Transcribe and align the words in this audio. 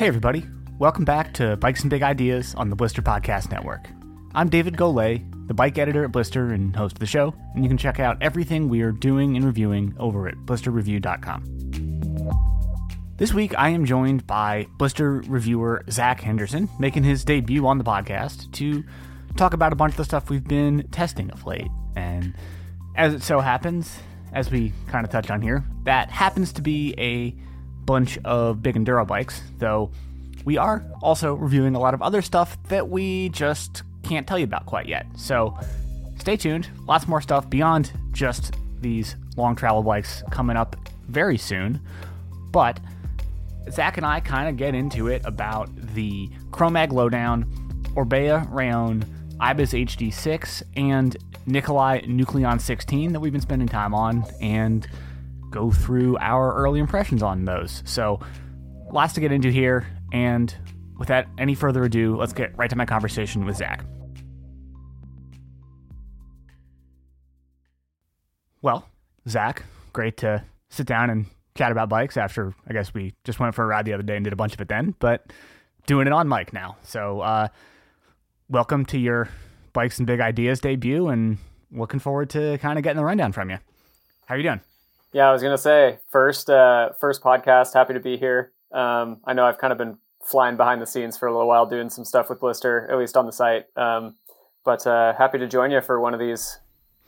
Hey, 0.00 0.06
everybody. 0.06 0.46
Welcome 0.78 1.04
back 1.04 1.34
to 1.34 1.58
Bikes 1.58 1.82
and 1.82 1.90
Big 1.90 2.02
Ideas 2.02 2.54
on 2.54 2.70
the 2.70 2.74
Blister 2.74 3.02
Podcast 3.02 3.50
Network. 3.50 3.86
I'm 4.34 4.48
David 4.48 4.72
Golay, 4.78 5.22
the 5.46 5.52
bike 5.52 5.76
editor 5.76 6.04
at 6.04 6.10
Blister 6.10 6.54
and 6.54 6.74
host 6.74 6.94
of 6.94 7.00
the 7.00 7.06
show, 7.06 7.34
and 7.54 7.62
you 7.62 7.68
can 7.68 7.76
check 7.76 8.00
out 8.00 8.16
everything 8.22 8.70
we 8.70 8.80
are 8.80 8.92
doing 8.92 9.36
and 9.36 9.44
reviewing 9.44 9.94
over 9.98 10.26
at 10.26 10.36
blisterreview.com. 10.36 11.44
This 13.18 13.34
week, 13.34 13.52
I 13.58 13.68
am 13.68 13.84
joined 13.84 14.26
by 14.26 14.68
Blister 14.78 15.20
reviewer 15.26 15.84
Zack 15.90 16.22
Henderson, 16.22 16.70
making 16.78 17.04
his 17.04 17.22
debut 17.22 17.66
on 17.66 17.76
the 17.76 17.84
podcast 17.84 18.50
to 18.52 18.82
talk 19.36 19.52
about 19.52 19.74
a 19.74 19.76
bunch 19.76 19.92
of 19.92 19.98
the 19.98 20.04
stuff 20.06 20.30
we've 20.30 20.42
been 20.42 20.88
testing 20.90 21.30
of 21.30 21.44
late. 21.44 21.68
And 21.94 22.32
as 22.96 23.12
it 23.12 23.22
so 23.22 23.40
happens, 23.40 23.98
as 24.32 24.50
we 24.50 24.72
kind 24.88 25.04
of 25.04 25.12
touched 25.12 25.30
on 25.30 25.42
here, 25.42 25.62
that 25.84 26.10
happens 26.10 26.54
to 26.54 26.62
be 26.62 26.94
a 26.96 27.36
bunch 27.90 28.18
of 28.24 28.62
big 28.62 28.76
enduro 28.76 29.04
bikes, 29.04 29.42
though 29.58 29.90
we 30.44 30.56
are 30.56 30.84
also 31.02 31.34
reviewing 31.34 31.74
a 31.74 31.80
lot 31.80 31.92
of 31.92 32.00
other 32.00 32.22
stuff 32.22 32.56
that 32.68 32.88
we 32.88 33.28
just 33.30 33.82
can't 34.04 34.26
tell 34.26 34.38
you 34.38 34.44
about 34.44 34.64
quite 34.64 34.86
yet. 34.86 35.06
So 35.16 35.58
stay 36.18 36.36
tuned. 36.36 36.68
Lots 36.86 37.08
more 37.08 37.20
stuff 37.20 37.50
beyond 37.50 37.92
just 38.12 38.54
these 38.80 39.16
long 39.36 39.56
travel 39.56 39.82
bikes 39.82 40.22
coming 40.30 40.56
up 40.56 40.76
very 41.08 41.36
soon. 41.36 41.80
But 42.52 42.78
Zack 43.70 43.96
and 43.96 44.06
I 44.06 44.20
kind 44.20 44.48
of 44.48 44.56
get 44.56 44.74
into 44.74 45.08
it 45.08 45.22
about 45.24 45.68
the 45.94 46.28
Chromag 46.50 46.92
Lowdown, 46.92 47.44
Orbea 47.94 48.46
Rallon, 48.50 49.04
Ibis 49.40 49.72
HD6, 49.72 50.62
and 50.76 51.16
Nicolai 51.46 52.02
Nucleon 52.02 52.60
16 52.60 53.12
that 53.12 53.20
we've 53.20 53.32
been 53.32 53.40
spending 53.40 53.68
time 53.68 53.94
on, 53.94 54.24
and 54.40 54.86
go 55.50 55.70
through 55.70 56.16
our 56.18 56.54
early 56.54 56.80
impressions 56.80 57.22
on 57.22 57.44
those. 57.44 57.82
So, 57.84 58.20
lots 58.92 59.14
to 59.14 59.20
get 59.20 59.32
into 59.32 59.50
here. 59.50 59.86
And 60.12 60.54
without 60.98 61.26
any 61.38 61.54
further 61.54 61.84
ado, 61.84 62.16
let's 62.16 62.32
get 62.32 62.56
right 62.56 62.70
to 62.70 62.76
my 62.76 62.86
conversation 62.86 63.44
with 63.44 63.56
Zack. 63.56 63.84
Well, 68.62 68.88
Zack, 69.28 69.64
great 69.92 70.18
to 70.18 70.44
sit 70.68 70.86
down 70.86 71.10
and 71.10 71.26
chat 71.56 71.72
about 71.72 71.88
bikes 71.88 72.16
after 72.16 72.54
I 72.68 72.72
guess 72.72 72.94
we 72.94 73.14
just 73.24 73.40
went 73.40 73.54
for 73.54 73.64
a 73.64 73.66
ride 73.66 73.84
the 73.84 73.92
other 73.92 74.02
day 74.02 74.16
and 74.16 74.24
did 74.24 74.32
a 74.32 74.36
bunch 74.36 74.54
of 74.54 74.60
it 74.60 74.68
then, 74.68 74.94
but 74.98 75.32
doing 75.86 76.06
it 76.06 76.12
on 76.12 76.28
mic 76.28 76.52
now. 76.52 76.76
So, 76.82 77.20
uh, 77.20 77.48
welcome 78.48 78.84
to 78.86 78.98
your 78.98 79.28
Bikes 79.72 79.98
and 79.98 80.06
Big 80.06 80.20
Ideas 80.20 80.60
debut 80.60 81.08
and 81.08 81.38
looking 81.72 82.00
forward 82.00 82.30
to 82.30 82.58
kind 82.58 82.78
of 82.78 82.82
getting 82.82 82.96
the 82.96 83.04
rundown 83.04 83.32
from 83.32 83.50
you. 83.50 83.58
How 84.26 84.34
are 84.34 84.38
you 84.38 84.44
doing? 84.44 84.60
Yeah, 85.12 85.28
I 85.28 85.32
was 85.32 85.42
gonna 85.42 85.58
say 85.58 85.98
first, 86.08 86.48
uh, 86.48 86.90
first 87.00 87.22
podcast. 87.22 87.74
Happy 87.74 87.94
to 87.94 88.00
be 88.00 88.16
here. 88.16 88.52
Um, 88.72 89.20
I 89.24 89.32
know 89.32 89.44
I've 89.44 89.58
kind 89.58 89.72
of 89.72 89.78
been 89.78 89.98
flying 90.22 90.56
behind 90.56 90.80
the 90.80 90.86
scenes 90.86 91.16
for 91.16 91.26
a 91.26 91.32
little 91.32 91.48
while, 91.48 91.66
doing 91.66 91.90
some 91.90 92.04
stuff 92.04 92.28
with 92.28 92.40
Blister, 92.40 92.88
at 92.90 92.98
least 92.98 93.16
on 93.16 93.26
the 93.26 93.32
site. 93.32 93.66
Um, 93.76 94.14
but 94.64 94.86
uh, 94.86 95.14
happy 95.14 95.38
to 95.38 95.48
join 95.48 95.70
you 95.70 95.80
for 95.80 96.00
one 96.00 96.14
of 96.14 96.20
these 96.20 96.58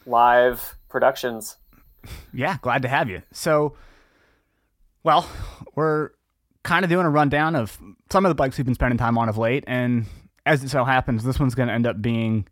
live 0.06 0.76
productions. 0.88 1.56
Yeah, 2.32 2.56
glad 2.62 2.82
to 2.82 2.88
have 2.88 3.08
you. 3.08 3.22
So, 3.30 3.76
well, 5.04 5.28
we're 5.76 6.10
kind 6.64 6.84
of 6.84 6.90
doing 6.90 7.06
a 7.06 7.10
rundown 7.10 7.54
of 7.54 7.78
some 8.10 8.24
of 8.24 8.30
the 8.30 8.34
bikes 8.34 8.58
we've 8.58 8.64
been 8.64 8.74
spending 8.74 8.98
time 8.98 9.16
on 9.18 9.28
of 9.28 9.38
late, 9.38 9.62
and 9.66 10.06
as 10.44 10.64
it 10.64 10.70
so 10.70 10.84
happens, 10.84 11.22
this 11.22 11.38
one's 11.38 11.54
going 11.54 11.68
to 11.68 11.74
end 11.74 11.86
up 11.86 12.02
being 12.02 12.48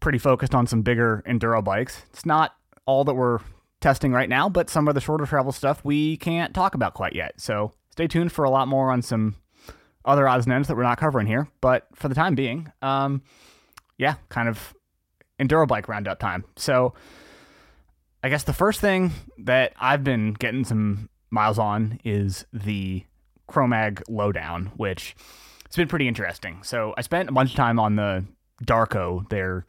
pretty 0.00 0.18
focused 0.18 0.54
on 0.54 0.66
some 0.66 0.82
bigger 0.82 1.22
enduro 1.28 1.62
bikes. 1.62 2.02
It's 2.12 2.26
not 2.26 2.56
all 2.86 3.04
that 3.04 3.14
we're 3.14 3.38
testing 3.80 4.12
right 4.12 4.28
now, 4.28 4.48
but 4.48 4.70
some 4.70 4.88
of 4.88 4.94
the 4.94 5.00
shorter 5.00 5.26
travel 5.26 5.52
stuff 5.52 5.84
we 5.84 6.16
can't 6.16 6.54
talk 6.54 6.74
about 6.74 6.94
quite 6.94 7.14
yet. 7.14 7.40
So 7.40 7.72
stay 7.90 8.06
tuned 8.06 8.32
for 8.32 8.44
a 8.44 8.50
lot 8.50 8.68
more 8.68 8.90
on 8.90 9.02
some 9.02 9.36
other 10.04 10.28
odds 10.28 10.46
and 10.46 10.52
ends 10.52 10.68
that 10.68 10.76
we're 10.76 10.82
not 10.82 10.98
covering 10.98 11.26
here. 11.26 11.48
But 11.60 11.86
for 11.94 12.08
the 12.08 12.14
time 12.14 12.34
being, 12.34 12.72
um, 12.82 13.22
yeah, 13.98 14.14
kind 14.28 14.48
of 14.48 14.74
enduro 15.38 15.66
bike 15.66 15.88
roundup 15.88 16.18
time. 16.18 16.44
So 16.56 16.94
I 18.22 18.28
guess 18.28 18.44
the 18.44 18.52
first 18.52 18.80
thing 18.80 19.12
that 19.38 19.72
I've 19.78 20.02
been 20.02 20.32
getting 20.32 20.64
some 20.64 21.08
miles 21.30 21.58
on 21.58 22.00
is 22.04 22.44
the 22.52 23.04
Chromag 23.48 24.02
Lowdown, 24.08 24.72
which 24.76 25.14
it's 25.64 25.76
been 25.76 25.88
pretty 25.88 26.08
interesting. 26.08 26.62
So 26.62 26.94
I 26.96 27.02
spent 27.02 27.28
a 27.28 27.32
bunch 27.32 27.50
of 27.50 27.56
time 27.56 27.78
on 27.78 27.96
the 27.96 28.24
Darko, 28.64 29.28
their 29.28 29.66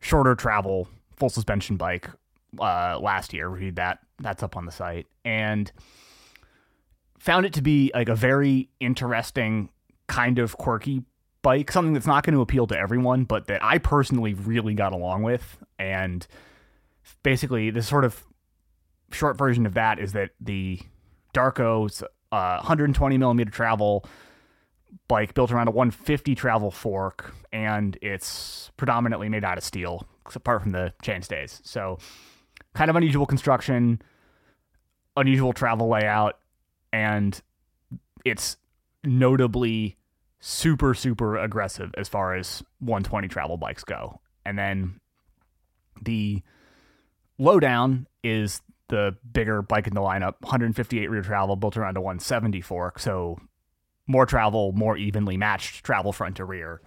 shorter 0.00 0.34
travel 0.34 0.88
full 1.16 1.30
suspension 1.30 1.76
bike 1.76 2.08
uh, 2.60 2.98
last 3.00 3.32
year. 3.32 3.48
Reviewed 3.48 3.76
that. 3.76 3.98
That's 4.20 4.42
up 4.42 4.56
on 4.56 4.64
the 4.64 4.72
site 4.72 5.06
and 5.24 5.70
found 7.18 7.46
it 7.46 7.54
to 7.54 7.62
be 7.62 7.90
like 7.94 8.08
a 8.08 8.14
very 8.14 8.68
interesting 8.80 9.70
kind 10.06 10.38
of 10.38 10.56
quirky 10.56 11.02
bike, 11.42 11.70
something 11.70 11.94
that's 11.94 12.06
not 12.06 12.24
going 12.24 12.34
to 12.34 12.40
appeal 12.40 12.66
to 12.66 12.78
everyone, 12.78 13.24
but 13.24 13.46
that 13.46 13.62
I 13.62 13.78
personally 13.78 14.34
really 14.34 14.74
got 14.74 14.92
along 14.92 15.22
with. 15.22 15.58
And 15.78 16.26
basically, 17.22 17.70
the 17.70 17.82
sort 17.82 18.04
of 18.04 18.22
short 19.10 19.38
version 19.38 19.66
of 19.66 19.74
that 19.74 19.98
is 19.98 20.12
that 20.12 20.30
the 20.40 20.80
Darko's 21.32 22.02
uh, 22.32 22.56
120 22.58 23.18
millimeter 23.18 23.50
travel 23.50 24.04
bike 25.08 25.34
built 25.34 25.52
around 25.52 25.68
a 25.68 25.72
150 25.72 26.34
travel 26.34 26.70
fork, 26.70 27.34
and 27.52 27.96
it's 28.02 28.70
predominantly 28.76 29.28
made 29.28 29.44
out 29.44 29.58
of 29.58 29.64
steel, 29.64 30.06
apart 30.34 30.62
from 30.62 30.72
the 30.72 30.92
chain 31.02 31.22
stays. 31.22 31.60
So, 31.64 31.98
kind 32.74 32.90
of 32.90 32.96
unusual 32.96 33.26
construction, 33.26 34.00
unusual 35.16 35.52
travel 35.52 35.88
layout, 35.88 36.38
and 36.92 37.40
it's 38.24 38.56
notably 39.04 39.96
super 40.40 40.92
super 40.92 41.38
aggressive 41.38 41.90
as 41.96 42.06
far 42.06 42.34
as 42.34 42.62
120 42.80 43.28
travel 43.28 43.56
bikes 43.56 43.82
go. 43.82 44.20
And 44.44 44.58
then 44.58 45.00
the 46.02 46.42
lowdown 47.38 48.06
is 48.22 48.60
the 48.88 49.16
bigger 49.32 49.62
bike 49.62 49.86
in 49.86 49.94
the 49.94 50.00
lineup, 50.00 50.34
158 50.40 51.08
rear 51.08 51.22
travel 51.22 51.56
built 51.56 51.76
around 51.76 51.96
a 51.96 52.00
170 52.00 52.60
fork, 52.60 52.98
so 52.98 53.38
more 54.06 54.26
travel, 54.26 54.72
more 54.72 54.96
evenly 54.96 55.36
matched 55.36 55.82
travel 55.82 56.12
front 56.12 56.36
to 56.36 56.44
rear. 56.44 56.82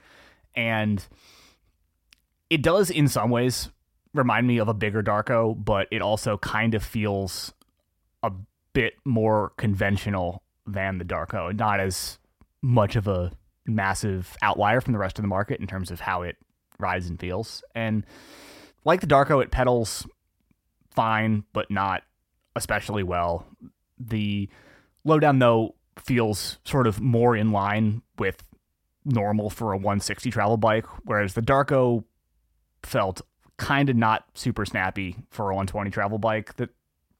And 0.56 1.04
it 2.50 2.62
does 2.62 2.90
in 2.90 3.08
some 3.08 3.30
ways 3.32 3.70
remind 4.14 4.48
me 4.48 4.58
of 4.58 4.68
a 4.68 4.74
bigger 4.74 5.04
Darko, 5.04 5.56
but 5.64 5.88
it 5.92 6.02
also 6.02 6.38
kind 6.38 6.74
of 6.74 6.84
feels 6.84 7.54
a 8.24 8.32
bit 8.74 8.94
more 9.06 9.54
conventional 9.58 10.44
than 10.66 10.98
the 10.98 11.06
Darko, 11.06 11.56
not 11.56 11.80
as 11.80 12.20
much 12.62 12.96
of 12.96 13.08
a 13.08 13.32
massive 13.66 14.36
outlier 14.42 14.82
from 14.82 14.94
the 14.94 15.00
rest 15.00 15.18
of 15.18 15.24
the 15.24 15.28
market 15.28 15.60
in 15.60 15.68
terms 15.68 15.92
of 15.92 16.00
how 16.00 16.22
it 16.22 16.38
rides 16.80 17.08
and 17.08 17.20
feels. 17.20 17.64
And 17.76 18.06
like 18.86 19.02
the 19.02 19.08
Darko, 19.08 19.44
it 19.44 19.52
pedals 19.52 20.08
fine, 20.90 21.44
but 21.54 21.70
not 21.70 22.04
especially 22.56 23.04
well. 23.04 23.46
The 24.00 24.50
lowdown, 25.04 25.40
though, 25.40 25.76
feels 25.98 26.60
sort 26.66 26.88
of 26.88 27.00
more 27.00 27.36
in 27.36 27.52
line 27.52 28.02
with 28.18 28.44
normal 29.06 29.50
for 29.50 29.74
a 29.74 29.78
160 29.78 30.30
travel 30.32 30.58
bike, 30.58 30.86
whereas 31.06 31.34
the 31.34 31.42
Darko 31.42 32.04
felt 32.84 33.22
kind 33.58 33.90
of 33.90 33.96
not 33.96 34.26
super 34.34 34.66
snappy 34.66 35.16
for 35.30 35.50
a 35.50 35.56
120 35.56 35.90
travel 35.92 36.18
bike. 36.18 36.56
The 36.56 36.70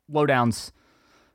lowdown's 0.10 0.72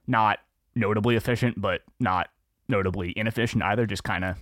not 0.07 0.39
notably 0.75 1.17
efficient, 1.17 1.61
but 1.61 1.83
not 2.01 2.29
notably 2.69 3.13
inefficient 3.17 3.63
either, 3.63 3.87
just 3.87 4.05
kind 4.05 4.25
of 4.25 4.39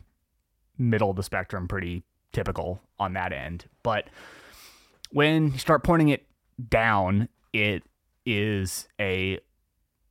middle 0.78 1.10
of 1.10 1.16
the 1.16 1.22
spectrum, 1.22 1.66
pretty 1.66 2.02
typical 2.32 2.80
on 2.98 3.14
that 3.14 3.32
end. 3.32 3.66
But 3.82 4.08
when 5.10 5.52
you 5.52 5.58
start 5.58 5.82
pointing 5.82 6.08
it 6.08 6.26
down, 6.68 7.28
it 7.52 7.82
is 8.24 8.88
a 9.00 9.40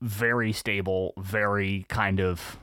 very 0.01 0.51
stable, 0.51 1.13
very 1.17 1.85
kind 1.89 2.19
of 2.19 2.59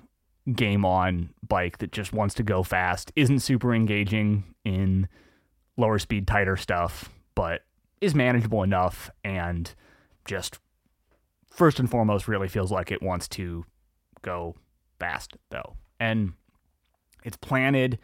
game 0.54 0.84
on 0.84 1.30
bike 1.46 1.78
that 1.78 1.92
just 1.92 2.12
wants 2.12 2.34
to 2.34 2.42
go 2.42 2.62
fast, 2.62 3.12
isn't 3.16 3.40
super 3.40 3.74
engaging 3.74 4.44
in 4.64 5.08
lower 5.76 5.98
speed, 5.98 6.26
tighter 6.26 6.56
stuff, 6.56 7.10
but 7.34 7.62
is 8.00 8.14
manageable 8.14 8.62
enough 8.62 9.10
and 9.24 9.74
just 10.24 10.58
first 11.50 11.78
and 11.78 11.90
foremost 11.90 12.28
really 12.28 12.48
feels 12.48 12.70
like 12.70 12.90
it 12.90 13.02
wants 13.02 13.28
to 13.28 13.64
go 14.22 14.54
fast 14.98 15.36
though. 15.50 15.76
And 15.98 16.34
it's 17.24 17.36
planted, 17.36 17.98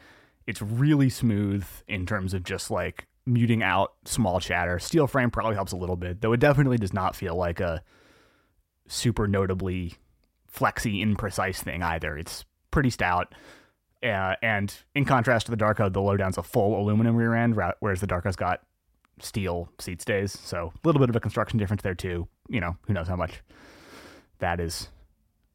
it's 0.47 0.63
really 0.63 1.11
smooth 1.11 1.65
in 1.87 2.07
terms 2.07 2.35
of 2.35 2.43
just 2.43 2.71
like 2.71 3.07
muting 3.27 3.63
out 3.63 3.93
small 4.05 4.41
chatter. 4.41 4.79
Steel 4.79 5.07
frame 5.07 5.31
probably 5.31 5.55
helps 5.55 5.73
a 5.73 5.77
little 5.77 5.97
bit, 5.97 6.21
though 6.21 6.33
it 6.33 6.41
definitely 6.41 6.79
does 6.79 6.93
not 6.93 7.15
feel 7.15 7.37
like 7.37 7.61
a 7.61 7.83
super 8.89 9.29
notably 9.29 9.95
flexy, 10.47 11.05
imprecise 11.05 11.59
thing 11.63 11.83
either. 11.83 12.17
It's 12.17 12.45
pretty 12.71 12.91
stout. 12.91 13.35
Uh, 14.03 14.35
and 14.43 14.75
in 14.95 15.05
contrast 15.05 15.47
to 15.47 15.55
the 15.55 15.57
Darko, 15.57 15.93
the 15.93 16.01
lowdown's 16.01 16.39
a 16.39 16.43
full 16.43 16.81
aluminum 16.81 17.15
rear 17.15 17.35
end, 17.35 17.57
whereas 17.79 18.01
the 18.01 18.07
Darko's 18.07 18.35
got 18.35 18.61
steel 19.21 19.69
seat 19.79 20.03
stays. 20.03 20.39
So 20.39 20.73
a 20.75 20.87
little 20.87 21.01
bit 21.01 21.09
of 21.09 21.17
a 21.17 21.21
construction 21.21 21.59
difference 21.59 21.83
there 21.83 21.95
too. 21.95 22.29
You 22.49 22.61
know, 22.61 22.77
who 22.87 22.93
knows 22.93 23.09
how 23.09 23.17
much 23.17 23.43
that 24.39 24.61
is 24.61 24.89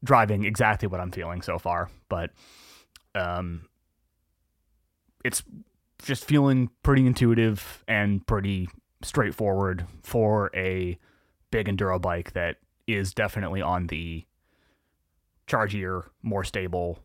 driving 0.04 0.44
exactly 0.44 0.88
what 0.88 1.00
I'm 1.00 1.10
feeling 1.10 1.42
so 1.42 1.58
far. 1.58 1.90
But 2.08 2.30
Um, 3.14 3.68
it's 5.24 5.42
just 6.02 6.24
feeling 6.24 6.70
pretty 6.82 7.06
intuitive 7.06 7.82
and 7.88 8.24
pretty 8.26 8.68
straightforward 9.02 9.86
for 10.02 10.50
a 10.54 10.98
big 11.50 11.66
enduro 11.66 12.00
bike 12.00 12.32
that 12.34 12.56
is 12.86 13.12
definitely 13.12 13.60
on 13.60 13.88
the 13.88 14.24
chargier, 15.46 16.10
more 16.22 16.44
stable, 16.44 17.00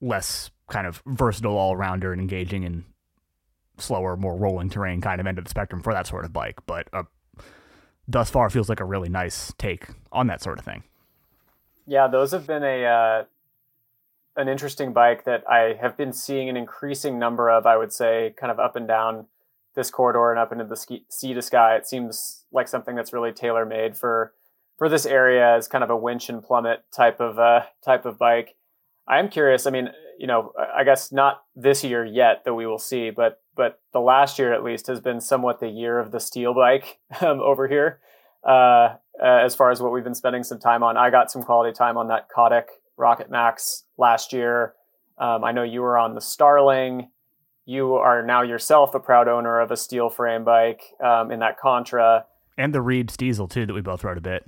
less 0.00 0.50
kind 0.68 0.86
of 0.86 1.02
versatile 1.06 1.56
all 1.56 1.76
rounder 1.76 2.12
and 2.12 2.20
engaging 2.20 2.64
in 2.64 2.84
slower, 3.78 4.16
more 4.16 4.36
rolling 4.36 4.70
terrain 4.70 5.00
kind 5.00 5.20
of 5.20 5.26
end 5.26 5.38
of 5.38 5.44
the 5.44 5.50
spectrum 5.50 5.82
for 5.82 5.92
that 5.92 6.06
sort 6.06 6.24
of 6.24 6.32
bike. 6.32 6.58
But 6.66 6.88
uh, 6.92 7.04
thus 8.06 8.30
far 8.30 8.50
feels 8.50 8.68
like 8.68 8.80
a 8.80 8.84
really 8.84 9.08
nice 9.08 9.52
take 9.58 9.88
on 10.12 10.26
that 10.28 10.42
sort 10.42 10.58
of 10.58 10.64
thing. 10.64 10.84
Yeah, 11.86 12.08
those 12.08 12.32
have 12.32 12.46
been 12.46 12.62
a 12.62 12.84
uh, 12.84 13.24
an 14.36 14.48
interesting 14.48 14.92
bike 14.92 15.24
that 15.24 15.48
I 15.48 15.76
have 15.80 15.96
been 15.96 16.12
seeing 16.12 16.48
an 16.48 16.56
increasing 16.56 17.18
number 17.18 17.50
of. 17.50 17.66
I 17.66 17.76
would 17.76 17.92
say, 17.92 18.34
kind 18.36 18.50
of 18.50 18.58
up 18.58 18.76
and 18.76 18.88
down 18.88 19.26
this 19.74 19.90
corridor 19.90 20.30
and 20.30 20.38
up 20.38 20.52
into 20.52 20.64
the 20.64 20.76
ski, 20.76 21.04
sea 21.08 21.34
to 21.34 21.42
sky. 21.42 21.76
It 21.76 21.86
seems 21.86 22.44
like 22.52 22.68
something 22.68 22.94
that's 22.94 23.12
really 23.12 23.32
tailor 23.32 23.66
made 23.66 23.96
for 23.96 24.32
for 24.78 24.88
this 24.88 25.06
area 25.06 25.56
as 25.56 25.68
kind 25.68 25.84
of 25.84 25.90
a 25.90 25.96
winch 25.96 26.28
and 26.28 26.42
plummet 26.42 26.84
type 26.90 27.20
of 27.20 27.38
uh, 27.38 27.62
type 27.84 28.06
of 28.06 28.18
bike. 28.18 28.56
I 29.06 29.18
am 29.18 29.28
curious. 29.28 29.66
I 29.66 29.70
mean, 29.70 29.90
you 30.24 30.28
know, 30.28 30.54
I 30.74 30.84
guess 30.84 31.12
not 31.12 31.42
this 31.54 31.84
year 31.84 32.02
yet 32.02 32.46
that 32.46 32.54
we 32.54 32.66
will 32.66 32.78
see, 32.78 33.10
but 33.10 33.42
but 33.54 33.80
the 33.92 34.00
last 34.00 34.38
year 34.38 34.54
at 34.54 34.64
least 34.64 34.86
has 34.86 34.98
been 34.98 35.20
somewhat 35.20 35.60
the 35.60 35.68
year 35.68 35.98
of 35.98 36.12
the 36.12 36.18
steel 36.18 36.54
bike 36.54 36.98
um, 37.20 37.40
over 37.40 37.68
here. 37.68 38.00
Uh, 38.42 38.96
uh, 39.22 39.42
as 39.44 39.54
far 39.54 39.70
as 39.70 39.82
what 39.82 39.92
we've 39.92 40.02
been 40.02 40.14
spending 40.14 40.42
some 40.42 40.58
time 40.58 40.82
on, 40.82 40.96
I 40.96 41.10
got 41.10 41.30
some 41.30 41.42
quality 41.42 41.76
time 41.76 41.98
on 41.98 42.08
that 42.08 42.28
Cotic 42.34 42.64
Rocket 42.96 43.30
Max 43.30 43.84
last 43.98 44.32
year. 44.32 44.72
Um, 45.18 45.44
I 45.44 45.52
know 45.52 45.62
you 45.62 45.82
were 45.82 45.98
on 45.98 46.14
the 46.14 46.22
Starling. 46.22 47.10
You 47.66 47.92
are 47.96 48.22
now 48.22 48.40
yourself 48.40 48.94
a 48.94 49.00
proud 49.00 49.28
owner 49.28 49.60
of 49.60 49.70
a 49.72 49.76
steel 49.76 50.08
frame 50.08 50.42
bike 50.42 50.84
um, 51.04 51.32
in 51.32 51.40
that 51.40 51.58
Contra. 51.58 52.24
And 52.56 52.74
the 52.74 52.82
Reeb 52.82 53.08
Steezl, 53.08 53.50
too, 53.50 53.66
that 53.66 53.74
we 53.74 53.82
both 53.82 54.02
rode 54.02 54.16
a 54.16 54.22
bit. 54.22 54.46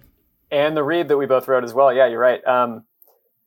And 0.50 0.75
the 0.75 0.81
Reeb 0.81 1.08
that 1.08 1.19
we 1.19 1.26
both 1.26 1.46
rode 1.46 1.64
as 1.64 1.75
well. 1.75 1.93
Yeah, 1.93 2.06
you're 2.06 2.19
right. 2.19 2.43
Um, 2.46 2.84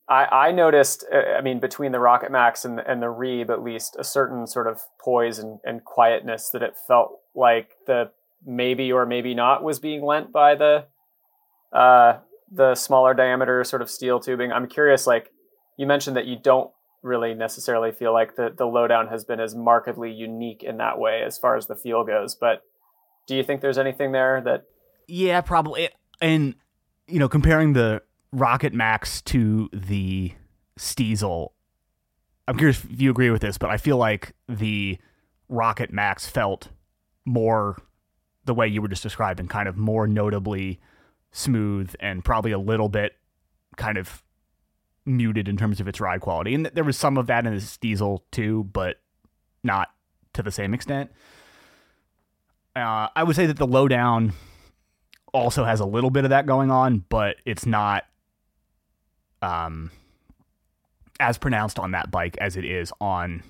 I, 0.10 0.48
I, 0.48 0.52
noticed, 0.52 1.06
uh, 1.14 1.38
I 1.38 1.42
mean, 1.42 1.60
between 1.60 1.92
the 1.92 2.00
Rocket 2.00 2.32
Max 2.32 2.66
and, 2.66 2.80
and 2.80 3.02
the 3.02 3.08
Reeb, 3.08 3.50
at 3.52 3.62
least, 3.62 3.96
a 4.00 4.04
certain 4.04 4.48
sort 4.48 4.68
of 4.68 4.82
poise 5.00 5.38
and, 5.38 5.60
and 5.64 5.86
quietness 5.86 6.50
that 6.52 6.64
it 6.64 6.76
felt 6.88 7.20
like 7.36 7.74
the 7.86 8.12
maybe 8.46 8.92
or 8.92 9.06
maybe 9.06 9.36
not 9.36 9.64
was 9.64 9.80
being 9.80 10.04
lent 10.04 10.32
by 10.32 10.56
the 10.56 10.86
uh, 11.72 12.18
the 12.52 12.74
smaller 12.74 13.14
diameter 13.14 13.64
sort 13.64 13.82
of 13.82 13.90
steel 13.90 14.20
tubing. 14.20 14.52
I'm 14.52 14.68
curious, 14.68 15.06
like 15.06 15.32
you 15.78 15.86
mentioned 15.86 16.18
that 16.18 16.26
you 16.26 16.38
don't 16.42 16.72
really 17.02 17.34
necessarily 17.34 17.92
feel 17.92 18.12
like 18.12 18.36
the 18.36 18.54
the 18.56 18.66
lowdown 18.66 19.08
has 19.08 19.24
been 19.24 19.40
as 19.40 19.56
markedly 19.56 20.12
unique 20.12 20.64
in 20.64 20.78
that 20.78 21.00
way 21.00 21.22
as 21.26 21.38
far 21.38 21.56
as 21.56 21.68
the 21.68 21.76
feel 21.76 22.04
goes. 22.04 22.36
But 22.36 22.64
do 23.28 23.36
you 23.36 23.44
think 23.44 23.62
there's 23.62 23.78
anything 23.78 24.12
there 24.12 24.42
that? 24.44 24.64
Yeah, 25.08 25.42
probably. 25.42 25.90
And 26.20 26.56
you 27.08 27.20
know, 27.20 27.30
comparing 27.30 27.74
the 27.74 28.02
Rocket 28.32 28.74
Max 28.74 29.22
to 29.24 29.70
the 29.74 30.34
Steezl, 30.78 31.50
I'm 32.48 32.58
curious 32.58 32.84
if 32.84 33.00
you 33.00 33.12
agree 33.12 33.30
with 33.30 33.42
this, 33.42 33.58
but 33.58 33.70
I 33.70 33.78
feel 33.78 33.98
like 33.98 34.34
the 34.48 34.98
Rocket 35.50 35.92
Max 35.92 36.28
felt 36.28 36.70
more 37.26 37.78
the 38.46 38.54
way 38.54 38.68
you 38.68 38.82
were 38.82 38.88
just 38.88 39.04
describing, 39.04 39.48
kind 39.48 39.68
of 39.68 39.78
more 39.78 40.08
notably 40.08 40.80
smooth 41.32 41.94
and 42.00 42.26
probably 42.26 42.52
a 42.52 42.60
little 42.60 42.90
bit 42.90 43.14
kind 43.78 43.98
of 43.98 44.24
muted 45.06 45.48
in 45.48 45.58
terms 45.58 45.80
of 45.80 45.88
its 45.88 46.00
ride 46.00 46.22
quality. 46.22 46.56
And 46.56 46.66
there 46.68 46.84
was 46.84 46.98
some 46.98 47.18
of 47.18 47.28
that 47.28 47.46
in 47.46 47.54
this 47.54 47.78
Steezl 47.78 48.22
too, 48.32 48.68
but 48.74 49.00
not 49.64 49.90
to 50.34 50.42
the 50.42 50.52
same 50.52 50.74
extent. 50.74 51.12
Uh, 52.76 53.10
I 53.16 53.24
would 53.24 53.36
say 53.36 53.46
that 53.46 53.58
the 53.58 53.68
lowdown 53.68 54.34
also 55.34 55.66
has 55.66 55.80
a 55.80 55.86
little 55.86 56.10
bit 56.10 56.24
of 56.24 56.30
that 56.32 56.46
going 56.46 56.72
on, 56.72 57.06
but 57.10 57.38
it's 57.46 57.66
not 57.66 58.06
um, 59.42 59.92
as 61.20 61.38
pronounced 61.38 61.80
on 61.80 61.92
that 61.92 62.12
bike 62.12 62.38
as 62.40 62.56
it 62.58 62.66
is 62.66 62.92
on 63.02 63.44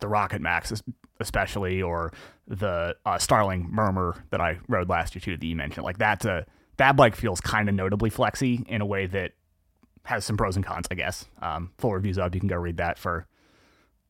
the 0.00 0.08
Rocket 0.08 0.40
Max, 0.40 0.72
especially, 1.20 1.82
or 1.82 2.12
the 2.46 2.96
uh, 3.04 3.18
Starling 3.18 3.68
Murmur 3.70 4.24
that 4.30 4.40
I 4.40 4.58
rode 4.68 4.88
last 4.88 5.14
year 5.14 5.20
too 5.20 5.36
that 5.36 5.46
you 5.46 5.56
mentioned. 5.56 5.84
Like 5.84 5.98
that's 5.98 6.24
a 6.24 6.46
that 6.76 6.96
bike 6.96 7.16
feels 7.16 7.40
kind 7.40 7.68
of 7.68 7.74
notably 7.74 8.10
flexy 8.10 8.64
in 8.68 8.80
a 8.80 8.86
way 8.86 9.06
that 9.06 9.32
has 10.04 10.24
some 10.24 10.36
pros 10.36 10.56
and 10.56 10.64
cons, 10.64 10.86
I 10.90 10.94
guess. 10.94 11.26
Um, 11.42 11.72
full 11.78 11.92
reviews 11.92 12.18
up, 12.18 12.34
you 12.34 12.40
can 12.40 12.48
go 12.48 12.56
read 12.56 12.78
that 12.78 12.98
for 12.98 13.26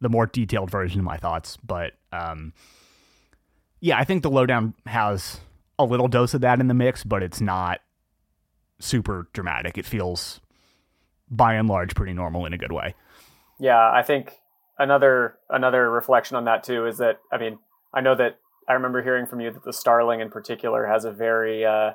the 0.00 0.08
more 0.08 0.26
detailed 0.26 0.70
version 0.70 1.00
of 1.00 1.04
my 1.04 1.16
thoughts. 1.16 1.56
But 1.56 1.94
um, 2.12 2.52
yeah, 3.80 3.98
I 3.98 4.04
think 4.04 4.22
the 4.22 4.30
lowdown 4.30 4.74
has 4.86 5.40
a 5.78 5.84
little 5.84 6.08
dose 6.08 6.34
of 6.34 6.42
that 6.42 6.60
in 6.60 6.68
the 6.68 6.74
mix, 6.74 7.04
but 7.04 7.22
it's 7.22 7.40
not 7.40 7.80
super 8.78 9.28
dramatic. 9.32 9.78
It 9.78 9.86
feels 9.86 10.40
by 11.30 11.54
and 11.54 11.68
large 11.68 11.94
pretty 11.94 12.12
normal 12.12 12.46
in 12.46 12.52
a 12.52 12.58
good 12.58 12.72
way. 12.72 12.94
Yeah, 13.58 13.90
I 13.90 14.02
think 14.02 14.32
another 14.78 15.38
another 15.50 15.90
reflection 15.90 16.36
on 16.36 16.44
that 16.44 16.62
too 16.62 16.86
is 16.86 16.98
that 16.98 17.20
I 17.32 17.38
mean 17.38 17.58
I 17.92 18.00
know 18.00 18.14
that 18.14 18.38
I 18.68 18.74
remember 18.74 19.02
hearing 19.02 19.26
from 19.26 19.40
you 19.40 19.50
that 19.50 19.64
the 19.64 19.72
Starling 19.72 20.20
in 20.20 20.30
particular 20.30 20.86
has 20.86 21.04
a 21.04 21.12
very 21.12 21.64
uh, 21.64 21.92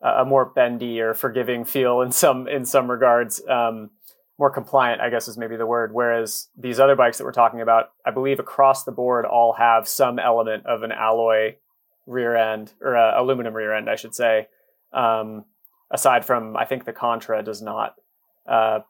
a 0.00 0.24
more 0.24 0.44
bendy 0.44 1.00
or 1.00 1.14
forgiving 1.14 1.64
feel 1.64 2.00
in 2.00 2.12
some 2.12 2.48
in 2.48 2.64
some 2.64 2.90
regards. 2.90 3.42
Um, 3.46 3.90
more 4.38 4.50
compliant, 4.50 5.00
I 5.00 5.10
guess, 5.10 5.26
is 5.26 5.36
maybe 5.36 5.56
the 5.56 5.66
word. 5.66 5.92
Whereas 5.92 6.48
these 6.56 6.78
other 6.78 6.94
bikes 6.94 7.18
that 7.18 7.24
we're 7.24 7.32
talking 7.32 7.60
about, 7.60 7.90
I 8.06 8.12
believe 8.12 8.38
across 8.38 8.84
the 8.84 8.92
board, 8.92 9.26
all 9.26 9.54
have 9.54 9.88
some 9.88 10.20
element 10.20 10.64
of 10.64 10.84
an 10.84 10.92
alloy 10.92 11.56
rear 12.06 12.36
end 12.36 12.72
or 12.80 12.96
uh, 12.96 13.20
aluminum 13.20 13.52
rear 13.52 13.74
end, 13.74 13.90
I 13.90 13.96
should 13.96 14.14
say. 14.14 14.46
Um, 14.92 15.44
aside 15.90 16.24
from, 16.24 16.56
I 16.56 16.64
think 16.64 16.84
the 16.84 16.92
Contra 16.92 17.42
does 17.42 17.60
not. 17.60 17.96
Uh, 18.48 18.80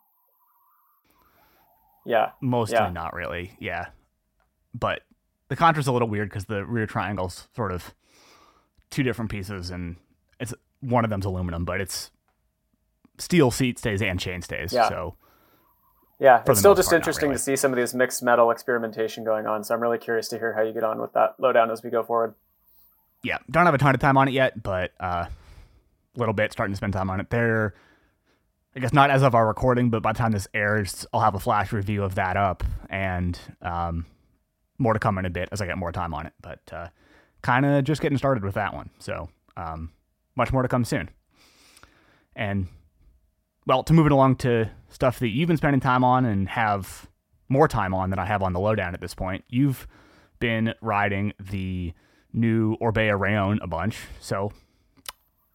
yeah, 2.06 2.30
mostly 2.40 2.76
yeah. 2.76 2.90
not 2.90 3.12
really. 3.12 3.56
Yeah, 3.58 3.86
but 4.74 5.02
the 5.48 5.56
Contra's 5.56 5.86
a 5.86 5.92
little 5.92 6.08
weird 6.08 6.28
because 6.28 6.46
the 6.46 6.64
rear 6.64 6.86
triangle's 6.86 7.48
sort 7.54 7.72
of 7.72 7.94
two 8.90 9.02
different 9.02 9.30
pieces, 9.30 9.70
and 9.70 9.96
it's 10.40 10.54
one 10.80 11.04
of 11.04 11.10
them's 11.10 11.26
aluminum, 11.26 11.64
but 11.64 11.80
it's 11.80 12.10
steel 13.18 13.50
seat 13.50 13.78
stays 13.78 14.00
and 14.00 14.18
chain 14.20 14.42
stays. 14.42 14.72
Yeah. 14.72 14.88
So 14.88 15.16
yeah, 16.18 16.42
it's 16.46 16.58
still 16.58 16.74
just 16.74 16.90
part, 16.90 17.00
interesting 17.00 17.28
really. 17.28 17.38
to 17.38 17.42
see 17.42 17.56
some 17.56 17.72
of 17.72 17.76
these 17.76 17.94
mixed 17.94 18.22
metal 18.22 18.50
experimentation 18.50 19.24
going 19.24 19.46
on. 19.46 19.62
So 19.64 19.74
I'm 19.74 19.80
really 19.80 19.98
curious 19.98 20.28
to 20.28 20.38
hear 20.38 20.52
how 20.52 20.62
you 20.62 20.72
get 20.72 20.84
on 20.84 21.00
with 21.00 21.12
that 21.12 21.34
lowdown 21.38 21.70
as 21.70 21.82
we 21.82 21.90
go 21.90 22.02
forward. 22.02 22.34
Yeah, 23.22 23.38
don't 23.50 23.66
have 23.66 23.74
a 23.74 23.78
ton 23.78 23.94
of 23.94 24.00
time 24.00 24.16
on 24.16 24.28
it 24.28 24.32
yet, 24.32 24.62
but 24.62 24.92
a 25.00 25.04
uh, 25.04 25.28
little 26.16 26.34
bit 26.34 26.52
starting 26.52 26.72
to 26.72 26.76
spend 26.76 26.92
time 26.92 27.10
on 27.10 27.20
it. 27.20 27.30
There, 27.30 27.74
I 28.76 28.80
guess 28.80 28.92
not 28.92 29.10
as 29.10 29.22
of 29.22 29.34
our 29.34 29.46
recording, 29.46 29.90
but 29.90 30.02
by 30.02 30.12
the 30.12 30.18
time 30.18 30.32
this 30.32 30.46
airs, 30.54 31.06
I'll 31.12 31.20
have 31.20 31.34
a 31.34 31.40
flash 31.40 31.72
review 31.72 32.04
of 32.04 32.14
that 32.16 32.36
up, 32.36 32.62
and 32.90 33.38
um, 33.62 34.06
more 34.78 34.92
to 34.92 34.98
come 34.98 35.18
in 35.18 35.24
a 35.24 35.30
bit 35.30 35.48
as 35.50 35.60
I 35.60 35.66
get 35.66 35.78
more 35.78 35.92
time 35.92 36.14
on 36.14 36.26
it. 36.26 36.32
But 36.40 36.60
uh, 36.72 36.88
kind 37.42 37.66
of 37.66 37.84
just 37.84 38.00
getting 38.00 38.18
started 38.18 38.44
with 38.44 38.54
that 38.54 38.74
one. 38.74 38.90
So 38.98 39.28
um, 39.56 39.92
much 40.36 40.52
more 40.52 40.62
to 40.62 40.68
come 40.68 40.84
soon. 40.84 41.10
And 42.36 42.68
well, 43.66 43.82
to 43.82 43.92
move 43.92 44.06
it 44.06 44.12
along 44.12 44.36
to 44.36 44.70
stuff 44.88 45.18
that 45.18 45.28
you've 45.28 45.48
been 45.48 45.56
spending 45.56 45.80
time 45.80 46.04
on 46.04 46.24
and 46.24 46.48
have 46.48 47.08
more 47.48 47.68
time 47.68 47.92
on 47.94 48.10
than 48.10 48.18
I 48.18 48.24
have 48.24 48.42
on 48.42 48.52
the 48.52 48.60
lowdown 48.60 48.94
at 48.94 49.00
this 49.00 49.14
point, 49.14 49.44
you've 49.48 49.86
been 50.38 50.74
riding 50.80 51.32
the 51.40 51.92
new 52.32 52.76
Orbea 52.78 53.18
Rallon 53.18 53.58
a 53.62 53.66
bunch. 53.66 53.98
So 54.20 54.52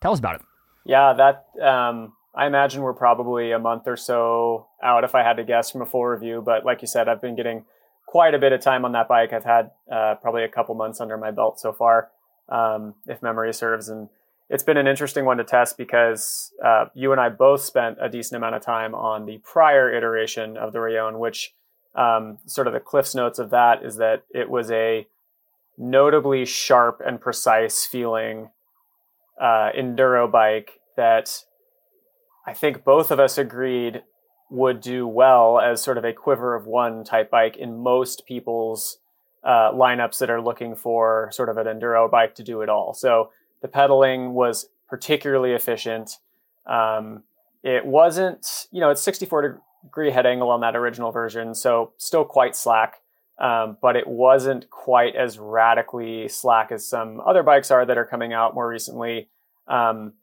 tell 0.02 0.12
us 0.12 0.20
about 0.20 0.36
it. 0.36 0.42
Yeah, 0.86 1.14
that 1.14 1.46
um, 1.66 2.14
I 2.36 2.48
imagine 2.48 2.82
we're 2.82 2.94
probably 2.94 3.52
a 3.52 3.60
month 3.60 3.84
or 3.88 3.96
so 3.96 4.68
out 4.82 5.04
if 5.04 5.14
I 5.14 5.24
had 5.24 5.38
to 5.38 5.44
guess 5.44 5.70
from 5.70 5.82
a 5.82 5.86
full 5.86 6.06
review. 6.06 6.42
But 6.44 6.66
like 6.66 6.82
you 6.82 6.88
said, 6.88 7.08
I've 7.08 7.22
been 7.22 7.36
getting 7.36 7.66
quite 8.08 8.34
a 8.34 8.40
bit 8.40 8.54
of 8.54 8.62
time 8.62 8.86
on 8.86 8.92
that 8.94 9.08
bike. 9.08 9.34
I've 9.34 9.44
had 9.44 9.72
uh, 9.92 10.16
probably 10.16 10.44
a 10.44 10.50
couple 10.50 10.74
months 10.76 11.00
under 11.00 11.18
my 11.18 11.32
belt 11.32 11.60
so 11.60 11.72
far, 11.72 12.10
um, 12.50 12.96
if 13.06 13.22
memory 13.22 13.54
serves. 13.54 13.88
And 13.88 14.10
it's 14.50 14.64
been 14.64 14.78
an 14.78 14.88
interesting 14.88 15.26
one 15.26 15.38
to 15.38 15.44
test 15.44 15.78
because 15.78 16.52
uh, 16.64 16.86
you 16.96 17.12
and 17.12 17.22
I 17.22 17.30
both 17.30 17.62
spent 17.62 17.98
a 18.02 18.10
decent 18.10 18.38
amount 18.38 18.56
of 18.56 18.64
time 18.64 18.96
on 18.96 19.26
the 19.26 19.38
prior 19.44 19.94
iteration 19.94 20.58
of 20.58 20.74
the 20.74 20.80
Rallon, 20.80 21.20
which 21.20 21.54
um, 21.96 22.40
sort 22.48 22.66
of 22.66 22.74
the 22.74 22.80
cliffs 22.80 23.14
notes 23.14 23.38
of 23.38 23.52
that 23.52 23.86
is 23.86 23.98
that 23.98 24.24
it 24.34 24.50
was 24.50 24.72
a 24.72 25.08
notably 25.78 26.46
sharp 26.46 27.02
and 27.06 27.22
precise 27.22 27.86
feeling 27.86 28.50
uh, 29.40 29.70
enduro 29.78 30.32
bike 30.32 30.80
that 30.96 31.44
I 32.46 32.54
think 32.54 32.84
both 32.84 33.12
of 33.12 33.20
us 33.20 33.38
agreed 33.38 34.04
would 34.50 34.82
do 34.82 35.08
well 35.08 35.60
as 35.60 35.82
sort 35.82 35.98
of 35.98 36.06
a 36.06 36.14
quiver 36.14 36.56
of 36.56 36.68
one 36.68 37.04
type 37.04 37.32
bike 37.32 37.58
in 37.58 37.78
most 37.78 38.26
people's 38.26 39.00
uh, 39.44 39.72
lineups 39.72 40.20
that 40.20 40.30
are 40.30 40.42
looking 40.42 40.76
for 40.76 41.30
sort 41.32 41.50
of 41.50 41.58
an 41.58 41.66
enduro 41.68 42.10
bike 42.10 42.36
to 42.36 42.44
do 42.44 42.62
it 42.62 42.70
all. 42.70 42.94
So 42.94 43.32
the 43.62 43.68
pedaling 43.68 44.34
was 44.34 44.70
particularly 44.88 45.54
efficient. 45.54 46.18
Um, 46.66 47.24
it 47.64 47.86
wasn't, 47.86 48.68
you 48.72 48.80
know, 48.80 48.90
it's 48.90 49.02
64 49.02 49.62
degree 49.84 50.12
head 50.12 50.26
angle 50.26 50.50
on 50.50 50.62
that 50.62 50.76
original 50.76 51.12
version, 51.12 51.56
so 51.56 51.94
still 51.98 52.26
quite 52.26 52.56
slack. 52.56 53.00
Um, 53.40 53.78
but 53.82 53.96
it 53.96 54.06
wasn't 54.06 54.70
quite 54.70 55.16
as 55.16 55.40
radically 55.40 56.28
slack 56.28 56.72
as 56.72 56.88
some 56.88 57.20
other 57.26 57.42
bikes 57.42 57.72
are 57.72 57.84
that 57.84 57.98
are 57.98 58.06
coming 58.06 58.32
out 58.32 58.54
more 58.54 58.68
recently. 58.68 59.28
Um, 59.68 60.14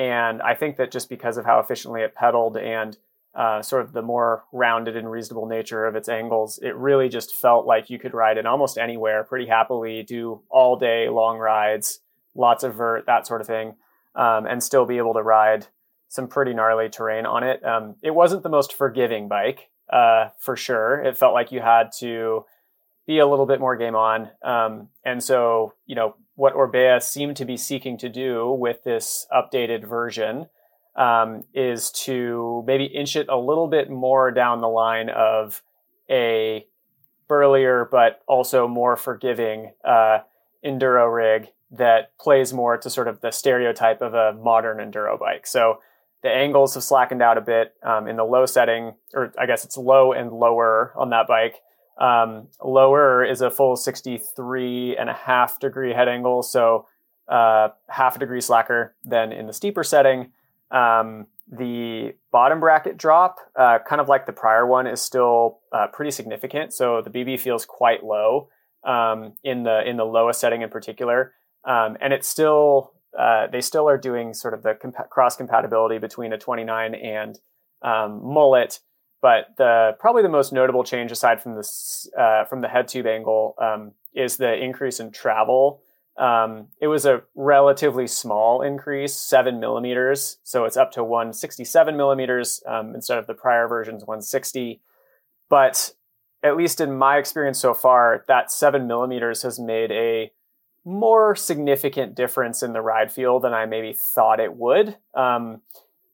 and 0.00 0.40
I 0.40 0.54
think 0.54 0.78
that 0.78 0.90
just 0.90 1.10
because 1.10 1.36
of 1.36 1.44
how 1.44 1.60
efficiently 1.60 2.00
it 2.00 2.14
pedaled 2.14 2.56
and 2.56 2.96
uh, 3.34 3.60
sort 3.60 3.82
of 3.82 3.92
the 3.92 4.00
more 4.00 4.44
rounded 4.50 4.96
and 4.96 5.10
reasonable 5.10 5.44
nature 5.44 5.84
of 5.84 5.94
its 5.94 6.08
angles, 6.08 6.58
it 6.62 6.74
really 6.74 7.10
just 7.10 7.34
felt 7.34 7.66
like 7.66 7.90
you 7.90 7.98
could 7.98 8.14
ride 8.14 8.38
it 8.38 8.46
almost 8.46 8.78
anywhere 8.78 9.22
pretty 9.24 9.46
happily, 9.46 10.02
do 10.02 10.40
all 10.48 10.76
day 10.76 11.10
long 11.10 11.36
rides, 11.36 12.00
lots 12.34 12.64
of 12.64 12.76
vert, 12.76 13.04
that 13.04 13.26
sort 13.26 13.42
of 13.42 13.46
thing, 13.46 13.74
um, 14.14 14.46
and 14.46 14.62
still 14.62 14.86
be 14.86 14.96
able 14.96 15.12
to 15.12 15.22
ride 15.22 15.66
some 16.08 16.28
pretty 16.28 16.54
gnarly 16.54 16.88
terrain 16.88 17.26
on 17.26 17.44
it. 17.44 17.62
Um, 17.62 17.94
it 18.02 18.14
wasn't 18.14 18.42
the 18.42 18.48
most 18.48 18.72
forgiving 18.72 19.28
bike, 19.28 19.68
uh, 19.92 20.30
for 20.38 20.56
sure. 20.56 21.02
It 21.02 21.18
felt 21.18 21.34
like 21.34 21.52
you 21.52 21.60
had 21.60 21.90
to 21.98 22.46
be 23.06 23.18
a 23.18 23.26
little 23.26 23.46
bit 23.46 23.60
more 23.60 23.76
game 23.76 23.96
on. 23.96 24.30
Um, 24.42 24.88
and 25.04 25.22
so, 25.22 25.74
you 25.84 25.94
know, 25.94 26.14
what 26.40 26.54
Orbea 26.54 27.02
seemed 27.02 27.36
to 27.36 27.44
be 27.44 27.58
seeking 27.58 27.98
to 27.98 28.08
do 28.08 28.50
with 28.50 28.82
this 28.82 29.26
updated 29.30 29.86
version 29.86 30.46
um, 30.96 31.44
is 31.52 31.90
to 31.90 32.64
maybe 32.66 32.86
inch 32.86 33.14
it 33.14 33.28
a 33.28 33.36
little 33.36 33.68
bit 33.68 33.90
more 33.90 34.30
down 34.30 34.62
the 34.62 34.68
line 34.68 35.10
of 35.10 35.62
a 36.08 36.66
burlier 37.28 37.86
but 37.92 38.22
also 38.26 38.66
more 38.66 38.96
forgiving 38.96 39.72
uh, 39.84 40.20
enduro 40.64 41.14
rig 41.14 41.48
that 41.70 42.16
plays 42.18 42.54
more 42.54 42.78
to 42.78 42.88
sort 42.88 43.06
of 43.06 43.20
the 43.20 43.30
stereotype 43.30 44.00
of 44.00 44.14
a 44.14 44.32
modern 44.32 44.78
enduro 44.78 45.20
bike. 45.20 45.46
So 45.46 45.80
the 46.22 46.30
angles 46.30 46.72
have 46.72 46.82
slackened 46.82 47.20
out 47.20 47.36
a 47.36 47.42
bit 47.42 47.74
um, 47.82 48.08
in 48.08 48.16
the 48.16 48.24
low 48.24 48.46
setting, 48.46 48.94
or 49.12 49.30
I 49.38 49.44
guess 49.44 49.66
it's 49.66 49.76
low 49.76 50.14
and 50.14 50.32
lower 50.32 50.94
on 50.96 51.10
that 51.10 51.26
bike. 51.26 51.56
Um, 52.00 52.48
lower 52.64 53.24
is 53.24 53.42
a 53.42 53.50
full 53.50 53.76
63 53.76 54.96
and 54.96 55.10
a 55.10 55.12
half 55.12 55.60
degree 55.60 55.92
head 55.92 56.08
angle, 56.08 56.42
so 56.42 56.86
uh, 57.28 57.68
half 57.88 58.16
a 58.16 58.18
degree 58.18 58.40
slacker 58.40 58.94
than 59.04 59.32
in 59.32 59.46
the 59.46 59.52
steeper 59.52 59.84
setting. 59.84 60.32
Um, 60.70 61.26
the 61.50 62.14
bottom 62.32 62.60
bracket 62.60 62.96
drop, 62.96 63.38
uh, 63.56 63.78
kind 63.86 64.00
of 64.00 64.08
like 64.08 64.24
the 64.24 64.32
prior 64.32 64.66
one, 64.66 64.86
is 64.86 65.02
still 65.02 65.60
uh, 65.72 65.88
pretty 65.88 66.10
significant. 66.10 66.72
So 66.72 67.02
the 67.02 67.10
BB 67.10 67.40
feels 67.40 67.66
quite 67.66 68.04
low 68.04 68.48
um, 68.84 69.34
in 69.42 69.64
the 69.64 69.86
in 69.88 69.96
the 69.96 70.04
lowest 70.04 70.40
setting 70.40 70.62
in 70.62 70.70
particular, 70.70 71.34
um, 71.64 71.96
and 72.00 72.12
it's 72.12 72.28
still 72.28 72.92
uh, 73.18 73.48
they 73.48 73.60
still 73.60 73.88
are 73.88 73.98
doing 73.98 74.32
sort 74.32 74.54
of 74.54 74.62
the 74.62 74.74
cross 75.10 75.36
compatibility 75.36 75.98
between 75.98 76.32
a 76.32 76.38
29 76.38 76.94
and 76.94 77.38
um, 77.82 78.20
mullet. 78.22 78.80
But 79.22 79.56
the 79.58 79.96
probably 79.98 80.22
the 80.22 80.28
most 80.28 80.52
notable 80.52 80.84
change, 80.84 81.12
aside 81.12 81.42
from 81.42 81.54
this 81.54 82.08
uh, 82.18 82.44
from 82.44 82.60
the 82.60 82.68
head 82.68 82.88
tube 82.88 83.06
angle, 83.06 83.54
um, 83.58 83.92
is 84.14 84.36
the 84.36 84.54
increase 84.54 85.00
in 85.00 85.10
travel. 85.10 85.82
Um, 86.16 86.68
it 86.80 86.88
was 86.88 87.06
a 87.06 87.22
relatively 87.34 88.06
small 88.06 88.62
increase, 88.62 89.16
seven 89.16 89.60
millimeters, 89.60 90.38
so 90.42 90.64
it's 90.64 90.76
up 90.76 90.92
to 90.92 91.04
167 91.04 91.96
millimeters 91.96 92.62
um, 92.66 92.94
instead 92.94 93.18
of 93.18 93.26
the 93.26 93.34
prior 93.34 93.68
version's 93.68 94.04
160. 94.04 94.80
But 95.48 95.92
at 96.42 96.56
least 96.56 96.80
in 96.80 96.96
my 96.96 97.16
experience 97.18 97.58
so 97.58 97.74
far, 97.74 98.24
that 98.28 98.50
seven 98.50 98.86
millimeters 98.86 99.42
has 99.42 99.58
made 99.58 99.90
a 99.92 100.32
more 100.84 101.36
significant 101.36 102.14
difference 102.14 102.62
in 102.62 102.72
the 102.72 102.80
ride 102.80 103.12
feel 103.12 103.40
than 103.40 103.52
I 103.52 103.66
maybe 103.66 103.92
thought 103.92 104.40
it 104.40 104.54
would. 104.54 104.96
Um, 105.14 105.62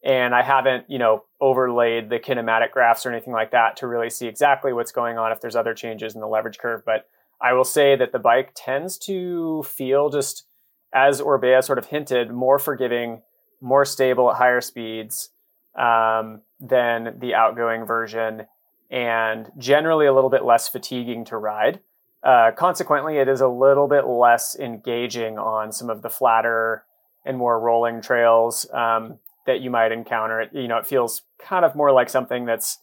and 0.05 0.35
I 0.35 0.43
haven't, 0.43 0.85
you 0.89 0.99
know, 0.99 1.25
overlaid 1.41 2.11
the 2.11 2.19
kinematic 2.19 2.71
graphs 2.71 3.05
or 3.05 3.11
anything 3.11 3.33
like 3.33 3.51
that 3.51 3.77
to 3.79 3.87
really 3.87 4.11
see 4.11 4.27
exactly 4.27 4.73
what's 4.73 4.93
going 4.93 5.19
on 5.19 5.33
if 5.33 5.41
there's 5.41 5.57
other 5.57 5.75
changes 5.75 6.15
in 6.15 6.21
the 6.21 6.29
leverage 6.29 6.59
curve. 6.59 6.83
But 6.85 7.09
I 7.41 7.53
will 7.53 7.65
say 7.65 7.97
that 7.97 8.13
the 8.13 8.19
bike 8.19 8.53
tends 8.55 8.99
to 8.99 9.63
feel 9.65 10.09
just, 10.09 10.45
as 10.93 11.21
Orbea 11.21 11.63
sort 11.63 11.79
of 11.79 11.87
hinted, 11.87 12.31
more 12.31 12.59
forgiving, 12.59 13.23
more 13.61 13.85
stable 13.85 14.31
at 14.31 14.37
higher 14.37 14.61
speeds 14.61 15.31
um, 15.75 16.43
than 16.61 17.19
the 17.19 17.35
outgoing 17.35 17.85
version, 17.85 18.47
and 18.91 19.51
generally 19.59 20.07
a 20.07 20.15
little 20.15 20.31
bit 20.31 20.45
less 20.45 20.69
fatiguing 20.69 21.25
to 21.27 21.37
ride. 21.37 21.81
Uh, 22.23 22.51
consequently, 22.57 23.19
it 23.19 23.29
is 23.29 23.41
a 23.41 23.49
little 23.49 23.89
bit 23.89 24.07
less 24.07 24.57
engaging 24.59 25.39
on 25.39 25.73
some 25.73 25.91
of 25.91 26.03
the 26.03 26.11
flatter 26.11 26.85
and 27.25 27.37
more 27.37 27.61
rolling 27.61 28.01
trails 28.01 28.67
um, 28.73 29.19
that 29.47 29.61
you 29.61 29.71
might 29.71 29.93
encounter. 29.93 30.41
It, 30.41 30.51
you 30.53 30.69
know, 30.69 30.79
it 30.79 30.87
feels 30.87 31.23
kind 31.39 31.65
of 31.65 31.75
more 31.75 31.93
like 31.93 32.09
something 32.09 32.45
that's 32.45 32.79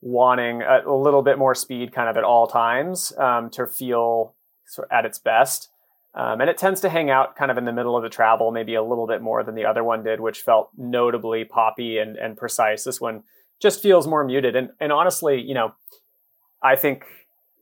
wanting 0.00 0.62
a, 0.62 0.82
a 0.86 0.96
little 0.96 1.22
bit 1.22 1.38
more 1.38 1.54
speed 1.54 1.92
kind 1.92 2.08
of 2.08 2.16
at 2.16 2.24
all 2.24 2.46
times 2.46 3.12
um, 3.18 3.50
to 3.50 3.66
feel 3.66 4.34
at 4.90 5.04
its 5.04 5.18
best. 5.18 5.68
Um, 6.14 6.42
and 6.42 6.50
it 6.50 6.58
tends 6.58 6.80
to 6.82 6.90
hang 6.90 7.08
out 7.08 7.36
kind 7.36 7.50
of 7.50 7.56
in 7.56 7.64
the 7.64 7.72
middle 7.72 7.96
of 7.96 8.02
the 8.02 8.10
travel, 8.10 8.50
maybe 8.50 8.74
a 8.74 8.82
little 8.82 9.06
bit 9.06 9.22
more 9.22 9.42
than 9.42 9.54
the 9.54 9.64
other 9.64 9.82
one 9.82 10.02
did, 10.02 10.20
which 10.20 10.40
felt 10.40 10.68
notably 10.76 11.44
poppy 11.44 11.98
and, 11.98 12.16
and 12.16 12.36
precise. 12.36 12.84
This 12.84 13.00
one 13.00 13.22
just 13.60 13.80
feels 13.80 14.06
more 14.06 14.24
muted. 14.24 14.54
And, 14.54 14.70
and 14.78 14.92
honestly, 14.92 15.40
you 15.40 15.54
know, 15.54 15.72
I 16.62 16.76
think 16.76 17.04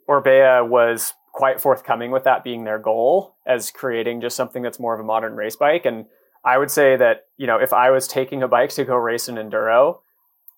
Orbea 0.08 0.68
was 0.68 1.12
quite 1.32 1.60
forthcoming 1.60 2.10
with 2.10 2.24
that 2.24 2.42
being 2.42 2.64
their 2.64 2.78
goal 2.78 3.36
as 3.46 3.70
creating 3.70 4.20
just 4.20 4.34
something 4.34 4.62
that's 4.62 4.80
more 4.80 4.94
of 4.94 5.00
a 5.00 5.04
modern 5.04 5.36
race 5.36 5.54
bike. 5.54 5.86
And 5.86 6.06
I 6.44 6.58
would 6.58 6.70
say 6.70 6.96
that, 6.96 7.26
you 7.36 7.46
know, 7.46 7.58
if 7.58 7.72
I 7.72 7.90
was 7.90 8.08
taking 8.08 8.42
a 8.42 8.48
bike 8.48 8.70
to 8.70 8.84
go 8.84 8.96
race 8.96 9.28
an 9.28 9.36
enduro, 9.36 9.98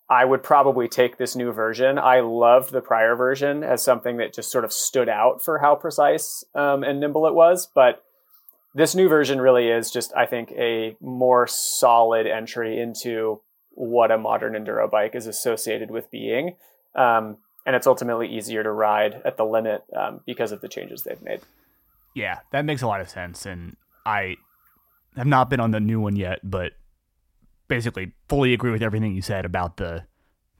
I 0.09 0.25
would 0.25 0.43
probably 0.43 0.87
take 0.87 1.17
this 1.17 1.35
new 1.35 1.51
version. 1.51 1.97
I 1.97 2.19
loved 2.19 2.71
the 2.71 2.81
prior 2.81 3.15
version 3.15 3.63
as 3.63 3.83
something 3.83 4.17
that 4.17 4.33
just 4.33 4.51
sort 4.51 4.65
of 4.65 4.71
stood 4.71 5.09
out 5.09 5.43
for 5.43 5.59
how 5.59 5.75
precise 5.75 6.43
um, 6.55 6.83
and 6.83 6.99
nimble 6.99 7.25
it 7.27 7.33
was. 7.33 7.67
But 7.73 8.03
this 8.75 8.95
new 8.95 9.07
version 9.07 9.41
really 9.41 9.69
is 9.69 9.91
just, 9.91 10.13
I 10.15 10.25
think, 10.25 10.51
a 10.51 10.95
more 11.01 11.47
solid 11.47 12.27
entry 12.27 12.79
into 12.79 13.41
what 13.71 14.11
a 14.11 14.17
modern 14.17 14.53
enduro 14.53 14.89
bike 14.89 15.15
is 15.15 15.27
associated 15.27 15.89
with 15.89 16.11
being. 16.11 16.55
Um, 16.95 17.37
and 17.65 17.75
it's 17.75 17.87
ultimately 17.87 18.27
easier 18.27 18.61
to 18.61 18.71
ride 18.71 19.21
at 19.25 19.37
the 19.37 19.45
limit 19.45 19.83
um, 19.95 20.21
because 20.25 20.51
of 20.51 20.61
the 20.61 20.67
changes 20.67 21.03
they've 21.03 21.21
made. 21.21 21.41
Yeah, 22.13 22.39
that 22.51 22.65
makes 22.65 22.81
a 22.81 22.87
lot 22.87 23.01
of 23.01 23.09
sense, 23.09 23.45
and 23.45 23.75
I 24.05 24.35
have 25.15 25.27
not 25.27 25.49
been 25.49 25.59
on 25.59 25.71
the 25.71 25.79
new 25.79 25.99
one 25.99 26.15
yet, 26.15 26.39
but 26.43 26.73
basically 27.67 28.13
fully 28.29 28.53
agree 28.53 28.71
with 28.71 28.83
everything 28.83 29.15
you 29.15 29.21
said 29.21 29.45
about 29.45 29.77
the 29.77 30.03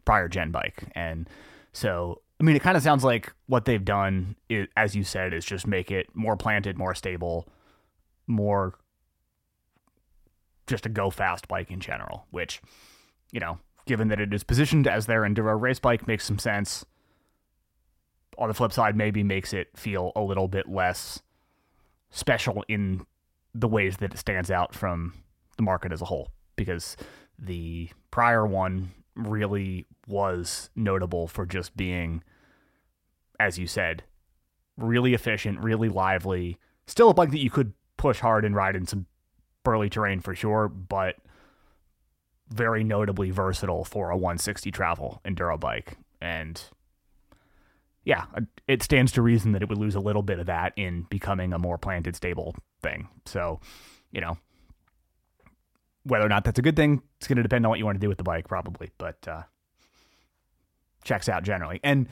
prior 0.05 0.27
gen 0.27 0.51
bike, 0.51 0.83
and 0.95 1.29
so 1.71 2.21
I 2.39 2.43
mean, 2.43 2.57
it 2.57 2.61
kind 2.61 2.75
of 2.75 2.83
sounds 2.83 3.05
like 3.05 3.31
what 3.45 3.63
they've 3.63 3.85
done, 3.85 4.35
is, 4.49 4.67
as 4.75 4.95
you 4.95 5.03
said, 5.05 5.33
is 5.33 5.45
just 5.45 5.65
make 5.65 5.91
it 5.91 6.07
more 6.13 6.35
planted, 6.35 6.77
more 6.77 6.93
stable, 6.93 7.47
more 8.27 8.73
just 10.67 10.85
a 10.85 10.89
go 10.89 11.09
fast 11.09 11.47
bike 11.47 11.71
in 11.71 11.79
general, 11.79 12.25
which, 12.31 12.61
you 13.31 13.39
know, 13.39 13.59
given 13.85 14.09
that 14.09 14.19
it 14.19 14.33
is 14.33 14.43
positioned 14.43 14.87
as 14.87 15.05
their 15.05 15.21
enduro 15.21 15.59
race 15.59 15.79
bike, 15.79 16.05
makes 16.05 16.25
some 16.25 16.37
sense. 16.37 16.85
On 18.37 18.49
the 18.49 18.53
flip 18.53 18.73
side, 18.73 18.97
maybe 18.97 19.23
makes 19.23 19.53
it 19.53 19.69
feel 19.77 20.11
a 20.13 20.21
little 20.21 20.49
bit 20.49 20.67
less 20.67 21.21
special 22.09 22.65
in 22.67 23.05
the 23.53 23.67
ways 23.67 23.97
that 23.97 24.13
it 24.13 24.17
stands 24.17 24.49
out 24.49 24.73
from 24.73 25.13
the 25.57 25.63
market 25.63 25.91
as 25.91 26.01
a 26.01 26.05
whole. 26.05 26.31
Because 26.55 26.95
the 27.37 27.89
prior 28.11 28.45
one 28.45 28.91
really 29.15 29.85
was 30.07 30.69
notable 30.75 31.27
for 31.27 31.45
just 31.45 31.75
being, 31.75 32.23
as 33.39 33.57
you 33.57 33.67
said, 33.67 34.03
really 34.77 35.13
efficient, 35.13 35.59
really 35.59 35.89
lively. 35.89 36.57
Still 36.87 37.09
a 37.09 37.13
bike 37.13 37.31
that 37.31 37.43
you 37.43 37.49
could 37.49 37.73
push 37.97 38.19
hard 38.19 38.45
and 38.45 38.55
ride 38.55 38.75
in 38.75 38.85
some 38.85 39.05
burly 39.63 39.89
terrain 39.89 40.19
for 40.19 40.35
sure, 40.35 40.67
but 40.67 41.17
very 42.49 42.83
notably 42.83 43.31
versatile 43.31 43.83
for 43.83 44.09
a 44.09 44.17
160 44.17 44.71
travel 44.71 45.21
enduro 45.25 45.59
bike. 45.59 45.97
And 46.21 46.61
yeah, 48.05 48.25
uh, 48.35 48.41
it 48.67 48.83
stands 48.83 49.11
to 49.13 49.21
reason 49.21 49.53
that 49.53 49.61
it 49.61 49.69
would 49.69 49.77
lose 49.77 49.95
a 49.95 49.99
little 49.99 50.23
bit 50.23 50.39
of 50.39 50.47
that 50.47 50.73
in 50.75 51.05
becoming 51.09 51.53
a 51.53 51.59
more 51.59 51.77
planted, 51.77 52.15
stable 52.15 52.55
thing. 52.81 53.07
So, 53.25 53.59
you 54.11 54.21
know, 54.21 54.37
whether 56.03 56.25
or 56.25 56.29
not 56.29 56.43
that's 56.43 56.59
a 56.59 56.61
good 56.61 56.75
thing, 56.75 57.01
it's 57.17 57.27
going 57.27 57.37
to 57.37 57.43
depend 57.43 57.65
on 57.65 57.69
what 57.69 57.79
you 57.79 57.85
want 57.85 57.95
to 57.95 58.01
do 58.01 58.09
with 58.09 58.17
the 58.17 58.23
bike, 58.23 58.47
probably. 58.47 58.91
But 58.97 59.25
uh, 59.27 59.43
checks 61.03 61.29
out 61.29 61.43
generally. 61.43 61.79
And 61.83 62.07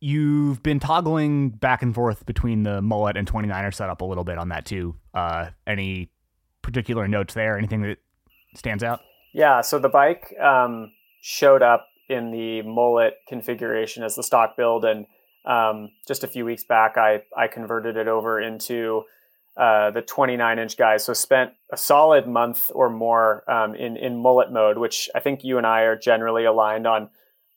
you've 0.00 0.62
been 0.62 0.80
toggling 0.80 1.50
back 1.50 1.82
and 1.82 1.94
forth 1.94 2.26
between 2.26 2.64
the 2.64 2.82
mullet 2.82 3.16
and 3.16 3.30
29er 3.30 3.72
setup 3.72 4.00
a 4.00 4.04
little 4.04 4.24
bit 4.24 4.38
on 4.38 4.48
that 4.48 4.64
too. 4.64 4.96
Uh, 5.12 5.50
any 5.66 6.10
particular 6.62 7.06
notes 7.06 7.34
there? 7.34 7.56
Anything 7.56 7.82
that 7.82 7.98
stands 8.56 8.82
out? 8.82 9.00
Yeah. 9.32 9.60
So 9.60 9.78
the 9.78 9.88
bike 9.88 10.34
um, 10.40 10.92
showed 11.20 11.62
up 11.62 11.86
in 12.08 12.30
the 12.30 12.62
mullet 12.62 13.14
configuration 13.28 14.02
as 14.02 14.14
the 14.14 14.22
stock 14.22 14.56
build, 14.56 14.84
and 14.84 15.06
um, 15.44 15.90
just 16.06 16.24
a 16.24 16.28
few 16.28 16.44
weeks 16.44 16.64
back, 16.64 16.96
I 16.96 17.22
I 17.36 17.48
converted 17.48 17.96
it 17.96 18.08
over 18.08 18.40
into 18.40 19.04
uh, 19.56 19.90
the 19.90 20.02
29 20.02 20.58
inch 20.58 20.76
guys. 20.76 21.04
So 21.04 21.12
spent 21.12 21.52
a 21.72 21.76
solid 21.76 22.26
month 22.26 22.70
or 22.74 22.90
more 22.90 23.48
um, 23.50 23.74
in 23.74 23.96
in 23.96 24.20
mullet 24.20 24.52
mode, 24.52 24.78
which 24.78 25.08
I 25.14 25.20
think 25.20 25.44
you 25.44 25.58
and 25.58 25.66
I 25.66 25.82
are 25.82 25.96
generally 25.96 26.44
aligned 26.44 26.86
on 26.86 27.10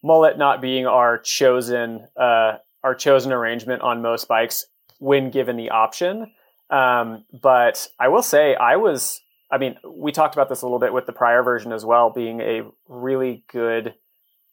mullet 0.04 0.38
not 0.38 0.62
being 0.62 0.86
our 0.86 1.18
chosen 1.18 2.08
uh, 2.16 2.58
our 2.84 2.96
chosen 2.96 3.32
arrangement 3.32 3.82
on 3.82 4.02
most 4.02 4.28
bikes 4.28 4.66
when 5.00 5.32
given 5.32 5.58
the 5.58 5.70
option. 5.70 6.32
Um, 6.70 7.24
but 7.32 7.88
I 8.00 8.10
will 8.10 8.24
say 8.24 8.56
I 8.56 8.76
was 8.76 9.22
I 9.50 9.58
mean, 9.58 9.78
we 9.90 10.12
talked 10.12 10.36
about 10.36 10.50
this 10.50 10.62
a 10.62 10.66
little 10.66 10.80
bit 10.80 10.94
with 10.94 11.06
the 11.06 11.14
prior 11.14 11.42
version 11.42 11.72
as 11.72 11.86
well, 11.86 12.10
being 12.10 12.42
a 12.42 12.64
really 12.88 13.46
good 13.52 13.94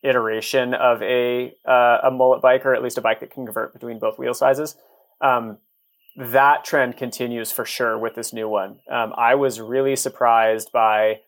iteration 0.05 0.75
of 0.75 1.03
a 1.03 1.55
uh, 1.67 1.99
a 2.05 2.11
mullet 2.11 2.43
bike, 2.43 2.65
or 2.65 2.75
at 2.75 2.83
least 2.83 2.99
a 2.99 3.01
bike 3.01 3.21
that 3.21 3.31
can 3.31 3.45
convert 3.47 3.73
between 3.73 3.99
both 3.99 4.19
wheel 4.19 4.35
sizes. 4.35 4.77
Um, 5.21 5.59
that 6.17 6.65
trend 6.65 6.97
continues 6.97 7.51
for 7.51 7.65
sure 7.65 7.99
with 7.99 8.15
this 8.15 8.33
new 8.33 8.49
one. 8.49 8.81
Um, 8.89 9.13
I 9.17 9.35
was 9.35 9.61
really 9.61 9.97
surprised 9.97 10.71
by 10.73 11.21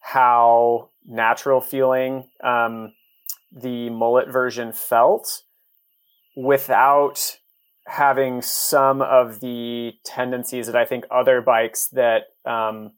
how 0.00 0.90
natural 1.06 1.60
feeling 1.60 2.28
um, 2.42 2.94
the 3.52 3.90
mullet 3.90 4.28
version 4.28 4.72
felt 4.72 5.42
without 6.36 7.38
having 7.86 8.40
some 8.40 9.02
of 9.02 9.40
the 9.40 9.92
tendencies 10.04 10.66
that 10.66 10.76
I 10.76 10.86
think 10.86 11.04
other 11.10 11.42
bikes 11.42 11.88
that 11.88 12.24
um, 12.46 12.92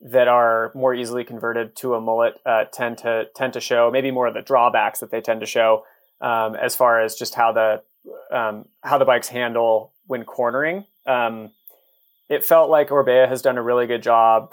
that 0.00 0.28
are 0.28 0.72
more 0.74 0.94
easily 0.94 1.24
converted 1.24 1.74
to 1.76 1.94
a 1.94 2.00
mullet 2.00 2.38
uh, 2.44 2.64
tend 2.72 2.98
to 2.98 3.24
tend 3.34 3.52
to 3.54 3.60
show. 3.60 3.90
Maybe 3.90 4.10
more 4.10 4.26
of 4.26 4.34
the 4.34 4.42
drawbacks 4.42 5.00
that 5.00 5.10
they 5.10 5.20
tend 5.20 5.40
to 5.40 5.46
show 5.46 5.84
um, 6.20 6.54
as 6.54 6.76
far 6.76 7.00
as 7.00 7.14
just 7.14 7.34
how 7.34 7.52
the 7.52 7.82
um, 8.30 8.66
how 8.82 8.98
the 8.98 9.04
bikes 9.04 9.28
handle 9.28 9.92
when 10.06 10.24
cornering. 10.24 10.84
Um, 11.06 11.50
it 12.28 12.44
felt 12.44 12.70
like 12.70 12.88
Orbea 12.88 13.28
has 13.28 13.42
done 13.42 13.56
a 13.56 13.62
really 13.62 13.86
good 13.86 14.02
job 14.02 14.52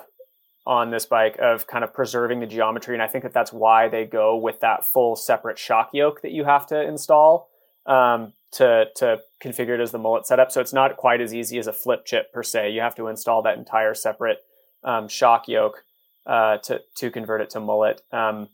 on 0.66 0.92
this 0.92 1.06
bike 1.06 1.38
of 1.40 1.68
kind 1.68 1.84
of 1.84 1.94
preserving 1.94 2.40
the 2.40 2.46
geometry, 2.46 2.96
and 2.96 3.04
I 3.04 3.08
think 3.08 3.24
that 3.24 3.34
that's 3.34 3.52
why 3.52 3.90
they 3.90 4.06
go 4.06 4.38
with 4.38 4.62
that 4.62 4.86
full 4.86 5.16
separate 5.16 5.58
shock 5.58 5.90
yoke 5.94 6.22
that 6.22 6.32
you 6.32 6.46
have 6.46 6.66
to 6.68 6.82
install 6.82 7.50
um, 7.86 8.34
to 8.52 8.86
to 8.96 9.20
configure 9.44 9.76
it 9.76 9.82
as 9.82 9.92
the 9.92 10.00
mullet 10.00 10.26
setup. 10.26 10.52
So 10.52 10.62
it's 10.62 10.74
not 10.74 10.96
quite 10.96 11.20
as 11.20 11.34
easy 11.34 11.58
as 11.58 11.68
a 11.68 11.74
flip 11.74 12.06
chip 12.06 12.32
per 12.32 12.44
se. 12.44 12.72
You 12.72 12.82
have 12.82 12.96
to 12.96 13.08
install 13.08 13.42
that 13.42 13.58
entire 13.58 13.94
separate 13.94 14.38
um, 14.84 15.08
shock 15.08 15.48
yoke 15.48 15.84
uh, 16.26 16.58
to 16.58 16.82
to 16.96 17.12
convert 17.12 17.42
it 17.42 17.50
to 17.52 17.60
mullet. 17.60 18.02
Um, 18.12 18.50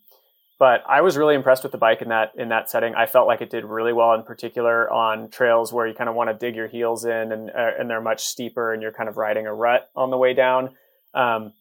but 0.59 0.83
I 0.89 0.99
was 0.99 1.15
really 1.15 1.35
impressed 1.35 1.63
with 1.63 1.71
the 1.71 1.77
bike 1.77 2.01
in 2.01 2.09
that 2.09 2.33
in 2.35 2.49
that 2.49 2.69
setting. 2.69 2.93
I 2.93 3.05
felt 3.05 3.27
like 3.27 3.41
it 3.41 3.49
did 3.49 3.63
really 3.63 3.93
well, 3.93 4.13
in 4.13 4.23
particular 4.23 4.91
on 4.91 5.29
trails 5.29 5.71
where 5.71 5.87
you 5.87 5.93
kind 5.93 6.09
of 6.09 6.15
want 6.15 6.29
to 6.29 6.33
dig 6.33 6.55
your 6.55 6.67
heels 6.67 7.05
in, 7.05 7.31
and 7.31 7.49
uh, 7.49 7.71
and 7.79 7.89
they're 7.89 8.01
much 8.01 8.25
steeper, 8.25 8.73
and 8.73 8.81
you're 8.81 8.91
kind 8.91 9.07
of 9.07 9.17
riding 9.17 9.47
a 9.47 9.53
rut 9.53 9.89
on 9.95 10.09
the 10.09 10.17
way 10.17 10.33
down. 10.33 10.71
Um, 11.13 11.53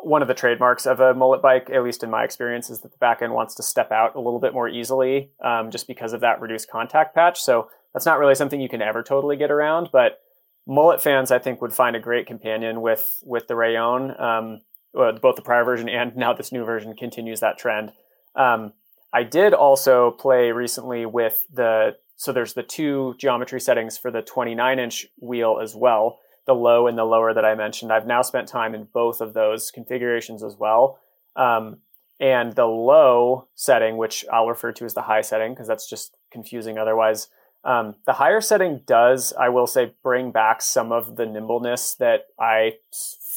one 0.00 0.20
of 0.20 0.28
the 0.28 0.34
trademarks 0.34 0.84
of 0.84 1.00
a 1.00 1.14
mullet 1.14 1.40
bike, 1.40 1.70
at 1.70 1.82
least 1.84 2.02
in 2.02 2.10
my 2.10 2.24
experience, 2.24 2.68
is 2.70 2.80
that 2.80 2.92
the 2.92 2.98
back 2.98 3.22
end 3.22 3.32
wants 3.32 3.54
to 3.54 3.62
step 3.62 3.92
out 3.92 4.14
a 4.14 4.20
little 4.20 4.40
bit 4.40 4.52
more 4.52 4.68
easily, 4.68 5.30
um, 5.42 5.70
just 5.70 5.86
because 5.86 6.12
of 6.12 6.20
that 6.20 6.40
reduced 6.40 6.68
contact 6.68 7.14
patch. 7.14 7.40
So 7.40 7.70
that's 7.94 8.04
not 8.04 8.18
really 8.18 8.34
something 8.34 8.60
you 8.60 8.68
can 8.68 8.82
ever 8.82 9.02
totally 9.02 9.36
get 9.36 9.50
around. 9.50 9.88
But 9.92 10.20
mullet 10.66 11.02
fans, 11.02 11.30
I 11.30 11.38
think, 11.38 11.60
would 11.60 11.72
find 11.72 11.96
a 11.96 12.00
great 12.00 12.26
companion 12.26 12.80
with 12.80 13.22
with 13.24 13.48
the 13.48 13.56
rallon. 13.56 14.18
Um, 14.18 14.60
both 14.94 15.36
the 15.36 15.42
prior 15.42 15.64
version 15.64 15.88
and 15.88 16.16
now 16.16 16.32
this 16.32 16.52
new 16.52 16.64
version 16.64 16.94
continues 16.94 17.40
that 17.40 17.58
trend. 17.58 17.92
Um, 18.34 18.72
I 19.12 19.24
did 19.24 19.52
also 19.52 20.10
play 20.12 20.52
recently 20.52 21.06
with 21.06 21.46
the 21.52 21.96
so 22.16 22.32
there's 22.32 22.54
the 22.54 22.62
two 22.62 23.14
geometry 23.18 23.60
settings 23.60 23.98
for 23.98 24.10
the 24.10 24.22
29 24.22 24.78
inch 24.78 25.06
wheel 25.20 25.58
as 25.60 25.74
well 25.74 26.18
the 26.46 26.54
low 26.54 26.86
and 26.86 26.98
the 26.98 27.04
lower 27.04 27.32
that 27.32 27.44
I 27.44 27.54
mentioned. 27.54 27.92
I've 27.92 28.06
now 28.06 28.22
spent 28.22 28.48
time 28.48 28.74
in 28.74 28.88
both 28.92 29.20
of 29.20 29.34
those 29.34 29.70
configurations 29.70 30.42
as 30.42 30.56
well. 30.56 30.98
Um, 31.36 31.78
and 32.18 32.52
the 32.54 32.66
low 32.66 33.48
setting, 33.54 33.96
which 33.96 34.24
I'll 34.32 34.48
refer 34.48 34.72
to 34.72 34.84
as 34.84 34.94
the 34.94 35.02
high 35.02 35.22
setting 35.22 35.52
because 35.52 35.68
that's 35.68 35.88
just 35.88 36.16
confusing 36.30 36.78
otherwise. 36.78 37.28
Um, 37.64 37.94
the 38.06 38.14
higher 38.14 38.40
setting 38.40 38.80
does, 38.86 39.32
I 39.38 39.48
will 39.48 39.66
say, 39.66 39.94
bring 40.02 40.32
back 40.32 40.62
some 40.62 40.90
of 40.90 41.16
the 41.16 41.26
nimbleness 41.26 41.94
that 41.96 42.26
I 42.38 42.78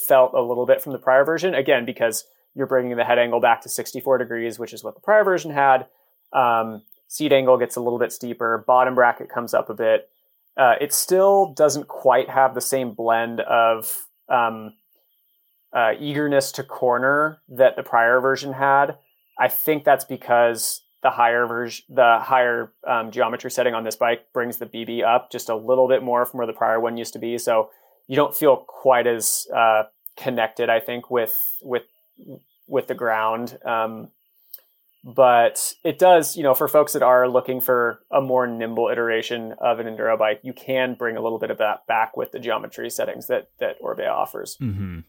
felt 0.08 0.34
a 0.34 0.42
little 0.42 0.66
bit 0.66 0.82
from 0.82 0.94
the 0.94 1.00
prior 1.00 1.24
version. 1.24 1.54
Again, 1.54 1.86
because 1.86 2.26
you're 2.56 2.68
bringing 2.68 2.96
the 2.96 3.04
head 3.04 3.20
angle 3.20 3.40
back 3.40 3.62
to 3.62 3.70
64 3.70 4.18
degrees, 4.18 4.58
which 4.58 4.74
is 4.74 4.84
what 4.84 4.96
the 4.96 5.02
prior 5.02 5.24
version 5.24 5.52
had. 5.52 5.88
Um, 6.34 6.82
seat 7.08 7.32
angle 7.32 7.58
gets 7.58 7.76
a 7.76 7.82
little 7.82 8.00
bit 8.00 8.12
steeper, 8.12 8.64
bottom 8.66 8.96
bracket 8.96 9.30
comes 9.30 9.54
up 9.54 9.70
a 9.70 9.74
bit. 9.74 10.10
Uh, 10.58 10.76
it 10.80 10.94
still 10.94 11.54
doesn't 11.54 11.88
quite 11.88 12.30
have 12.30 12.56
the 12.56 12.62
same 12.62 12.94
blend 12.94 13.42
of 13.42 14.08
um, 14.30 14.74
uh, 15.74 15.92
eagerness 16.00 16.52
to 16.54 16.64
corner 16.64 17.40
that 17.50 17.76
the 17.76 17.84
prior 17.84 18.22
version 18.22 18.54
had. 18.54 18.98
I 19.38 19.50
think 19.50 19.84
that's 19.84 20.06
because 20.06 20.82
the 21.06 21.12
higher 21.12 21.46
version, 21.46 21.86
the 21.88 22.18
higher 22.20 22.72
um, 22.88 23.12
geometry 23.12 23.52
setting 23.52 23.76
on 23.76 23.84
this 23.84 23.96
bike 23.96 24.26
brings 24.34 24.58
the 24.58 24.66
BB 24.66 25.04
up 25.06 25.32
just 25.32 25.50
a 25.50 25.56
little 25.56 25.88
bit 25.88 26.02
more 26.02 26.26
from 26.26 26.40
where 26.40 26.48
the 26.48 26.54
prior 26.54 26.80
one 26.80 26.98
used 26.98 27.14
to 27.14 27.20
be. 27.20 27.38
So 27.38 27.70
you 28.08 28.16
don't 28.16 28.36
feel 28.36 28.58
quite 28.58 29.06
as 29.06 29.46
uh, 29.56 29.84
connected, 30.18 30.68
I 30.68 30.80
think, 30.80 31.12
with 31.12 31.38
with 31.62 31.84
with 32.66 32.88
the 32.88 32.96
ground. 32.96 33.60
Um, 33.64 34.10
but 35.04 35.76
it 35.84 36.00
does, 36.00 36.36
you 36.36 36.42
know, 36.42 36.56
for 36.56 36.68
folks 36.68 36.94
that 36.94 37.04
are 37.04 37.30
looking 37.30 37.62
for 37.62 38.00
a 38.10 38.20
more 38.20 38.48
nimble 38.48 38.90
iteration 38.92 39.54
of 39.60 39.78
an 39.78 39.86
enduro 39.86 40.18
bike, 40.18 40.40
you 40.42 40.54
can 40.54 40.96
bring 40.96 41.18
a 41.18 41.22
little 41.22 41.38
bit 41.38 41.52
of 41.52 41.60
that 41.60 41.86
back 41.86 42.18
with 42.18 42.32
the 42.32 42.40
geometry 42.40 42.90
settings 42.90 43.28
that 43.28 43.52
that 43.60 43.80
Orbea 43.80 44.10
offers. 44.10 44.58
Mm-hmm. 44.60 45.02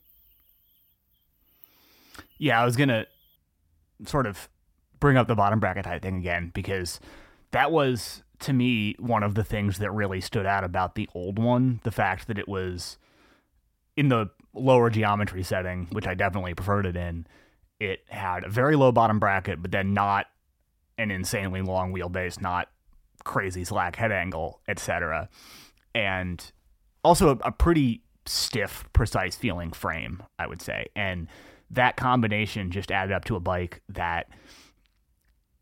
Yeah, 2.37 2.61
I 2.61 2.67
was 2.67 2.77
gonna 2.77 3.07
sort 4.05 4.27
of 4.27 4.51
bring 5.01 5.17
up 5.17 5.29
the 5.29 5.35
bottom 5.35 5.61
bracket 5.61 5.85
type 5.85 6.03
thing 6.03 6.17
again 6.19 6.51
because 6.55 7.01
that 7.51 7.71
was 7.71 8.23
to 8.41 8.53
me 8.53 8.95
one 8.99 9.23
of 9.23 9.35
the 9.35 9.45
things 9.45 9.79
that 9.79 9.91
really 9.91 10.21
stood 10.21 10.47
out 10.47 10.65
about 10.65 10.95
the 10.95 11.09
old 11.15 11.39
one. 11.39 11.81
The 11.85 11.91
fact 11.91 12.27
that 12.29 12.39
it 12.39 12.49
was 12.49 12.99
in 13.97 14.09
the 14.09 14.31
lower 14.55 14.91
geometry 14.91 15.43
setting, 15.43 15.87
which 15.91 16.07
I 16.07 16.15
definitely 16.15 16.55
preferred 16.55 16.87
it 16.87 16.97
in 16.97 17.27
it 17.81 18.05
had 18.09 18.45
a 18.45 18.49
very 18.49 18.77
low 18.77 18.93
bottom 18.93 19.19
bracket, 19.19 19.61
but 19.61 19.71
then 19.71 19.95
not 19.95 20.27
an 20.99 21.11
insanely 21.11 21.63
long 21.63 21.93
wheelbase, 21.93 22.41
not 22.41 22.69
crazy 23.25 23.65
slack 23.65 23.97
head 23.97 24.13
angle, 24.13 24.61
etc. 24.67 25.29
And 25.95 26.53
also 27.05 27.31
a, 27.31 27.37
a, 27.45 27.53
pretty 27.53 28.03
stiff, 28.25 28.85
precise 28.93 29.37
feeling 29.37 29.73
frame, 29.73 30.23
I 30.39 30.47
would 30.47 30.63
say. 30.63 30.87
And 30.97 31.29
that 31.71 31.97
combination 31.97 32.71
just 32.71 32.91
added 32.91 33.13
up 33.13 33.25
to 33.27 33.37
a 33.37 33.41
bike 33.41 33.83
that 33.91 34.29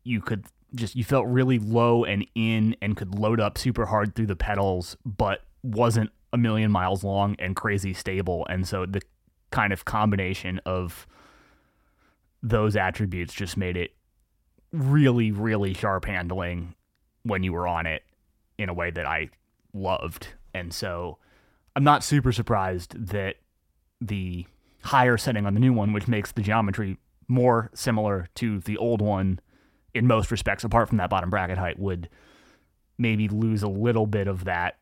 you 0.05 0.21
could 0.21 0.45
just 0.73 0.95
you 0.95 1.03
felt 1.03 1.25
really 1.27 1.59
low 1.59 2.05
and 2.05 2.25
in 2.35 2.75
and 2.81 2.95
could 2.95 3.17
load 3.17 3.39
up 3.39 3.57
super 3.57 3.85
hard 3.85 4.15
through 4.15 4.27
the 4.27 4.35
pedals, 4.35 4.95
but 5.05 5.41
wasn't 5.63 6.09
a 6.31 6.37
million 6.37 6.71
miles 6.71 7.03
long 7.03 7.35
and 7.39 7.55
crazy 7.55 7.93
stable. 7.93 8.45
And 8.49 8.67
so 8.67 8.85
the 8.85 9.01
kind 9.51 9.73
of 9.73 9.85
combination 9.85 10.61
of 10.65 11.07
those 12.43 12.75
attributes 12.75 13.33
just 13.33 13.57
made 13.57 13.75
it 13.75 13.91
really, 14.71 15.31
really 15.31 15.73
sharp 15.73 16.05
handling 16.05 16.75
when 17.23 17.43
you 17.43 17.53
were 17.53 17.67
on 17.67 17.85
it 17.85 18.03
in 18.57 18.69
a 18.69 18.73
way 18.73 18.91
that 18.91 19.05
I 19.05 19.29
loved. 19.73 20.27
And 20.53 20.73
so 20.73 21.17
I'm 21.75 21.83
not 21.83 22.03
super 22.03 22.31
surprised 22.31 23.07
that 23.07 23.37
the 23.99 24.45
higher 24.83 25.17
setting 25.17 25.45
on 25.45 25.53
the 25.53 25.59
new 25.59 25.73
one, 25.73 25.93
which 25.93 26.07
makes 26.07 26.31
the 26.31 26.41
geometry 26.41 26.97
more 27.27 27.71
similar 27.73 28.27
to 28.35 28.59
the 28.59 28.77
old 28.77 29.01
one 29.01 29.39
in 29.95 30.05
most 30.05 30.29
respects, 30.29 30.63
apart 30.63 30.89
from 30.89 30.97
that 30.97 31.09
bottom 31.09 31.29
bracket 31.29 31.57
height, 31.57 31.79
would 31.79 32.09
maybe 32.97 33.27
lose 33.27 33.63
a 33.63 33.67
little 33.67 34.05
bit 34.05 34.27
of 34.27 34.43
that 34.43 34.75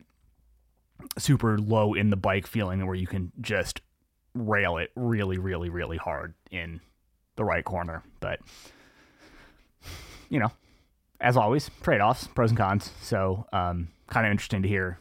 super 1.17 1.57
low 1.57 1.93
in 1.93 2.09
the 2.09 2.17
bike 2.17 2.47
feeling 2.47 2.85
where 2.85 2.95
you 2.95 3.07
can 3.07 3.31
just 3.39 3.81
rail 4.33 4.77
it 4.77 4.91
really, 4.95 5.37
really, 5.37 5.69
really 5.69 5.97
hard 5.97 6.33
in 6.51 6.81
the 7.35 7.43
right 7.43 7.63
corner. 7.63 8.03
But 8.19 8.39
you 10.29 10.39
know, 10.39 10.51
as 11.21 11.37
always, 11.37 11.69
trade 11.83 12.01
offs, 12.01 12.27
pros 12.27 12.49
and 12.49 12.57
cons. 12.57 12.91
So 13.01 13.45
um, 13.53 13.89
kind 14.07 14.25
of 14.25 14.31
interesting 14.31 14.63
to 14.63 14.67
hear 14.67 14.99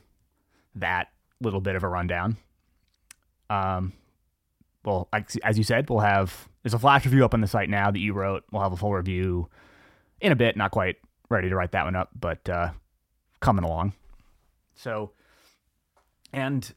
that 0.75 1.09
little 1.41 1.61
bit 1.61 1.75
of 1.75 1.83
a 1.85 1.89
rundown. 1.89 2.37
Um, 3.49 3.95
well, 4.85 5.09
as 5.43 5.57
you 5.57 5.65
said, 5.65 5.89
we'll 5.89 6.01
have 6.01 6.49
there's 6.63 6.75
a 6.75 6.79
flash 6.79 7.05
review 7.07 7.25
up 7.25 7.33
on 7.33 7.41
the 7.41 7.47
site 7.47 7.71
now 7.71 7.91
that 7.91 7.99
you 7.99 8.13
wrote. 8.13 8.45
We'll 8.53 8.63
have 8.63 8.73
a 8.73 8.77
full 8.77 8.93
review 8.93 9.49
in 10.23 10.33
a 10.33 10.37
bit. 10.37 10.57
Not 10.57 10.71
quite 10.71 10.97
ready 11.29 11.49
to 11.49 11.57
write 11.57 11.73
that 11.73 11.85
one 11.85 11.97
up, 11.97 12.11
but 12.19 12.49
uh, 12.49 12.71
coming 13.41 13.65
along. 13.65 13.93
So, 14.75 15.13
and 16.33 16.73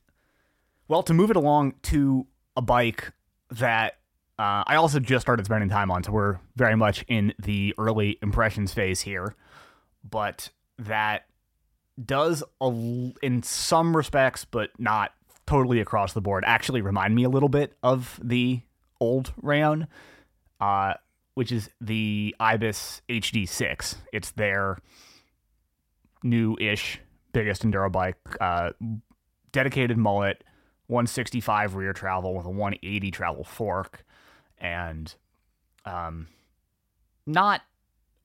well, 0.88 1.04
to 1.04 1.14
move 1.14 1.32
it 1.32 1.38
along 1.38 1.76
to 1.84 2.28
a 2.58 2.62
bike 2.62 3.12
that 3.52 3.94
uh, 4.38 4.64
I 4.68 4.76
also 4.76 5.00
just 5.00 5.22
started 5.22 5.46
spending 5.46 5.70
time 5.70 5.92
on, 5.92 6.04
so 6.04 6.12
we're 6.12 6.40
very 6.56 6.76
much 6.76 7.06
in 7.08 7.34
the 7.40 7.74
early 7.78 8.18
impressions 8.22 8.74
phase 8.74 9.02
here. 9.02 9.36
But 10.04 10.50
that 10.78 11.26
does, 12.04 12.44
a, 12.60 12.68
in 13.22 13.44
some 13.44 13.96
respects, 13.96 14.46
but 14.46 14.72
not 14.78 15.14
totally 15.46 15.80
across 15.80 16.14
the 16.14 16.22
board, 16.22 16.44
actually 16.46 16.82
remind 16.82 17.16
me 17.16 17.24
a 17.24 17.30
little 17.30 17.50
bit 17.50 17.78
of 17.82 18.20
the 18.22 18.62
old 19.00 19.34
Rallon. 19.42 19.88
Uh, 20.60 20.96
which 21.36 21.52
is 21.52 21.70
the 21.80 22.36
Ibis 22.40 23.02
HD6. 23.08 23.96
It's 24.12 24.32
their 24.32 24.80
new-ish 26.24 27.00
biggest 27.34 27.64
enduro 27.64 27.92
bike, 27.92 28.18
uh, 28.42 28.72
dedicated 29.52 29.98
mullet, 29.98 30.44
165 30.88 31.76
rear 31.76 31.94
travel 31.94 32.34
with 32.36 32.46
a 32.46 32.50
180 32.50 33.12
travel 33.12 33.44
fork, 33.44 34.04
and 34.58 35.14
um, 35.86 36.28
not 37.26 37.62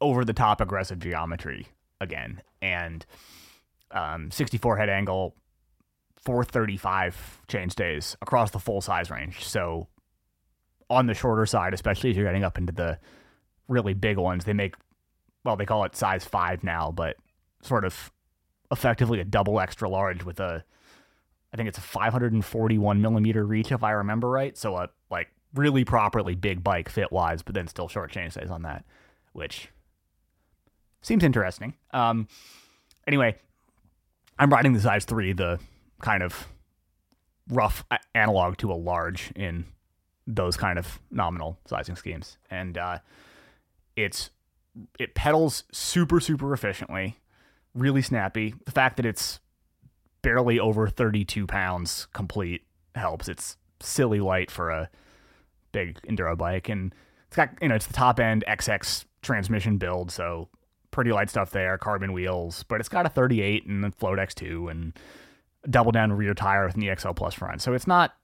over 0.00 0.24
the 0.24 0.32
top 0.32 0.60
aggressive 0.60 1.00
geometry 1.00 1.66
again, 2.00 2.40
and 2.62 3.04
um, 3.90 4.30
64 4.30 4.76
head 4.76 4.88
angle, 4.88 5.34
435 6.24 7.42
chainstays 7.48 8.14
across 8.22 8.52
the 8.52 8.58
full 8.58 8.80
size 8.80 9.10
range. 9.10 9.44
So 9.44 9.88
on 10.90 11.06
the 11.06 11.14
shorter 11.14 11.46
side, 11.46 11.72
especially 11.72 12.10
as 12.10 12.16
you're 12.16 12.26
getting 12.26 12.44
up 12.44 12.58
into 12.58 12.72
the 12.72 12.98
really 13.68 13.94
big 13.94 14.18
ones, 14.18 14.44
they 14.44 14.52
make 14.52 14.74
well, 15.44 15.56
they 15.56 15.64
call 15.64 15.84
it 15.84 15.96
size 15.96 16.24
five 16.24 16.62
now, 16.62 16.90
but 16.90 17.16
sort 17.62 17.84
of 17.84 18.12
effectively 18.70 19.20
a 19.20 19.24
double 19.24 19.58
extra 19.58 19.88
large 19.88 20.22
with 20.24 20.38
a 20.38 20.62
I 21.52 21.56
think 21.56 21.68
it's 21.68 21.78
a 21.78 21.82
541 21.82 23.00
millimeter 23.00 23.44
reach 23.44 23.72
if 23.72 23.82
I 23.82 23.92
remember 23.92 24.28
right. 24.28 24.56
So 24.56 24.76
a 24.76 24.88
like 25.10 25.28
really 25.54 25.84
properly 25.84 26.34
big 26.34 26.62
bike 26.62 26.88
fit 26.88 27.10
wise, 27.10 27.42
but 27.42 27.54
then 27.54 27.66
still 27.66 27.88
short 27.88 28.12
chainstays 28.12 28.50
on 28.50 28.62
that, 28.62 28.84
which 29.32 29.68
seems 31.02 31.24
interesting. 31.24 31.74
Um, 31.92 32.28
anyway, 33.06 33.36
I'm 34.38 34.50
riding 34.50 34.74
the 34.74 34.80
size 34.80 35.04
three, 35.04 35.32
the 35.32 35.58
kind 36.00 36.22
of 36.22 36.48
rough 37.48 37.84
analog 38.14 38.56
to 38.58 38.72
a 38.72 38.74
large 38.74 39.32
in 39.34 39.64
those 40.34 40.56
kind 40.56 40.78
of 40.78 41.00
nominal 41.10 41.58
sizing 41.66 41.96
schemes, 41.96 42.38
and 42.50 42.78
uh, 42.78 42.98
it's 43.96 44.30
it 44.98 45.14
pedals 45.14 45.64
super 45.72 46.20
super 46.20 46.52
efficiently, 46.52 47.18
really 47.74 48.02
snappy. 48.02 48.54
The 48.64 48.72
fact 48.72 48.96
that 48.96 49.06
it's 49.06 49.40
barely 50.22 50.60
over 50.60 50.88
32 50.88 51.46
pounds 51.46 52.06
complete 52.12 52.62
helps. 52.94 53.28
It's 53.28 53.56
silly 53.80 54.20
light 54.20 54.50
for 54.50 54.70
a 54.70 54.90
big 55.72 56.00
enduro 56.02 56.36
bike, 56.36 56.68
and 56.68 56.94
it's 57.26 57.36
got 57.36 57.50
you 57.60 57.68
know 57.68 57.74
it's 57.74 57.86
the 57.86 57.92
top 57.92 58.20
end 58.20 58.44
XX 58.48 59.04
transmission 59.22 59.78
build, 59.78 60.10
so 60.10 60.48
pretty 60.90 61.12
light 61.12 61.30
stuff 61.30 61.50
there, 61.50 61.78
carbon 61.78 62.12
wheels, 62.12 62.64
but 62.64 62.80
it's 62.80 62.88
got 62.88 63.06
a 63.06 63.08
38 63.08 63.66
and 63.66 63.84
a 63.84 63.90
Float 63.92 64.18
X2 64.18 64.70
and 64.70 64.98
double 65.68 65.92
down 65.92 66.12
rear 66.12 66.34
tire 66.34 66.66
with 66.66 66.74
an 66.74 66.82
EXO 66.82 67.14
Plus 67.14 67.34
front. 67.34 67.62
So 67.62 67.74
it's 67.74 67.86
not 67.86 68.14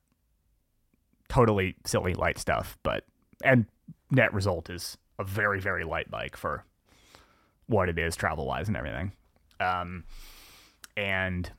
totally 1.29 1.77
silly 1.85 2.15
light 2.15 2.39
stuff, 2.39 2.79
but 2.83 3.05
and 3.45 3.67
net 4.11 4.33
result 4.33 4.71
is 4.71 4.97
a 5.19 5.25
very 5.25 5.61
very 5.61 5.85
light 5.85 6.11
bike 6.11 6.37
for 6.37 6.65
what 7.67 7.89
it 7.89 7.99
is 7.99 8.17
travel 8.17 8.47
wise 8.47 8.69
and 8.69 8.77
everything. 8.77 9.12
Um, 9.61 10.05
and 10.97 11.51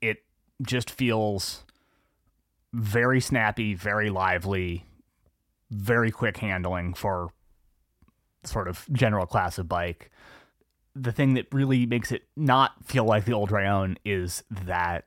it 0.00 0.18
just 0.62 0.90
feels 0.90 1.64
very 2.72 3.20
snappy, 3.20 3.74
very 3.74 4.10
lively, 4.10 4.84
very 5.70 6.10
quick 6.10 6.36
handling 6.36 6.94
for 6.94 7.30
sort 8.44 8.68
of 8.68 8.86
general 8.92 9.26
class 9.26 9.58
of 9.58 9.68
bike. 9.68 10.10
The 10.94 11.12
thing 11.12 11.34
that 11.34 11.46
really 11.52 11.86
makes 11.86 12.12
it 12.12 12.22
not 12.36 12.72
feel 12.84 13.04
like 13.04 13.24
the 13.24 13.32
old 13.32 13.50
Rallon 13.50 13.98
is 14.04 14.44
that 14.50 15.04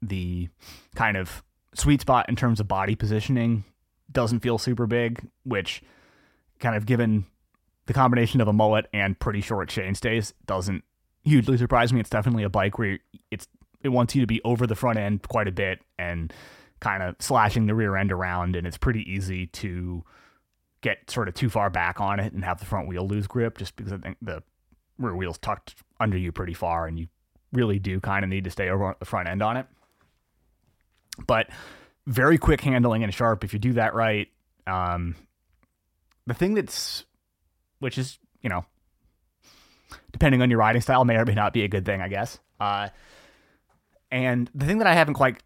the 0.00 0.48
kind 0.94 1.16
of 1.16 1.42
sweet 1.74 2.00
spot 2.00 2.28
in 2.28 2.36
terms 2.36 2.60
of 2.60 2.68
body 2.68 2.94
positioning 2.94 3.64
doesn't 4.10 4.40
feel 4.40 4.58
super 4.58 4.86
big, 4.86 5.28
which 5.44 5.82
kind 6.58 6.76
of 6.76 6.86
given 6.86 7.26
the 7.86 7.92
combination 7.92 8.40
of 8.40 8.48
a 8.48 8.52
mullet 8.52 8.86
and 8.92 9.18
pretty 9.18 9.40
short 9.40 9.68
chainstays 9.68 10.32
doesn't 10.46 10.84
hugely 11.24 11.56
surprise 11.56 11.92
me. 11.92 12.00
It's 12.00 12.10
definitely 12.10 12.42
a 12.42 12.48
bike 12.48 12.78
where 12.78 12.98
it's 13.30 13.46
it 13.82 13.90
wants 13.90 14.14
you 14.14 14.20
to 14.20 14.26
be 14.26 14.40
over 14.44 14.66
the 14.66 14.74
front 14.74 14.98
end 14.98 15.26
quite 15.28 15.46
a 15.46 15.52
bit 15.52 15.80
and 15.98 16.32
kind 16.80 17.02
of 17.02 17.16
slashing 17.20 17.66
the 17.66 17.74
rear 17.74 17.96
end 17.96 18.12
around, 18.12 18.56
and 18.56 18.66
it's 18.66 18.78
pretty 18.78 19.08
easy 19.10 19.46
to 19.46 20.04
get 20.80 21.10
sort 21.10 21.28
of 21.28 21.34
too 21.34 21.48
far 21.48 21.70
back 21.70 22.00
on 22.00 22.20
it 22.20 22.32
and 22.32 22.44
have 22.44 22.58
the 22.58 22.64
front 22.64 22.88
wheel 22.88 23.06
lose 23.06 23.26
grip 23.26 23.58
just 23.58 23.74
because 23.76 23.92
I 23.92 23.98
think 23.98 24.16
the 24.22 24.42
rear 24.98 25.14
wheel's 25.14 25.38
tucked 25.38 25.76
under 26.00 26.16
you 26.16 26.32
pretty 26.32 26.54
far 26.54 26.86
and 26.86 26.98
you 26.98 27.08
really 27.52 27.78
do 27.78 27.98
kind 28.00 28.24
of 28.24 28.28
need 28.28 28.44
to 28.44 28.50
stay 28.50 28.68
over 28.68 28.94
the 28.98 29.04
front 29.04 29.28
end 29.28 29.42
on 29.42 29.56
it. 29.56 29.66
But 31.26 31.48
very 32.06 32.38
quick 32.38 32.60
handling 32.60 33.02
and 33.04 33.12
sharp 33.12 33.44
if 33.44 33.52
you 33.52 33.58
do 33.58 33.74
that 33.74 33.94
right. 33.94 34.28
Um, 34.66 35.14
the 36.26 36.34
thing 36.34 36.54
that's, 36.54 37.04
which 37.80 37.98
is, 37.98 38.18
you 38.42 38.48
know, 38.48 38.64
depending 40.12 40.42
on 40.42 40.50
your 40.50 40.58
riding 40.58 40.80
style, 40.80 41.04
may 41.04 41.16
or 41.16 41.24
may 41.24 41.34
not 41.34 41.52
be 41.52 41.64
a 41.64 41.68
good 41.68 41.84
thing, 41.84 42.00
I 42.00 42.08
guess. 42.08 42.38
Uh, 42.60 42.88
and 44.10 44.50
the 44.54 44.66
thing 44.66 44.78
that 44.78 44.86
I 44.86 44.94
haven't 44.94 45.14
quite 45.14 45.42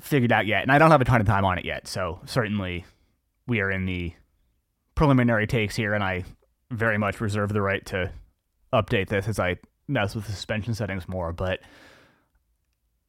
figured 0.00 0.32
out 0.32 0.46
yet, 0.46 0.62
and 0.62 0.70
I 0.70 0.78
don't 0.78 0.90
have 0.90 1.00
a 1.00 1.04
ton 1.04 1.20
of 1.20 1.26
time 1.26 1.44
on 1.44 1.58
it 1.58 1.64
yet, 1.64 1.88
so 1.88 2.20
certainly 2.26 2.84
we 3.46 3.60
are 3.60 3.70
in 3.70 3.86
the 3.86 4.12
preliminary 4.94 5.46
takes 5.46 5.76
here, 5.76 5.94
and 5.94 6.04
I 6.04 6.24
very 6.70 6.98
much 6.98 7.20
reserve 7.20 7.52
the 7.52 7.62
right 7.62 7.84
to 7.86 8.10
update 8.72 9.08
this 9.08 9.28
as 9.28 9.38
I 9.38 9.56
mess 9.88 10.14
with 10.14 10.26
the 10.26 10.32
suspension 10.32 10.74
settings 10.74 11.08
more. 11.08 11.32
But 11.32 11.60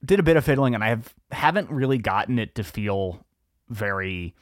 did 0.03 0.19
a 0.19 0.23
bit 0.23 0.37
of 0.37 0.45
fiddling, 0.45 0.75
and 0.75 0.83
I 0.83 0.89
have 0.89 1.13
haven't 1.31 1.69
really 1.69 1.97
gotten 1.97 2.39
it 2.39 2.55
to 2.55 2.63
feel 2.63 3.25
very 3.69 4.35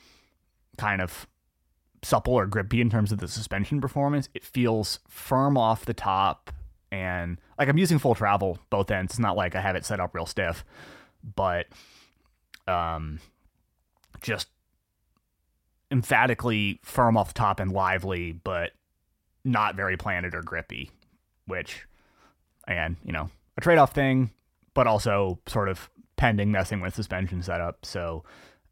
kind 0.77 1.01
of 1.01 1.27
supple 2.03 2.33
or 2.33 2.45
grippy 2.45 2.81
in 2.81 2.89
terms 2.89 3.11
of 3.11 3.19
the 3.19 3.27
suspension 3.27 3.81
performance. 3.81 4.29
It 4.33 4.43
feels 4.43 4.99
firm 5.07 5.57
off 5.57 5.85
the 5.85 5.93
top, 5.93 6.51
and 6.91 7.39
like 7.57 7.69
I'm 7.69 7.77
using 7.77 7.99
full 7.99 8.15
travel 8.15 8.59
both 8.69 8.91
ends. 8.91 9.13
It's 9.13 9.19
not 9.19 9.37
like 9.37 9.55
I 9.55 9.61
have 9.61 9.75
it 9.75 9.85
set 9.85 9.99
up 9.99 10.13
real 10.13 10.25
stiff, 10.25 10.63
but 11.35 11.67
um, 12.67 13.19
just 14.21 14.47
emphatically 15.91 16.79
firm 16.83 17.15
off 17.15 17.29
the 17.29 17.39
top 17.39 17.59
and 17.59 17.71
lively, 17.71 18.31
but 18.31 18.71
not 19.43 19.75
very 19.75 19.95
planted 19.95 20.33
or 20.33 20.41
grippy, 20.41 20.89
which, 21.45 21.87
again, 22.67 22.97
you 23.03 23.13
know, 23.13 23.29
a 23.57 23.61
trade 23.61 23.77
off 23.77 23.93
thing, 23.93 24.31
but 24.75 24.85
also 24.85 25.39
sort 25.47 25.69
of 25.69 25.89
pending 26.17 26.51
messing 26.51 26.79
with 26.81 26.93
suspension 26.93 27.41
setup. 27.41 27.83
So, 27.83 28.23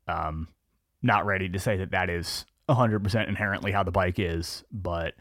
um, 0.07 0.49
not 1.01 1.25
ready 1.25 1.49
to 1.49 1.59
say 1.59 1.77
that 1.77 1.91
that 1.91 2.09
is 2.09 2.45
100% 2.69 3.27
inherently 3.27 3.71
how 3.71 3.83
the 3.83 3.91
bike 3.91 4.19
is, 4.19 4.63
but 4.71 5.15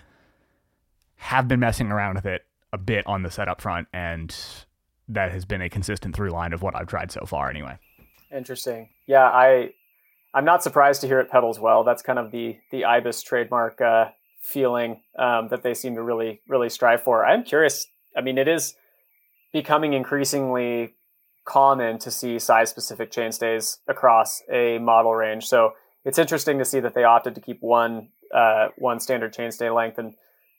have 1.17 1.49
been 1.49 1.61
messing 1.61 1.91
around 1.91 2.17
with 2.17 2.27
it 2.27 2.43
a 2.73 2.79
bit 2.79 3.07
on 3.07 3.23
the 3.23 3.31
setup 3.31 3.61
front, 3.61 3.89
and 3.93 4.37
that 5.09 5.33
has 5.33 5.45
been 5.45 5.63
a 5.63 5.71
consistent 5.71 6.15
through 6.15 6.31
line 6.31 6.53
of 6.53 6.63
what 6.63 6.77
I've 6.77 6.87
tried 6.87 7.11
so 7.11 7.25
far, 7.25 7.49
anyway. 7.49 7.79
Interesting. 8.35 8.91
Yeah, 9.07 9.25
I 9.25 9.71
I'm 10.35 10.45
not 10.45 10.63
surprised 10.63 11.03
to 11.03 11.07
hear 11.07 11.21
it 11.21 11.31
pedals 11.31 11.61
well. 11.61 11.85
That's 11.85 12.03
kind 12.03 12.19
of 12.19 12.31
the 12.31 12.59
the 12.71 12.85
ibis 12.85 13.23
trademark 13.23 13.81
uh, 13.81 14.07
feeling 14.41 15.03
um, 15.19 15.49
that 15.49 15.63
they 15.63 15.75
seem 15.75 15.95
to 15.97 16.03
really 16.03 16.41
really 16.49 16.71
strive 16.71 17.03
for. 17.03 17.25
I'm 17.25 17.45
curious. 17.45 17.87
I 18.17 18.23
mean, 18.23 18.39
it 18.39 18.49
is 18.49 18.75
becoming 19.53 19.93
increasingly 19.93 20.95
common 21.45 21.99
to 21.99 22.11
see 22.11 22.39
size 22.39 22.71
specific 22.71 23.11
chainstays 23.11 23.79
across 23.89 24.43
a 24.51 24.79
model 24.79 25.15
range. 25.15 25.47
So 25.47 25.73
it's 26.05 26.19
interesting 26.19 26.59
to 26.59 26.65
see 26.65 26.81
that 26.81 26.95
they 26.95 27.05
opted 27.05 27.35
to 27.35 27.41
keep 27.41 27.59
one 27.61 28.09
uh, 28.35 28.69
one 28.79 28.99
standard 28.99 29.35
chainstay 29.35 29.75
length 29.75 29.99
and 29.99 30.15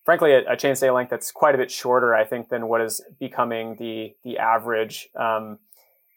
frankly 0.06 0.32
a, 0.34 0.42
a, 0.42 0.56
chainstay 0.56 0.94
length 0.94 1.10
that's 1.10 1.32
quite 1.32 1.56
a 1.56 1.58
bit 1.58 1.72
shorter, 1.72 2.14
I 2.14 2.24
think, 2.24 2.50
than 2.50 2.68
what 2.68 2.82
is 2.82 3.04
becoming 3.20 3.76
the 3.78 4.14
the 4.24 4.38
average. 4.38 5.10
Um, 5.16 5.60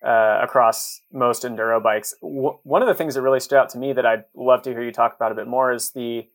uh, 0.05 0.41
across 0.43 1.01
most 1.12 1.43
enduro 1.43 1.83
bikes. 1.83 2.15
W- 2.21 2.59
one 2.62 2.83
of 2.83 2.87
the 2.87 2.95
things 2.95 3.15
that 3.15 3.23
really 3.23 3.41
stood 3.41 3.59
out 3.59 3.71
to 3.71 3.79
me 3.79 3.93
that 3.93 4.07
I'd 4.07 4.25
love 4.35 4.62
to 4.62 4.71
hear 4.71 4.83
you 4.83 4.93
talk 4.93 5.17
about 5.17 5.33
a 5.33 5.35
bit 5.35 5.47
more 5.47 5.73
is 5.73 5.91
the 5.91 6.29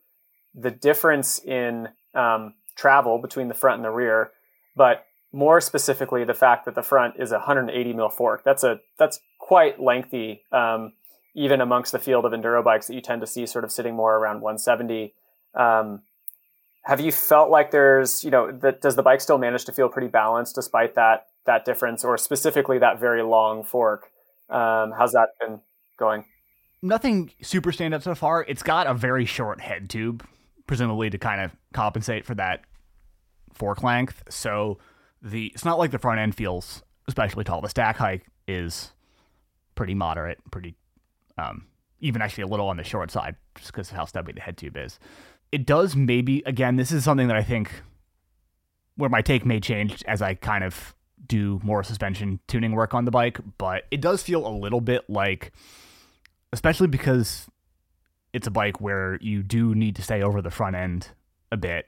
the 0.53 0.71
difference 0.71 1.39
in 1.39 1.87
um, 2.13 2.55
travel 2.75 3.17
between 3.17 3.47
the 3.47 3.53
front 3.53 3.77
and 3.77 3.85
the 3.85 3.91
rear, 3.91 4.31
but 4.75 5.05
more 5.31 5.61
specifically 5.61 6.23
the 6.23 6.33
fact 6.33 6.65
that 6.65 6.75
the 6.75 6.81
front 6.81 7.15
is 7.17 7.31
a 7.31 7.35
180 7.35 7.93
mil 7.93 8.09
fork. 8.09 8.43
That's 8.43 8.63
a 8.63 8.79
that's 8.97 9.19
quite 9.39 9.81
lengthy, 9.81 10.43
um, 10.51 10.93
even 11.35 11.61
amongst 11.61 11.91
the 11.91 11.99
field 11.99 12.25
of 12.25 12.31
enduro 12.31 12.63
bikes 12.63 12.87
that 12.87 12.95
you 12.95 13.01
tend 13.01 13.21
to 13.21 13.27
see 13.27 13.45
sort 13.45 13.63
of 13.63 13.71
sitting 13.71 13.95
more 13.95 14.15
around 14.15 14.41
170. 14.41 15.13
Um, 15.53 16.01
have 16.83 16.99
you 16.99 17.11
felt 17.11 17.49
like 17.49 17.71
there's 17.71 18.23
you 18.23 18.31
know 18.31 18.51
that 18.51 18.81
does 18.81 18.95
the 18.95 19.03
bike 19.03 19.21
still 19.21 19.37
manage 19.37 19.65
to 19.65 19.71
feel 19.71 19.89
pretty 19.89 20.07
balanced 20.07 20.55
despite 20.55 20.95
that 20.95 21.27
that 21.45 21.65
difference, 21.65 22.03
or 22.03 22.17
specifically 22.17 22.77
that 22.79 22.99
very 22.99 23.23
long 23.23 23.63
fork. 23.63 24.11
Um, 24.49 24.93
how's 24.97 25.13
that 25.13 25.29
been 25.39 25.59
going? 25.97 26.25
Nothing 26.81 27.31
super 27.41 27.71
standout 27.71 28.03
so 28.03 28.15
far. 28.15 28.45
It's 28.47 28.63
got 28.63 28.87
a 28.87 28.93
very 28.93 29.25
short 29.25 29.61
head 29.61 29.89
tube, 29.89 30.25
presumably 30.67 31.09
to 31.09 31.17
kind 31.17 31.41
of 31.41 31.55
compensate 31.73 32.25
for 32.25 32.35
that 32.35 32.61
fork 33.53 33.83
length. 33.83 34.23
So 34.29 34.77
the 35.21 35.47
it's 35.47 35.65
not 35.65 35.77
like 35.77 35.91
the 35.91 35.99
front 35.99 36.19
end 36.19 36.35
feels 36.35 36.83
especially 37.07 37.43
tall. 37.43 37.61
The 37.61 37.69
stack 37.69 37.97
height 37.97 38.23
is 38.47 38.91
pretty 39.75 39.93
moderate, 39.93 40.39
pretty 40.51 40.75
um, 41.37 41.67
even 41.99 42.21
actually 42.21 42.43
a 42.43 42.47
little 42.47 42.67
on 42.67 42.77
the 42.77 42.83
short 42.83 43.11
side, 43.11 43.35
just 43.55 43.71
because 43.71 43.89
of 43.89 43.97
how 43.97 44.05
stubby 44.05 44.33
the 44.33 44.41
head 44.41 44.57
tube 44.57 44.77
is. 44.77 44.99
it 45.51 45.65
does 45.65 45.95
maybe 45.95 46.41
again. 46.45 46.77
This 46.77 46.91
is 46.91 47.03
something 47.03 47.27
that 47.27 47.37
I 47.37 47.43
think 47.43 47.83
where 48.95 49.09
my 49.09 49.21
take 49.21 49.45
may 49.45 49.59
change 49.59 50.03
as 50.07 50.21
I 50.21 50.35
kind 50.35 50.63
of 50.63 50.95
do 51.27 51.59
more 51.63 51.83
suspension 51.83 52.39
tuning 52.47 52.73
work 52.73 52.93
on 52.93 53.05
the 53.05 53.11
bike, 53.11 53.39
but 53.57 53.83
it 53.91 54.01
does 54.01 54.23
feel 54.23 54.45
a 54.45 54.49
little 54.49 54.81
bit 54.81 55.09
like, 55.09 55.51
especially 56.51 56.87
because 56.87 57.47
it's 58.33 58.47
a 58.47 58.51
bike 58.51 58.81
where 58.81 59.17
you 59.21 59.43
do 59.43 59.75
need 59.75 59.95
to 59.97 60.01
stay 60.01 60.21
over 60.21 60.41
the 60.41 60.49
front 60.51 60.75
end 60.75 61.09
a 61.51 61.57
bit. 61.57 61.87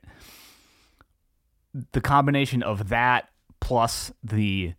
The 1.73 2.01
combination 2.01 2.61
of 2.63 2.89
that 2.89 3.29
plus 3.59 4.11
the 4.23 4.73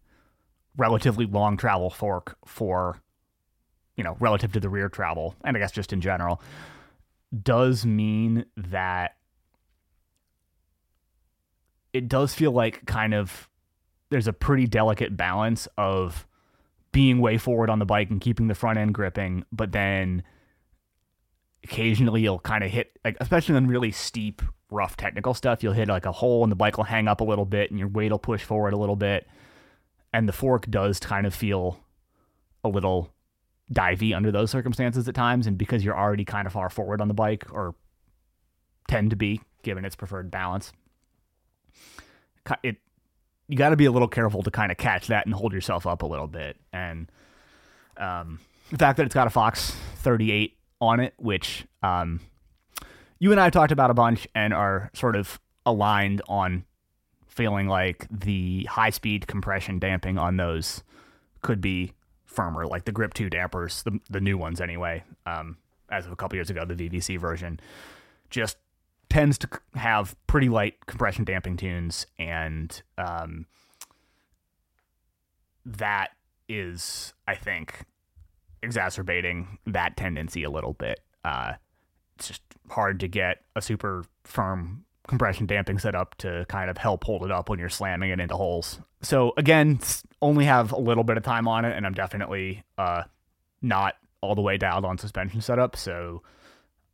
relatively 0.76 1.26
long 1.26 1.56
travel 1.56 1.90
fork 1.90 2.36
for, 2.44 3.00
you 3.96 4.04
know, 4.04 4.16
relative 4.20 4.52
to 4.52 4.60
the 4.60 4.68
rear 4.68 4.88
travel, 4.88 5.34
and 5.44 5.56
I 5.56 5.60
guess 5.60 5.72
just 5.72 5.92
in 5.92 6.00
general, 6.00 6.40
does 7.42 7.84
mean 7.84 8.44
that 8.56 9.16
it 11.92 12.08
does 12.08 12.34
feel 12.34 12.52
like 12.52 12.84
kind 12.86 13.14
of 13.14 13.48
there's 14.10 14.28
a 14.28 14.32
pretty 14.32 14.66
delicate 14.66 15.16
balance 15.16 15.66
of 15.78 16.26
being 16.92 17.18
way 17.18 17.38
forward 17.38 17.70
on 17.70 17.78
the 17.78 17.84
bike 17.84 18.10
and 18.10 18.20
keeping 18.20 18.46
the 18.46 18.54
front 18.54 18.78
end 18.78 18.94
gripping, 18.94 19.44
but 19.50 19.72
then 19.72 20.22
occasionally 21.64 22.22
you'll 22.22 22.38
kind 22.38 22.62
of 22.62 22.70
hit 22.70 22.98
like 23.04 23.16
especially 23.20 23.54
on 23.56 23.66
really 23.66 23.90
steep 23.90 24.42
rough 24.70 24.96
technical 24.96 25.34
stuff. 25.34 25.62
You'll 25.62 25.72
hit 25.72 25.88
like 25.88 26.06
a 26.06 26.12
hole 26.12 26.42
and 26.42 26.50
the 26.50 26.56
bike 26.56 26.76
will 26.76 26.84
hang 26.84 27.08
up 27.08 27.20
a 27.20 27.24
little 27.24 27.44
bit 27.44 27.70
and 27.70 27.78
your 27.78 27.88
weight 27.88 28.10
will 28.10 28.18
push 28.18 28.42
forward 28.42 28.72
a 28.72 28.78
little 28.78 28.96
bit. 28.96 29.26
And 30.12 30.28
the 30.28 30.32
fork 30.32 30.70
does 30.70 30.98
kind 31.00 31.26
of 31.26 31.34
feel 31.34 31.80
a 32.62 32.68
little 32.68 33.12
divey 33.72 34.14
under 34.14 34.30
those 34.30 34.50
circumstances 34.50 35.08
at 35.08 35.14
times. 35.14 35.46
And 35.46 35.58
because 35.58 35.84
you're 35.84 35.98
already 35.98 36.24
kind 36.24 36.46
of 36.46 36.52
far 36.52 36.70
forward 36.70 37.00
on 37.00 37.08
the 37.08 37.14
bike 37.14 37.46
or 37.52 37.74
tend 38.88 39.10
to 39.10 39.16
be 39.16 39.40
given 39.62 39.84
its 39.84 39.96
preferred 39.96 40.30
balance 40.30 40.72
it 42.62 42.76
you 43.48 43.56
got 43.56 43.70
to 43.70 43.76
be 43.76 43.84
a 43.84 43.92
little 43.92 44.08
careful 44.08 44.42
to 44.42 44.50
kind 44.50 44.72
of 44.72 44.78
catch 44.78 45.08
that 45.08 45.26
and 45.26 45.34
hold 45.34 45.52
yourself 45.52 45.86
up 45.86 46.00
a 46.00 46.06
little 46.06 46.26
bit. 46.26 46.56
And 46.72 47.10
um, 47.98 48.40
the 48.70 48.78
fact 48.78 48.96
that 48.96 49.04
it's 49.04 49.14
got 49.14 49.26
a 49.26 49.30
fox 49.30 49.70
38 49.96 50.56
on 50.80 51.00
it 51.00 51.12
which 51.18 51.66
um, 51.82 52.20
you 53.24 53.32
and 53.32 53.40
i 53.40 53.44
have 53.44 53.52
talked 53.52 53.72
about 53.72 53.90
a 53.90 53.94
bunch 53.94 54.28
and 54.34 54.52
are 54.52 54.90
sort 54.94 55.16
of 55.16 55.40
aligned 55.66 56.20
on 56.28 56.64
feeling 57.26 57.66
like 57.66 58.06
the 58.10 58.64
high 58.64 58.90
speed 58.90 59.26
compression 59.26 59.78
damping 59.78 60.18
on 60.18 60.36
those 60.36 60.84
could 61.42 61.60
be 61.60 61.92
firmer, 62.24 62.66
like 62.66 62.84
the 62.84 62.92
Grip 62.92 63.14
2 63.14 63.30
dampers, 63.30 63.82
the, 63.82 63.98
the 64.10 64.20
new 64.20 64.36
ones 64.36 64.60
anyway, 64.60 65.02
um, 65.26 65.56
as 65.90 66.06
of 66.06 66.12
a 66.12 66.16
couple 66.16 66.36
years 66.36 66.50
ago, 66.50 66.64
the 66.64 66.74
VVC 66.74 67.18
version, 67.18 67.60
just 68.30 68.56
tends 69.08 69.38
to 69.38 69.48
have 69.74 70.16
pretty 70.26 70.48
light 70.48 70.86
compression 70.86 71.24
damping 71.24 71.56
tunes, 71.56 72.06
and 72.18 72.82
um, 72.98 73.46
that 75.64 76.10
is, 76.48 77.14
I 77.26 77.34
think, 77.34 77.84
exacerbating 78.62 79.58
that 79.66 79.96
tendency 79.96 80.42
a 80.42 80.50
little 80.50 80.72
bit. 80.72 81.00
Uh, 81.24 81.54
it's 82.16 82.28
just 82.28 82.42
hard 82.70 83.00
to 83.00 83.08
get 83.08 83.42
a 83.56 83.62
super 83.62 84.04
firm 84.24 84.84
compression 85.06 85.46
damping 85.46 85.78
setup 85.78 86.14
to 86.16 86.46
kind 86.48 86.70
of 86.70 86.78
help 86.78 87.04
hold 87.04 87.24
it 87.24 87.30
up 87.30 87.48
when 87.48 87.58
you're 87.58 87.68
slamming 87.68 88.10
it 88.10 88.20
into 88.20 88.36
holes. 88.36 88.80
So 89.02 89.34
again, 89.36 89.78
only 90.22 90.46
have 90.46 90.72
a 90.72 90.78
little 90.78 91.04
bit 91.04 91.16
of 91.16 91.22
time 91.22 91.46
on 91.46 91.64
it, 91.64 91.76
and 91.76 91.86
I'm 91.86 91.94
definitely 91.94 92.64
uh, 92.78 93.02
not 93.60 93.94
all 94.20 94.34
the 94.34 94.40
way 94.40 94.56
dialed 94.56 94.84
on 94.84 94.96
suspension 94.96 95.40
setup. 95.40 95.76
So 95.76 96.22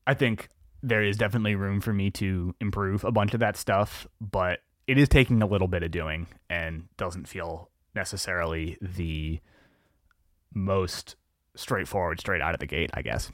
I 0.07 0.15
think 0.15 0.49
there 0.83 1.03
is 1.03 1.17
definitely 1.17 1.55
room 1.55 1.81
for 1.81 1.93
me 1.93 2.11
to 2.13 2.55
improve 2.61 3.05
a 3.05 3.13
bunch 3.13 3.35
of 3.35 3.41
that 3.41 3.57
stuff, 3.57 4.07
but 4.21 4.61
it 4.87 4.99
is 4.99 5.09
taking 5.09 5.41
a 5.43 5.47
little 5.47 5.69
bit 5.69 5.85
of 5.85 5.93
doing 5.93 6.27
and 6.49 6.89
doesn't 6.97 7.29
feel 7.29 7.71
necessarily 7.95 8.77
the 8.81 9.39
most 10.53 11.15
straightforward 11.55 12.19
straight 12.19 12.41
out 12.41 12.55
of 12.55 12.61
the 12.61 12.67
gate, 12.67 12.91
I 12.95 13.03
guess. 13.03 13.31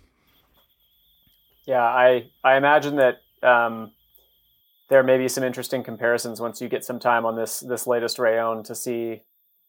Yeah, 1.67 1.83
I 1.83 2.31
I 2.45 2.57
imagine 2.57 2.97
that 2.97 3.21
um, 3.43 3.93
there 4.89 5.03
may 5.03 5.19
be 5.19 5.29
some 5.29 5.45
interesting 5.45 5.83
comparisons 5.83 6.41
once 6.41 6.61
you 6.61 6.69
get 6.69 6.85
some 6.85 6.99
time 6.99 7.27
on 7.27 7.37
this 7.37 7.61
this 7.61 7.87
latest 7.87 8.19
Rallon 8.19 8.63
to 8.65 8.75
see 8.75 9.23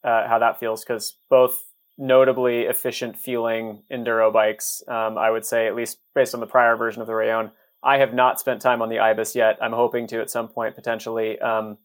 uh, 0.04 0.28
how 0.28 0.40
that 0.40 0.60
feels 0.60 0.84
because 0.84 1.18
both 1.30 1.64
notably 1.98 2.62
efficient 2.62 3.18
feeling 3.18 3.82
enduro 3.92 4.32
bikes. 4.32 4.84
Um, 4.88 5.18
I 5.18 5.32
would 5.32 5.46
say 5.46 5.68
at 5.68 5.76
least 5.76 5.98
based 6.14 6.36
on 6.36 6.40
the 6.40 6.48
prior 6.48 6.76
version 6.76 7.02
of 7.02 7.08
the 7.08 7.16
Rallon. 7.16 7.52
I 7.84 7.98
have 7.98 8.14
not 8.14 8.40
spent 8.40 8.62
time 8.62 8.82
on 8.82 8.90
the 8.90 9.00
Ibis 9.00 9.36
yet. 9.36 9.58
I'm 9.62 9.74
hoping 9.74 10.08
to 10.08 10.22
at 10.22 10.30
some 10.30 10.48
point 10.48 10.76
potentially. 10.76 11.40
Um, 11.40 11.78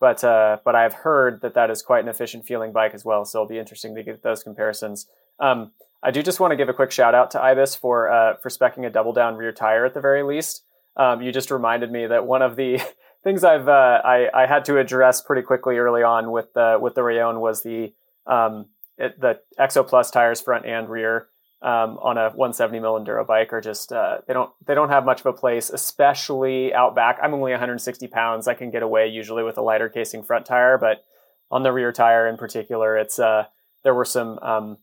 but 0.00 0.24
uh, 0.24 0.58
but 0.64 0.74
I've 0.74 0.94
heard 0.94 1.42
that 1.42 1.54
that 1.54 1.70
is 1.70 1.82
quite 1.82 2.02
an 2.02 2.08
efficient 2.08 2.44
feeling 2.44 2.72
bike 2.72 2.94
as 2.94 3.04
well. 3.04 3.24
So 3.24 3.38
it'll 3.38 3.48
be 3.48 3.58
interesting 3.58 3.94
to 3.94 4.02
get 4.02 4.22
those 4.24 4.42
comparisons. 4.42 5.06
Um, 5.38 5.70
I 6.02 6.10
do 6.10 6.22
just 6.22 6.40
want 6.40 6.50
to 6.52 6.56
give 6.56 6.68
a 6.68 6.74
quick 6.74 6.90
shout 6.90 7.14
out 7.14 7.30
to 7.32 7.42
Ibis 7.42 7.74
for 7.74 8.10
uh, 8.10 8.36
for 8.36 8.48
specking 8.48 8.86
a 8.86 8.90
double 8.90 9.12
down 9.12 9.36
rear 9.36 9.52
tire 9.52 9.84
at 9.84 9.94
the 9.94 10.00
very 10.00 10.22
least 10.22 10.64
um, 10.96 11.22
you 11.22 11.32
just 11.32 11.50
reminded 11.50 11.90
me 11.90 12.06
that 12.06 12.26
one 12.26 12.42
of 12.42 12.56
the 12.56 12.80
things 13.24 13.44
I've 13.44 13.68
uh, 13.68 14.00
I, 14.04 14.28
I 14.34 14.46
had 14.46 14.64
to 14.66 14.78
address 14.78 15.22
pretty 15.22 15.42
quickly 15.42 15.76
early 15.76 16.02
on 16.02 16.30
with 16.30 16.52
the 16.54 16.78
with 16.80 16.94
the 16.94 17.02
Rallon 17.02 17.40
was 17.40 17.62
the 17.62 17.92
um, 18.26 18.66
it, 18.98 19.20
the 19.20 19.40
Exo 19.58 19.86
Plus 19.86 20.10
tires 20.10 20.40
front 20.40 20.66
and 20.66 20.88
rear 20.88 21.28
um, 21.62 21.98
on 22.02 22.18
a 22.18 22.30
170 22.30 22.80
mil 22.80 22.94
enduro 22.94 23.26
bike 23.26 23.52
are 23.52 23.60
just 23.60 23.92
uh, 23.92 24.18
they 24.26 24.34
don't 24.34 24.50
they 24.66 24.74
don't 24.74 24.90
have 24.90 25.04
much 25.04 25.20
of 25.20 25.26
a 25.26 25.32
place, 25.32 25.70
especially 25.70 26.74
out 26.74 26.94
back. 26.94 27.18
I'm 27.22 27.34
only 27.34 27.52
160 27.52 28.06
pounds. 28.08 28.48
I 28.48 28.54
can 28.54 28.70
get 28.70 28.82
away 28.82 29.08
usually 29.08 29.42
with 29.42 29.56
a 29.58 29.62
lighter 29.62 29.88
casing 29.88 30.22
front 30.22 30.46
tire, 30.46 30.76
but 30.76 31.04
on 31.50 31.62
the 31.62 31.72
rear 31.72 31.92
tire 31.92 32.28
in 32.28 32.36
particular, 32.36 32.96
it's 32.96 33.18
uh, 33.18 33.46
there 33.82 33.94
were 33.94 34.04
some 34.04 34.38
um, 34.40 34.78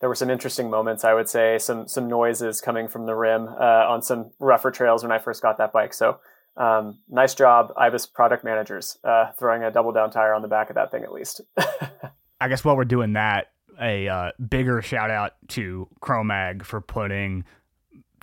there 0.00 0.08
were 0.08 0.14
some 0.14 0.30
interesting 0.30 0.70
moments, 0.70 1.04
I 1.04 1.14
would 1.14 1.28
say, 1.28 1.58
some 1.58 1.86
some 1.86 2.08
noises 2.08 2.60
coming 2.60 2.88
from 2.88 3.06
the 3.06 3.14
rim 3.14 3.48
uh, 3.48 3.86
on 3.88 4.02
some 4.02 4.30
rougher 4.38 4.70
trails 4.70 5.02
when 5.02 5.12
I 5.12 5.18
first 5.18 5.42
got 5.42 5.58
that 5.58 5.72
bike. 5.72 5.94
So 5.94 6.18
um, 6.56 6.98
nice 7.08 7.34
job, 7.34 7.72
Ibis 7.76 8.06
product 8.06 8.44
managers, 8.44 8.98
uh, 9.04 9.32
throwing 9.38 9.62
a 9.62 9.70
double 9.70 9.92
down 9.92 10.10
tire 10.10 10.34
on 10.34 10.42
the 10.42 10.48
back 10.48 10.70
of 10.70 10.74
that 10.74 10.90
thing 10.90 11.04
at 11.04 11.12
least. 11.12 11.42
I 12.40 12.48
guess 12.48 12.64
while 12.64 12.76
we're 12.76 12.84
doing 12.84 13.12
that, 13.12 13.48
a 13.80 14.08
uh, 14.08 14.30
bigger 14.48 14.82
shout 14.82 15.10
out 15.10 15.34
to 15.48 15.88
Chromag 16.02 16.64
for 16.64 16.80
putting 16.80 17.44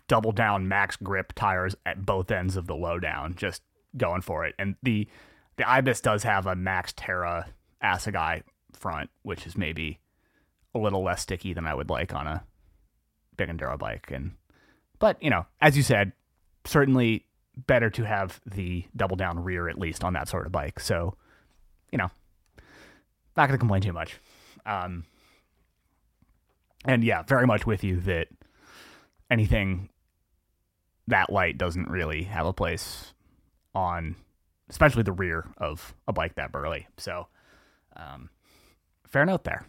double 0.07 0.31
down 0.31 0.67
MaxxGrip 0.67 1.33
tires 1.35 1.75
at 1.85 2.05
both 2.05 2.31
ends 2.31 2.57
of 2.57 2.67
the 2.67 2.75
lowdown, 2.75 3.35
just 3.35 3.61
going 3.95 4.21
for 4.21 4.45
it. 4.45 4.55
And 4.57 4.75
the 4.81 5.07
the 5.57 5.69
Ibis 5.69 6.01
does 6.01 6.23
have 6.23 6.45
a 6.45 6.55
MaxxTerra 6.55 7.45
Assegai 7.83 8.43
front, 8.73 9.09
which 9.23 9.47
is 9.47 9.57
maybe 9.57 9.99
a 10.79 10.83
little 10.83 11.03
less 11.03 11.21
sticky 11.21 11.53
than 11.53 11.65
I 11.65 11.73
would 11.73 11.89
like 11.89 12.13
on 12.13 12.27
a 12.27 12.43
big 13.35 13.49
enduro 13.49 13.77
bike. 13.77 14.11
And 14.11 14.31
but 14.99 15.21
you 15.21 15.29
know, 15.29 15.45
as 15.61 15.77
you 15.77 15.83
said, 15.83 16.13
certainly 16.65 17.25
better 17.65 17.89
to 17.89 18.03
have 18.03 18.39
the 18.45 18.85
double 18.95 19.15
down 19.15 19.43
rear 19.43 19.67
at 19.67 19.79
least 19.79 20.03
on 20.03 20.13
that 20.13 20.27
sort 20.27 20.45
of 20.45 20.51
bike. 20.51 20.79
So, 20.79 21.15
you 21.91 21.97
know, 21.97 22.09
not 23.35 23.47
going 23.47 23.53
to 23.53 23.57
complain 23.57 23.81
too 23.81 23.93
much. 23.93 24.19
Um, 24.65 25.05
and 26.85 27.03
yeah, 27.03 27.23
very 27.23 27.47
much 27.47 27.65
with 27.65 27.83
you 27.83 27.99
that 28.01 28.27
anything 29.31 29.89
that 31.07 31.31
light 31.31 31.57
doesn't 31.57 31.89
really 31.89 32.23
have 32.23 32.45
a 32.45 32.53
place 32.53 33.13
on, 33.73 34.15
especially 34.69 35.03
the 35.03 35.11
rear 35.11 35.47
of 35.57 35.95
a 36.07 36.13
bike 36.13 36.35
that 36.35 36.51
burly. 36.51 36.87
So, 36.97 37.27
um, 37.95 38.29
fair 39.07 39.25
note 39.25 39.43
there. 39.43 39.65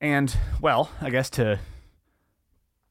And, 0.00 0.34
well, 0.60 0.90
I 1.00 1.10
guess 1.10 1.28
to 1.30 1.58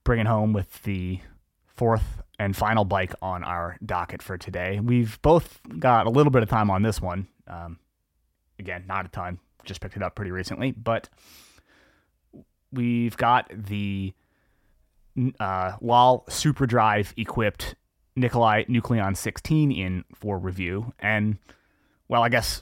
bring 0.04 0.20
it 0.20 0.28
home 0.28 0.54
with 0.54 0.84
the 0.84 1.20
fourth 1.66 2.22
and 2.38 2.56
final 2.56 2.86
bike 2.86 3.14
on 3.22 3.44
our 3.44 3.78
docket 3.84 4.22
for 4.22 4.38
today, 4.38 4.80
we've 4.80 5.20
both 5.22 5.60
got 5.80 6.06
a 6.06 6.10
little 6.10 6.32
bit 6.32 6.44
of 6.44 6.50
time 6.50 6.70
on 6.70 6.84
this 6.84 7.02
one. 7.02 7.28
Um, 7.48 7.80
again, 8.60 8.84
not 8.88 9.06
a 9.06 9.10
ton, 9.10 9.40
just 9.66 9.82
picked 9.82 9.96
it 9.96 10.04
up 10.04 10.16
pretty 10.16 10.32
recently, 10.32 10.72
but 10.72 11.10
we've 12.72 13.18
got 13.18 13.52
the 13.52 14.14
uh, 15.40 15.74
Lal 15.82 16.26
Supre 16.30 16.68
Drive 16.68 17.14
equipped 17.18 17.76
Nicolai 18.16 18.66
Nucleon 18.66 19.18
16 19.18 19.72
in 19.72 20.06
for 20.14 20.38
review. 20.38 20.94
And, 21.00 21.40
well, 22.08 22.22
I 22.22 22.30
guess 22.30 22.62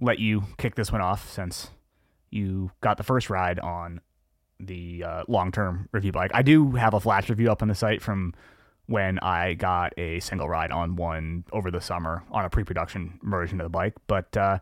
let 0.00 0.18
you 0.18 0.44
kick 0.58 0.74
this 0.74 0.90
one 0.90 1.00
off 1.00 1.30
since 1.30 1.70
you 2.30 2.70
got 2.80 2.96
the 2.96 3.02
first 3.02 3.30
ride 3.30 3.58
on 3.58 4.00
the 4.60 5.04
uh, 5.04 5.24
long 5.28 5.52
term 5.52 5.88
review 5.92 6.12
bike. 6.12 6.30
I 6.34 6.42
do 6.42 6.72
have 6.72 6.94
a 6.94 7.00
flash 7.00 7.28
review 7.28 7.50
up 7.50 7.62
on 7.62 7.68
the 7.68 7.74
site 7.74 8.02
from 8.02 8.34
when 8.86 9.18
I 9.18 9.54
got 9.54 9.92
a 9.98 10.18
single 10.20 10.48
ride 10.48 10.70
on 10.70 10.96
one 10.96 11.44
over 11.52 11.70
the 11.70 11.80
summer 11.80 12.24
on 12.30 12.44
a 12.44 12.50
pre 12.50 12.64
production 12.64 13.20
version 13.22 13.60
of 13.60 13.64
the 13.64 13.70
bike. 13.70 13.94
But 14.06 14.36
uh, 14.36 14.58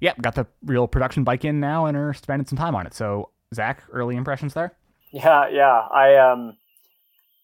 yeah, 0.00 0.14
got 0.20 0.34
the 0.34 0.46
real 0.64 0.86
production 0.86 1.24
bike 1.24 1.44
in 1.44 1.60
now 1.60 1.86
and 1.86 1.96
are 1.96 2.12
spending 2.14 2.46
some 2.46 2.58
time 2.58 2.74
on 2.74 2.86
it. 2.86 2.94
So, 2.94 3.30
Zack, 3.54 3.82
early 3.92 4.16
impressions 4.16 4.54
there? 4.54 4.74
Yeah, 5.10 5.48
yeah. 5.48 5.80
I 5.90 6.16
um, 6.16 6.56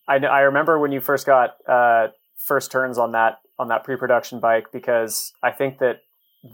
I 0.07 0.17
I 0.17 0.41
remember 0.41 0.79
when 0.79 0.93
you 0.93 1.01
first 1.01 1.27
got 1.27 1.57
uh, 1.67 2.09
first 2.37 2.71
turns 2.71 2.99
on 2.99 3.13
that 3.13 3.41
on 3.59 3.69
that 3.69 3.85
pre-production 3.85 4.41
bike 4.41 4.67
because 4.73 5.33
I 5.43 5.53
think 5.53 5.79
that 5.79 6.03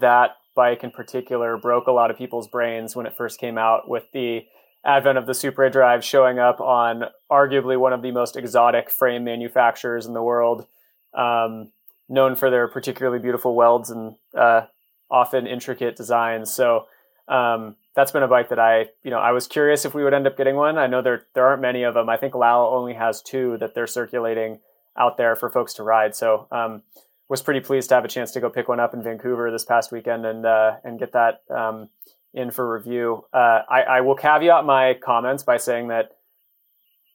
that 0.01 0.37
bike 0.55 0.83
in 0.83 0.91
particular 0.91 1.57
broke 1.57 1.87
a 1.87 1.93
lot 1.93 2.11
of 2.11 2.19
people's 2.19 2.49
brains 2.49 2.97
when 2.97 3.07
it 3.07 3.17
first 3.17 3.39
came 3.39 3.59
out 3.59 3.89
with 3.89 4.11
the 4.13 4.45
advent 4.85 5.19
of 5.19 5.27
the 5.27 5.33
Supre 5.33 5.71
drive 5.71 6.05
showing 6.05 6.39
up 6.39 6.61
on 6.61 7.05
arguably 7.31 7.79
one 7.79 7.93
of 7.93 8.03
the 8.03 8.11
most 8.11 8.37
exotic 8.37 8.91
frame 8.91 9.25
manufacturers 9.25 10.07
in 10.07 10.15
the 10.15 10.23
world, 10.23 10.67
um, 11.15 11.71
known 12.09 12.35
for 12.35 12.51
their 12.51 12.67
particularly 12.67 13.19
beautiful 13.19 13.55
welds 13.55 13.91
and 13.91 14.17
uh, 14.35 14.63
often 15.11 15.47
intricate 15.47 15.97
designs. 15.97 16.51
So 16.51 16.87
um, 17.29 17.77
that's 17.95 18.13
been 18.13 18.23
a 18.23 18.29
bike 18.29 18.49
that 18.49 18.59
I, 18.59 18.87
you 19.03 19.11
know, 19.11 19.19
I 19.19 19.33
was 19.33 19.47
curious 19.47 19.85
if 19.85 19.95
we 19.95 20.03
would 20.03 20.15
end 20.15 20.27
up 20.27 20.37
getting 20.37 20.57
one. 20.57 20.79
I 20.79 20.87
know 20.87 21.03
there 21.03 21.27
there 21.35 21.47
aren't 21.47 21.63
many 21.63 21.83
of 21.83 21.95
them. 21.95 22.09
I 22.09 22.17
think 22.17 22.35
Lal 22.35 22.67
only 22.73 22.95
has 22.95 23.23
two 23.23 23.57
that 23.59 23.75
they're 23.75 23.87
circulating 23.87 24.61
out 24.97 25.17
there 25.17 25.37
for 25.37 25.49
folks 25.49 25.75
to 25.75 25.83
ride. 25.83 26.15
So 26.15 26.49
um, 26.51 26.83
was 27.31 27.41
pretty 27.41 27.61
pleased 27.61 27.89
to 27.89 27.95
have 27.95 28.05
a 28.05 28.09
chance 28.09 28.33
to 28.33 28.41
go 28.41 28.51
pick 28.51 28.69
one 28.69 28.81
up 28.81 28.93
in 28.93 29.03
Vancouver 29.05 29.53
this 29.53 29.65
past 29.65 29.93
weekend 29.93 30.27
and 30.27 30.45
uh, 30.45 30.75
and 30.83 30.99
get 30.99 31.13
that 31.13 31.43
um, 31.49 31.89
in 32.35 32.51
for 32.51 32.71
review. 32.71 33.25
Uh, 33.33 33.63
I, 33.71 33.83
I 33.83 34.01
will 34.01 34.17
caveat 34.17 34.65
my 34.65 34.95
comments 34.95 35.45
by 35.45 35.57
saying 35.57 35.89
that 35.89 36.17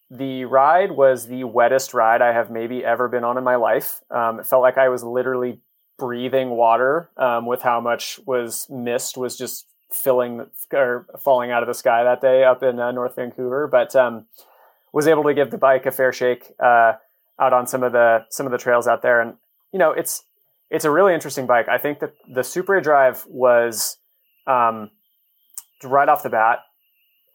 the 0.09 0.45
ride 0.45 0.91
was 0.91 1.27
the 1.27 1.43
wettest 1.43 1.93
ride 1.93 2.21
I 2.21 2.31
have 2.31 2.49
maybe 2.49 2.83
ever 2.83 3.09
been 3.09 3.25
on 3.25 3.37
in 3.37 3.43
my 3.43 3.57
life. 3.57 4.01
Um, 4.09 4.39
it 4.39 4.47
felt 4.47 4.61
like 4.61 4.77
I 4.77 4.87
was 4.87 5.03
literally 5.03 5.59
breathing 5.97 6.51
water 6.51 7.09
um, 7.17 7.45
with 7.45 7.61
how 7.61 7.81
much 7.81 8.19
was 8.25 8.67
mist 8.69 9.17
was 9.17 9.37
just 9.37 9.67
filling 9.91 10.45
or 10.71 11.07
falling 11.19 11.51
out 11.51 11.61
of 11.61 11.67
the 11.67 11.73
sky 11.73 12.05
that 12.05 12.21
day 12.21 12.45
up 12.45 12.63
in 12.63 12.79
uh, 12.79 12.91
North 12.91 13.17
Vancouver. 13.17 13.67
But 13.67 13.93
um, 13.97 14.27
was 14.93 15.07
able 15.07 15.23
to 15.23 15.33
give 15.33 15.51
the 15.51 15.57
bike 15.57 15.85
a 15.85 15.91
fair 15.91 16.13
shake 16.13 16.53
uh, 16.57 16.93
out 17.37 17.51
on 17.51 17.67
some 17.67 17.83
of 17.83 17.91
the 17.91 18.25
some 18.29 18.45
of 18.45 18.53
the 18.53 18.57
trails 18.57 18.87
out 18.87 19.01
there, 19.01 19.19
and 19.19 19.33
you 19.75 19.79
know 19.79 19.91
it's 19.91 20.23
it's 20.71 20.85
a 20.85 20.89
really 20.89 21.13
interesting 21.13 21.45
bike. 21.45 21.67
I 21.67 21.77
think 21.77 21.99
that 21.99 22.13
the 22.33 22.41
Supre 22.41 22.81
Drive 22.81 23.25
was 23.27 23.97
um, 24.47 24.89
right 25.83 26.07
off 26.07 26.23
the 26.23 26.29
bat 26.29 26.59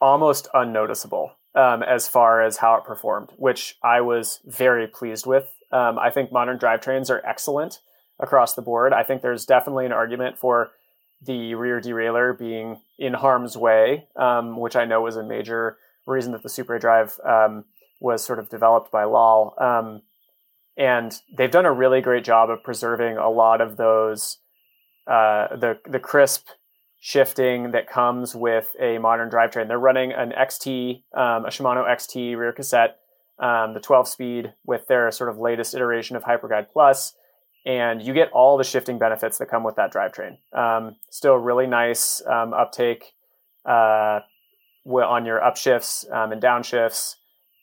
almost 0.01 0.49
unnoticeable 0.55 1.33
um, 1.55 1.83
as 1.83 2.09
far 2.09 2.41
as 2.41 2.57
how 2.57 2.77
it 2.77 2.85
performed, 2.85 3.29
which 3.37 3.77
I 3.85 4.01
was 4.01 4.41
very 4.47 4.87
pleased 4.87 5.27
with. 5.27 5.45
Um, 5.71 5.99
I 5.99 6.09
think 6.09 6.33
modern 6.33 6.59
drivetrains 6.59 7.11
are 7.11 7.23
excellent 7.27 7.81
across 8.19 8.55
the 8.55 8.63
board. 8.63 8.95
I 8.95 9.03
think 9.03 9.21
there's 9.21 9.45
definitely 9.45 9.85
an 9.85 9.93
argument 9.93 10.39
for 10.39 10.71
the 11.21 11.55
rear 11.55 11.79
derailleur 11.79 12.39
being 12.39 12.81
in 12.99 13.13
harm's 13.13 13.55
way, 13.55 14.09
um, 14.17 14.59
which 14.59 14.77
I 14.77 14.87
know 14.87 15.03
was 15.03 15.17
a 15.17 15.23
major 15.23 15.77
reason 16.07 16.33
that 16.33 16.43
the 16.43 16.49
Supre 16.49 16.81
Drive 16.81 17.21
um, 17.23 17.67
was 18.01 18.25
sort 18.25 18.39
of 18.39 18.49
developed 18.49 18.91
by 18.91 19.05
Lal. 19.05 19.55
Um, 19.59 20.01
and 20.81 21.21
they've 21.37 21.51
done 21.51 21.67
a 21.67 21.73
really 21.73 22.01
great 22.01 22.25
job 22.25 22.49
of 22.49 22.63
preserving 22.63 23.19
a 23.19 23.29
lot 23.29 23.61
of 23.61 23.77
those 23.77 24.39
uh, 25.07 25.55
the 25.55 25.79
the 25.87 26.01
crisp 26.01 26.49
shifting 26.99 27.71
that 27.73 27.87
comes 27.87 28.35
with 28.35 28.75
a 28.81 28.99
modern 28.99 29.31
drivetrain. 29.31 29.69
They're 29.69 29.79
running 29.79 30.13
an 30.13 30.33
XT, 30.33 31.03
um, 31.15 31.45
a 31.45 31.49
Shimano 31.49 31.87
XT 31.87 32.37
rear 32.37 32.53
cassette, 32.53 32.99
um, 33.39 33.73
the 33.73 33.81
12 33.81 34.09
speed 34.09 34.53
with 34.67 34.87
their 34.87 35.11
sort 35.11 35.31
of 35.31 35.39
latest 35.39 35.75
iteration 35.75 36.17
of 36.17 36.25
Hyperglide 36.25 36.69
Plus, 36.71 37.15
and 37.65 38.03
you 38.03 38.13
get 38.13 38.31
all 38.33 38.59
the 38.59 38.65
shifting 38.65 38.99
benefits 38.99 39.39
that 39.39 39.47
come 39.47 39.65
with 39.65 39.77
that 39.77 39.93
drivetrain. 39.93 40.39
Um, 40.53 40.97
still 41.11 41.37
really 41.37 41.67
nice 41.67 42.23
um, 42.27 42.53
uptake 42.53 43.13
uh, 43.65 44.21
on 44.87 45.27
your 45.27 45.41
upshifts 45.41 46.11
um, 46.13 46.33
and 46.33 46.43
downshifts. 46.43 47.17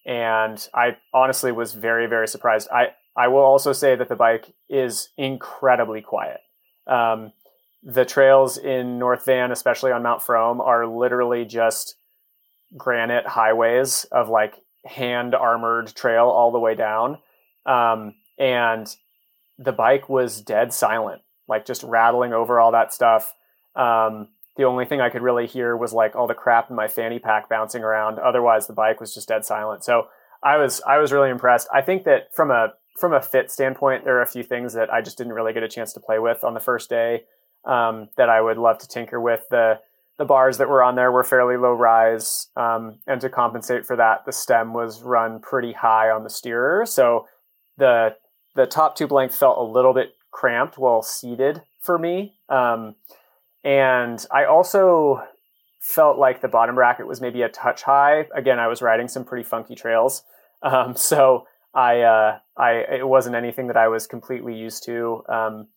And 0.06 0.68
I 0.74 0.98
honestly 1.14 1.52
was 1.52 1.74
very, 1.74 2.08
very 2.08 2.28
surprised. 2.28 2.70
I, 2.72 2.88
I 3.18 3.28
will 3.30 3.42
also 3.42 3.74
say 3.74 3.96
that 3.96 4.10
the 4.10 4.16
bike 4.16 4.54
is 4.70 5.10
incredibly 5.18 6.02
quiet. 6.02 6.40
Um, 6.86 7.34
the 7.82 8.06
trails 8.06 8.58
in 8.58 9.00
North 9.00 9.26
Van, 9.26 9.52
especially 9.52 9.92
on 9.92 10.04
Mount 10.04 10.22
Fromme, 10.22 10.60
are 10.60 10.86
literally 10.86 11.44
just 11.44 11.96
granite 12.76 13.26
highways 13.26 14.06
of 14.12 14.30
like 14.30 14.56
hand 14.86 15.34
armored 15.34 15.96
trail 15.96 16.26
all 16.26 16.52
the 16.52 16.60
way 16.60 16.76
down. 16.76 17.18
Um, 17.66 18.16
and 18.38 18.88
the 19.58 19.72
bike 19.72 20.10
was 20.10 20.42
dead 20.42 20.72
silent, 20.72 21.22
like 21.48 21.66
just 21.66 21.84
rattling 21.84 22.34
over 22.34 22.60
all 22.60 22.72
that 22.72 22.94
stuff. 22.94 23.34
Um, 23.76 24.30
the 24.58 24.64
only 24.64 24.86
thing 24.86 25.02
I 25.02 25.10
could 25.10 25.22
really 25.22 25.48
hear 25.48 25.76
was 25.76 25.94
like 25.94 26.16
all 26.16 26.28
the 26.28 26.34
crap 26.34 26.70
in 26.70 26.76
my 26.76 26.88
fanny 26.88 27.20
pack 27.20 27.50
bouncing 27.50 27.84
around. 27.84 28.20
Otherwise, 28.20 28.68
the 28.68 28.74
bike 28.74 29.00
was 29.00 29.14
just 29.14 29.28
dead 29.28 29.46
silent. 29.46 29.84
So 29.84 30.08
I 30.44 30.58
was 30.58 30.82
I 30.88 30.98
was 30.98 31.12
really 31.12 31.30
impressed. 31.30 31.68
I 31.74 31.82
think 31.82 32.04
that 32.04 32.34
from 32.36 32.52
a 32.52 32.74
from 32.98 33.14
a 33.14 33.22
fit 33.22 33.52
standpoint, 33.52 34.04
there 34.04 34.18
are 34.18 34.24
a 34.24 34.28
few 34.28 34.44
things 34.44 34.74
that 34.74 34.92
I 34.92 35.02
just 35.02 35.18
didn't 35.18 35.34
really 35.34 35.54
get 35.54 35.64
a 35.64 35.70
chance 35.70 35.94
to 35.94 36.00
play 36.00 36.20
with 36.20 36.44
on 36.44 36.54
the 36.54 36.60
first 36.60 36.90
day 36.90 37.24
um, 37.64 38.10
that 38.18 38.30
I 38.30 38.42
would 38.42 38.58
love 38.58 38.80
to 38.80 38.88
tinker 38.88 39.22
with. 39.22 39.44
The 39.50 39.80
the 40.18 40.26
bars 40.26 40.58
that 40.58 40.68
were 40.68 40.82
on 40.82 40.96
there 40.96 41.12
were 41.12 41.24
fairly 41.24 41.58
low 41.58 41.74
rise, 41.74 42.48
um, 42.56 43.00
and 43.06 43.22
to 43.22 43.30
compensate 43.30 43.86
for 43.86 43.96
that, 43.98 44.26
the 44.26 44.32
stem 44.32 44.74
was 44.74 45.04
run 45.04 45.40
pretty 45.40 45.74
high 45.74 46.10
on 46.10 46.24
the 46.24 46.30
steerer. 46.30 46.86
So 46.88 47.28
the 47.78 48.16
the 48.56 48.66
top 48.66 48.96
tube 48.96 49.12
length 49.12 49.38
felt 49.38 49.60
a 49.60 49.72
little 49.72 49.94
bit 49.94 50.14
cramped 50.32 50.78
while 50.78 51.04
seated 51.04 51.62
for 51.80 52.00
me. 52.00 52.34
Um, 52.50 52.96
and 53.64 54.26
I 54.32 54.46
also 54.46 55.22
felt 55.80 56.18
like 56.18 56.42
the 56.42 56.48
bottom 56.48 56.76
bracket 56.76 57.08
was 57.08 57.22
maybe 57.22 57.44
a 57.44 57.50
touch 57.50 57.84
high. 57.84 58.26
Again, 58.36 58.60
I 58.60 58.68
was 58.68 58.82
riding 58.82 59.08
some 59.08 59.24
pretty 59.24 59.44
funky 59.44 59.76
trails. 59.76 60.24
Um, 60.64 60.96
so 60.96 61.46
I, 61.78 62.02
uh, 62.02 62.40
I, 62.58 62.72
it 62.96 63.08
wasn't 63.08 63.36
anything 63.36 63.68
that 63.68 63.78
I 63.78 63.88
was 63.88 64.08
completely 64.08 64.56
used 64.56 64.84
to. 64.86 65.24
Um, 65.30 65.68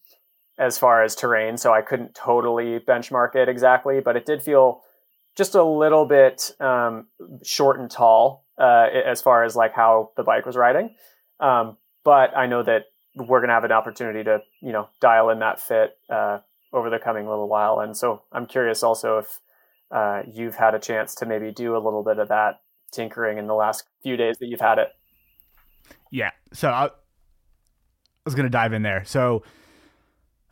as 0.59 0.77
far 0.77 1.03
as 1.03 1.17
terrain, 1.17 1.57
so 1.57 1.73
I 1.73 1.81
couldn't 1.81 2.15
totally 2.15 2.79
benchmark 2.81 3.35
it 3.35 3.49
exactly, 3.49 4.01
but 4.01 4.15
it 4.15 4.27
did 4.27 4.43
feel 4.43 4.83
just 5.35 5.55
a 5.55 5.65
little 5.65 6.05
bit 6.05 6.51
um, 6.61 7.07
short 7.43 7.81
and 7.81 7.91
tall 7.91 8.45
uh, 8.59 8.89
as 9.07 9.23
far 9.23 9.43
as 9.43 9.57
like 9.57 9.73
how 9.73 10.11
the 10.19 10.23
bike 10.23 10.45
was 10.45 10.57
riding. 10.57 10.95
Um, 11.41 11.79
but 12.05 12.37
I 12.37 12.45
know 12.45 12.63
that 12.63 12.85
we're 13.15 13.41
going 13.41 13.49
to 13.49 13.55
have 13.55 13.65
an 13.65 13.73
opportunity 13.73 14.23
to 14.25 14.43
you 14.61 14.73
know 14.73 14.91
dial 15.01 15.31
in 15.31 15.39
that 15.39 15.61
fit 15.61 15.97
uh, 16.11 16.41
over 16.75 16.91
the 16.91 16.99
coming 16.99 17.27
little 17.27 17.49
while, 17.49 17.81
and 17.81 17.97
so 17.97 18.23
I'm 18.31 18.45
curious 18.45 18.83
also 18.83 19.19
if 19.19 19.41
uh, 19.91 20.23
you've 20.31 20.57
had 20.57 20.75
a 20.75 20.79
chance 20.79 21.15
to 21.17 21.27
maybe 21.27 21.53
do 21.53 21.75
a 21.75 21.81
little 21.81 22.05
bit 22.05 22.19
of 22.19 22.29
that 22.29 22.61
tinkering 22.93 23.39
in 23.39 23.47
the 23.47 23.55
last 23.55 23.85
few 24.03 24.19
days 24.19 24.37
that 24.41 24.47
you've 24.47 24.61
had 24.61 24.79
it. 24.79 24.89
Yeah, 26.11 26.31
so 26.53 26.71
I, 26.71 26.87
I 26.87 26.91
was 28.25 28.35
going 28.35 28.45
to 28.45 28.51
dive 28.51 28.73
in 28.73 28.83
there. 28.83 29.05
So 29.05 29.45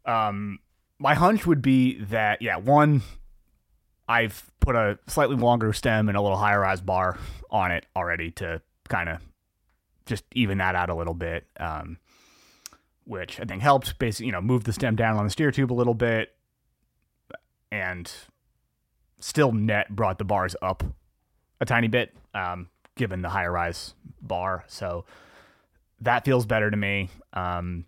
um, 0.05 0.59
my 0.99 1.15
hunch 1.15 1.47
would 1.47 1.63
be 1.63 1.99
that 2.05 2.43
yeah, 2.43 2.57
one, 2.57 3.03
I've 4.09 4.51
put 4.61 4.75
a 4.77 4.99
slightly 5.07 5.37
longer 5.37 5.73
stem 5.73 6.09
and 6.09 6.17
a 6.17 6.21
little 6.21 6.39
higher 6.39 6.61
rise 6.61 6.81
bar 6.81 7.19
on 7.51 7.71
it 7.73 7.87
already 7.95 8.31
to 8.33 8.63
kind 8.89 9.09
of 9.09 9.21
just 10.07 10.25
even 10.35 10.59
that 10.59 10.75
out 10.75 10.91
a 10.91 10.95
little 10.95 11.15
bit, 11.15 11.47
um, 11.61 11.99
which 13.05 13.39
I 13.41 13.45
think 13.45 13.63
helped. 13.63 13.99
Basically, 13.99 14.27
you 14.27 14.33
know, 14.33 14.41
move 14.41 14.65
the 14.65 14.73
stem 14.73 14.97
down 14.97 15.17
on 15.17 15.25
the 15.25 15.31
steer 15.31 15.51
tube 15.51 15.73
a 15.73 15.75
little 15.75 15.95
bit, 15.95 16.35
and 17.71 18.11
still 19.21 19.53
net 19.53 19.95
brought 19.95 20.19
the 20.19 20.25
bars 20.25 20.57
up 20.63 20.83
a 21.61 21.67
tiny 21.67 21.89
bit, 21.89 22.15
um, 22.35 22.69
given 22.99 23.23
the 23.23 23.31
higher 23.31 23.51
rise 23.51 23.95
bar. 24.21 24.65
So 24.67 25.07
that 26.01 26.25
feels 26.25 26.45
better 26.45 26.71
to 26.71 26.77
me. 26.77 27.09
Um, 27.33 27.87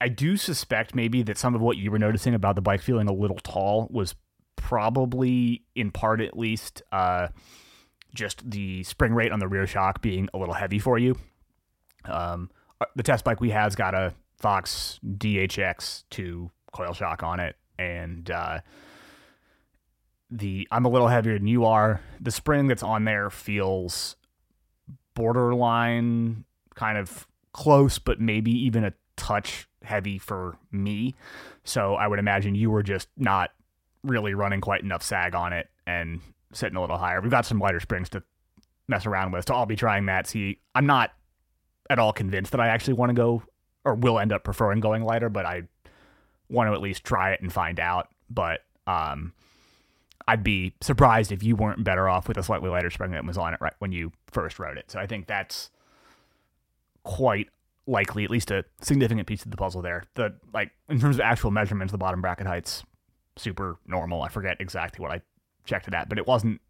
I 0.00 0.08
do 0.08 0.36
suspect 0.36 0.94
maybe 0.94 1.22
that 1.22 1.38
some 1.38 1.54
of 1.54 1.60
what 1.60 1.76
you 1.76 1.90
were 1.90 1.98
noticing 1.98 2.34
about 2.34 2.54
the 2.54 2.62
bike 2.62 2.82
feeling 2.82 3.08
a 3.08 3.12
little 3.12 3.38
tall 3.38 3.88
was 3.90 4.14
probably, 4.56 5.62
in 5.74 5.90
part 5.90 6.20
at 6.20 6.38
least, 6.38 6.82
uh, 6.92 7.28
just 8.14 8.48
the 8.48 8.82
spring 8.84 9.14
rate 9.14 9.32
on 9.32 9.40
the 9.40 9.48
rear 9.48 9.66
shock 9.66 10.00
being 10.00 10.28
a 10.34 10.38
little 10.38 10.54
heavy 10.54 10.78
for 10.78 10.98
you. 10.98 11.16
Um, 12.04 12.50
uh, 12.80 12.86
the 12.94 13.02
test 13.02 13.24
bike 13.24 13.40
we 13.40 13.50
have's 13.50 13.74
got 13.74 13.94
a 13.94 14.14
Fox 14.38 15.00
DHX 15.04 16.04
2 16.10 16.50
coil 16.72 16.92
shock 16.92 17.22
on 17.22 17.40
it, 17.40 17.56
and 17.78 18.30
uh, 18.30 18.60
the 20.34 20.66
I'm 20.70 20.84
a 20.84 20.88
little 20.88 21.08
heavier 21.08 21.38
than 21.38 21.46
you 21.46 21.64
are. 21.64 22.00
The 22.20 22.30
spring 22.30 22.66
that's 22.66 22.82
on 22.82 23.04
there 23.04 23.30
feels 23.30 24.16
borderline, 25.14 26.44
kind 26.74 26.98
of 26.98 27.26
close, 27.52 27.98
but 27.98 28.20
maybe 28.20 28.50
even 28.50 28.84
a 28.84 28.92
touch 29.16 29.68
heavy 29.84 30.18
for 30.18 30.58
me. 30.72 31.14
So 31.62 31.94
I 31.94 32.08
would 32.08 32.18
imagine 32.18 32.54
you 32.54 32.70
were 32.70 32.82
just 32.82 33.08
not 33.16 33.50
really 34.02 34.34
running 34.34 34.60
quite 34.60 34.82
enough 34.82 35.02
sag 35.02 35.34
on 35.34 35.52
it 35.52 35.68
and 35.86 36.20
sitting 36.52 36.76
a 36.76 36.80
little 36.80 36.98
higher. 36.98 37.20
We've 37.20 37.30
got 37.30 37.46
some 37.46 37.60
lighter 37.60 37.80
springs 37.80 38.08
to 38.10 38.22
mess 38.88 39.06
around 39.06 39.32
with, 39.32 39.46
so 39.46 39.54
I'll 39.54 39.66
be 39.66 39.76
trying 39.76 40.06
that. 40.06 40.26
See, 40.26 40.58
I'm 40.74 40.86
not 40.86 41.12
at 41.88 41.98
all 41.98 42.12
convinced 42.12 42.50
that 42.52 42.60
I 42.60 42.68
actually 42.68 42.94
want 42.94 43.10
to 43.10 43.14
go 43.14 43.42
or 43.84 43.94
will 43.94 44.18
end 44.18 44.32
up 44.32 44.42
preferring 44.42 44.80
going 44.80 45.04
lighter, 45.04 45.28
but 45.28 45.46
I 45.46 45.62
want 46.48 46.68
to 46.68 46.74
at 46.74 46.80
least 46.80 47.04
try 47.04 47.32
it 47.32 47.40
and 47.40 47.52
find 47.52 47.78
out. 47.78 48.08
But 48.28 48.60
um, 48.86 49.32
I'd 50.26 50.42
be 50.42 50.74
surprised 50.80 51.32
if 51.32 51.42
you 51.42 51.54
weren't 51.56 51.84
better 51.84 52.08
off 52.08 52.28
with 52.28 52.38
a 52.38 52.42
slightly 52.42 52.70
lighter 52.70 52.90
spring 52.90 53.10
that 53.12 53.24
was 53.24 53.36
on 53.36 53.52
it 53.54 53.60
right 53.60 53.74
when 53.78 53.92
you 53.92 54.12
first 54.30 54.58
rode 54.58 54.78
it. 54.78 54.90
So 54.90 54.98
I 54.98 55.06
think 55.06 55.26
that's 55.26 55.70
quite 57.02 57.48
likely 57.86 58.24
at 58.24 58.30
least 58.30 58.50
a 58.50 58.64
significant 58.80 59.26
piece 59.26 59.44
of 59.44 59.50
the 59.50 59.56
puzzle 59.56 59.82
there. 59.82 60.04
The 60.14 60.34
like 60.52 60.70
in 60.88 60.98
terms 60.98 61.16
of 61.16 61.20
actual 61.20 61.50
measurements, 61.50 61.92
the 61.92 61.98
bottom 61.98 62.22
bracket 62.22 62.46
heights 62.46 62.84
super 63.36 63.76
normal. 63.86 64.22
I 64.22 64.28
forget 64.28 64.56
exactly 64.60 65.02
what 65.02 65.12
I 65.12 65.20
checked 65.64 65.88
it 65.88 65.94
at, 65.94 66.08
but 66.08 66.18
it 66.18 66.26
wasn't. 66.26 66.60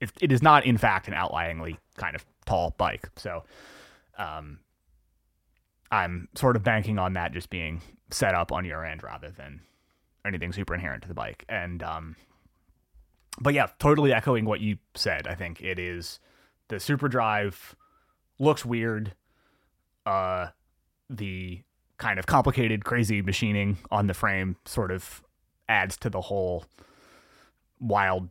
It, 0.00 0.12
it 0.20 0.32
is 0.32 0.42
not 0.42 0.64
in 0.66 0.78
fact 0.78 1.08
an 1.08 1.14
outlyingly 1.14 1.78
kind 1.96 2.16
of 2.16 2.24
tall 2.44 2.74
bike. 2.76 3.08
So, 3.16 3.44
um, 4.18 4.58
I'm 5.90 6.28
sort 6.34 6.56
of 6.56 6.64
banking 6.64 6.98
on 6.98 7.12
that 7.14 7.32
just 7.32 7.50
being 7.50 7.82
set 8.10 8.34
up 8.34 8.50
on 8.52 8.64
your 8.64 8.84
end 8.84 9.02
rather 9.02 9.30
than 9.30 9.60
anything 10.24 10.52
super 10.52 10.74
inherent 10.74 11.02
to 11.02 11.08
the 11.08 11.14
bike. 11.14 11.44
And 11.48 11.82
um, 11.82 12.16
but 13.40 13.54
yeah, 13.54 13.68
totally 13.78 14.12
echoing 14.12 14.44
what 14.44 14.60
you 14.60 14.78
said. 14.94 15.26
I 15.26 15.34
think 15.34 15.62
it 15.62 15.78
is 15.78 16.20
the 16.68 16.76
Supre 16.76 17.10
drive 17.10 17.76
looks 18.38 18.64
weird. 18.64 19.14
Uh, 20.04 20.48
the 21.08 21.62
kind 21.98 22.18
of 22.18 22.26
complicated, 22.26 22.84
crazy 22.84 23.22
machining 23.22 23.78
on 23.90 24.06
the 24.06 24.14
frame 24.14 24.56
sort 24.64 24.90
of 24.90 25.22
adds 25.68 25.96
to 25.98 26.10
the 26.10 26.20
whole 26.20 26.64
wild 27.78 28.28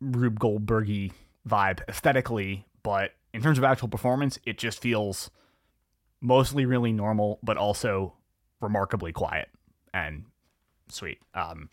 Rube 0.00 0.38
Goldbergy 0.38 1.12
vibe 1.48 1.80
aesthetically, 1.88 2.66
but 2.82 3.12
in 3.32 3.42
terms 3.42 3.58
of 3.58 3.64
actual 3.64 3.88
performance, 3.88 4.38
it 4.44 4.58
just 4.58 4.80
feels 4.80 5.30
mostly 6.20 6.66
really 6.66 6.92
normal, 6.92 7.38
but 7.42 7.56
also 7.56 8.14
remarkably 8.60 9.12
quiet 9.12 9.48
and 9.94 10.24
sweet. 10.88 11.18
Um, 11.34 11.70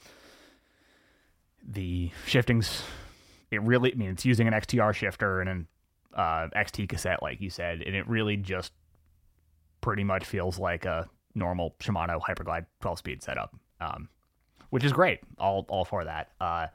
the 1.67 2.11
shiftings, 2.25 2.83
it 3.51 3.61
really, 3.61 3.91
I 3.93 3.95
mean, 3.95 4.09
it's 4.09 4.25
using 4.25 4.47
an 4.47 4.53
XTR 4.53 4.93
shifter 4.93 5.41
and 5.41 5.49
an 5.49 5.67
uh, 6.13 6.47
XT 6.55 6.89
cassette, 6.89 7.21
like 7.21 7.41
you 7.41 7.49
said, 7.49 7.81
and 7.81 7.95
it 7.95 8.07
really 8.07 8.37
just 8.37 8.73
pretty 9.81 10.03
much 10.03 10.25
feels 10.25 10.59
like 10.59 10.85
a 10.85 11.09
normal 11.35 11.75
Shimano 11.79 12.21
Hyperglide 12.21 12.65
12 12.81 12.97
speed 12.97 13.23
setup, 13.23 13.55
um, 13.81 14.09
which 14.69 14.83
is 14.83 14.93
great. 14.93 15.19
All, 15.39 15.65
all 15.69 15.85
for 15.85 16.03
that 16.03 16.31
uh, 16.39 16.67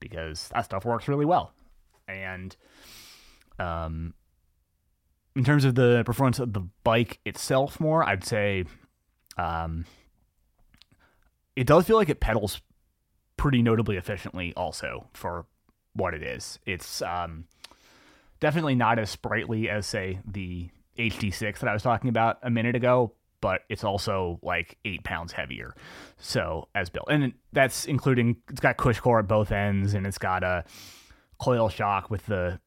because 0.00 0.48
that 0.48 0.64
stuff 0.64 0.84
works 0.84 1.08
really 1.08 1.24
well. 1.24 1.52
And 2.08 2.54
um, 3.58 4.14
in 5.34 5.44
terms 5.44 5.64
of 5.64 5.74
the 5.74 6.02
performance 6.04 6.38
of 6.38 6.52
the 6.52 6.66
bike 6.84 7.20
itself, 7.24 7.80
more, 7.80 8.02
I'd 8.02 8.24
say 8.24 8.64
um, 9.36 9.84
it 11.54 11.66
does 11.66 11.86
feel 11.86 11.96
like 11.96 12.08
it 12.08 12.20
pedals 12.20 12.60
pretty 13.36 13.62
notably 13.62 13.96
efficiently 13.96 14.52
also 14.56 15.06
for 15.12 15.46
what 15.94 16.14
it 16.14 16.22
is. 16.22 16.58
It's 16.66 17.02
um, 17.02 17.44
definitely 18.40 18.74
not 18.74 18.98
as 18.98 19.10
sprightly 19.10 19.68
as 19.68 19.86
say 19.86 20.20
the 20.26 20.70
HD6 20.98 21.58
that 21.58 21.68
I 21.68 21.72
was 21.72 21.82
talking 21.82 22.08
about 22.08 22.38
a 22.42 22.50
minute 22.50 22.74
ago, 22.74 23.12
but 23.40 23.62
it's 23.68 23.84
also 23.84 24.38
like 24.42 24.78
eight 24.84 25.04
pounds 25.04 25.32
heavier. 25.32 25.74
So 26.18 26.68
as 26.74 26.90
built, 26.90 27.06
and 27.10 27.34
that's 27.52 27.84
including 27.86 28.36
it's 28.50 28.60
got 28.60 28.76
CushCore 28.76 29.20
at 29.20 29.28
both 29.28 29.52
ends, 29.52 29.94
and 29.94 30.06
it's 30.06 30.18
got 30.18 30.42
a 30.42 30.64
coil 31.38 31.68
shock 31.68 32.10
with 32.10 32.26
the 32.26 32.60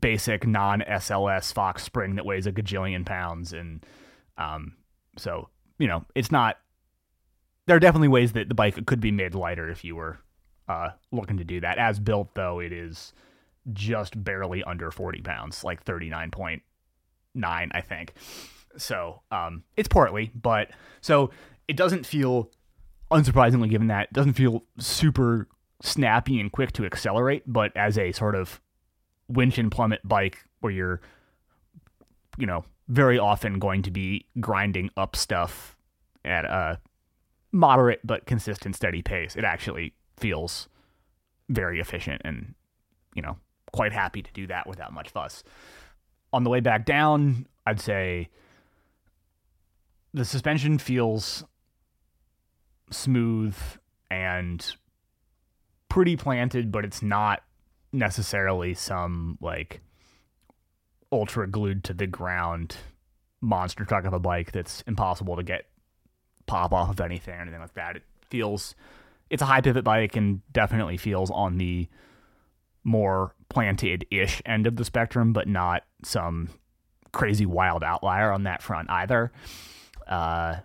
basic 0.00 0.46
non 0.46 0.80
SLS 0.80 1.52
Fox 1.52 1.82
spring 1.82 2.14
that 2.16 2.24
weighs 2.24 2.46
a 2.46 2.52
gajillion 2.52 3.04
pounds, 3.04 3.52
and 3.52 3.84
um, 4.38 4.74
so 5.16 5.48
you 5.78 5.88
know 5.88 6.04
it's 6.14 6.30
not 6.30 6.58
there 7.66 7.76
are 7.76 7.80
definitely 7.80 8.08
ways 8.08 8.32
that 8.32 8.48
the 8.48 8.54
bike 8.54 8.84
could 8.86 9.00
be 9.00 9.10
made 9.10 9.34
lighter 9.34 9.68
if 9.68 9.84
you 9.84 9.96
were 9.96 10.18
uh, 10.68 10.90
looking 11.10 11.36
to 11.36 11.44
do 11.44 11.60
that. 11.60 11.78
As 11.78 11.98
built, 11.98 12.34
though, 12.34 12.60
it 12.60 12.72
is 12.72 13.12
just 13.72 14.22
barely 14.22 14.64
under 14.64 14.90
40 14.90 15.20
pounds, 15.22 15.62
like 15.62 15.84
39.9, 15.84 16.60
I 17.44 17.80
think. 17.80 18.14
So 18.76 19.22
um, 19.30 19.64
it's 19.76 19.88
portly, 19.88 20.32
but 20.34 20.70
so 21.00 21.30
it 21.68 21.76
doesn't 21.76 22.06
feel, 22.06 22.50
unsurprisingly, 23.10 23.70
given 23.70 23.88
that, 23.88 24.08
it 24.08 24.12
doesn't 24.12 24.32
feel 24.32 24.64
super 24.78 25.48
snappy 25.82 26.40
and 26.40 26.50
quick 26.50 26.72
to 26.72 26.84
accelerate, 26.84 27.42
but 27.46 27.76
as 27.76 27.98
a 27.98 28.12
sort 28.12 28.34
of 28.34 28.60
winch 29.28 29.58
and 29.58 29.70
plummet 29.70 30.00
bike 30.04 30.38
where 30.60 30.72
you're, 30.72 31.00
you 32.38 32.46
know, 32.46 32.64
very 32.88 33.18
often 33.18 33.58
going 33.58 33.82
to 33.82 33.90
be 33.90 34.26
grinding 34.40 34.90
up 34.96 35.14
stuff 35.14 35.76
at 36.24 36.44
a 36.44 36.78
moderate 37.52 38.00
but 38.04 38.26
consistent, 38.26 38.74
steady 38.74 39.02
pace, 39.02 39.36
it 39.36 39.44
actually 39.44 39.94
feels 40.16 40.68
very 41.48 41.80
efficient 41.80 42.22
and, 42.24 42.54
you 43.14 43.22
know, 43.22 43.36
quite 43.72 43.92
happy 43.92 44.22
to 44.22 44.32
do 44.32 44.46
that 44.46 44.66
without 44.66 44.92
much 44.92 45.10
fuss. 45.10 45.42
On 46.32 46.44
the 46.44 46.50
way 46.50 46.60
back 46.60 46.86
down, 46.86 47.46
I'd 47.66 47.80
say 47.80 48.28
the 50.14 50.24
suspension 50.24 50.78
feels 50.78 51.44
smooth 52.90 53.56
and 54.10 54.74
pretty 55.88 56.16
planted, 56.16 56.72
but 56.72 56.84
it's 56.84 57.02
not 57.02 57.42
necessarily 57.92 58.74
some 58.74 59.36
like 59.40 59.80
ultra 61.10 61.46
glued 61.46 61.84
to 61.84 61.92
the 61.92 62.06
ground 62.06 62.76
monster 63.42 63.84
truck 63.84 64.04
of 64.04 64.14
a 64.14 64.18
bike 64.18 64.52
that's 64.52 64.82
impossible 64.86 65.36
to 65.36 65.42
get 65.42 65.66
pop 66.46 66.72
off 66.72 66.90
of 66.90 67.00
anything 67.00 67.34
or 67.34 67.42
anything 67.42 67.60
like 67.60 67.74
that. 67.74 67.96
It 67.96 68.02
feels 68.30 68.74
it's 69.30 69.42
a 69.42 69.46
high 69.46 69.60
pivot 69.60 69.84
bike 69.84 70.16
and 70.16 70.40
definitely 70.52 70.96
feels 70.96 71.30
on 71.30 71.56
the 71.56 71.88
more 72.84 73.34
planted 73.48 74.06
ish 74.10 74.42
end 74.44 74.66
of 74.66 74.76
the 74.76 74.84
spectrum, 74.84 75.32
but 75.32 75.48
not 75.48 75.84
some 76.04 76.48
crazy 77.12 77.46
wild 77.46 77.82
outlier 77.82 78.30
on 78.30 78.44
that 78.44 78.62
front 78.62 78.90
either. 78.90 79.32
Uh, 80.06 80.56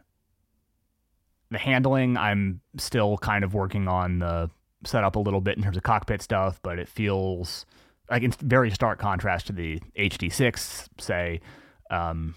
the 1.50 1.58
handling, 1.58 2.18
I'm 2.18 2.62
still 2.78 3.18
kind 3.18 3.44
of 3.44 3.54
working 3.54 3.88
on 3.88 4.20
the 4.20 4.50
setup 4.84 5.16
a 5.16 5.20
little 5.20 5.42
bit 5.42 5.58
in 5.58 5.64
terms 5.64 5.78
of 5.78 5.84
cockpit 5.84 6.22
stuff, 6.22 6.60
but 6.62 6.80
it 6.80 6.90
feels 6.90 7.66
like 8.10 8.24
in 8.24 8.32
very 8.32 8.72
stark 8.72 9.00
contrast 9.00 9.48
to 9.48 9.54
the 9.54 9.80
HD6, 9.98 10.88
say. 11.00 11.42
Um, 11.90 12.36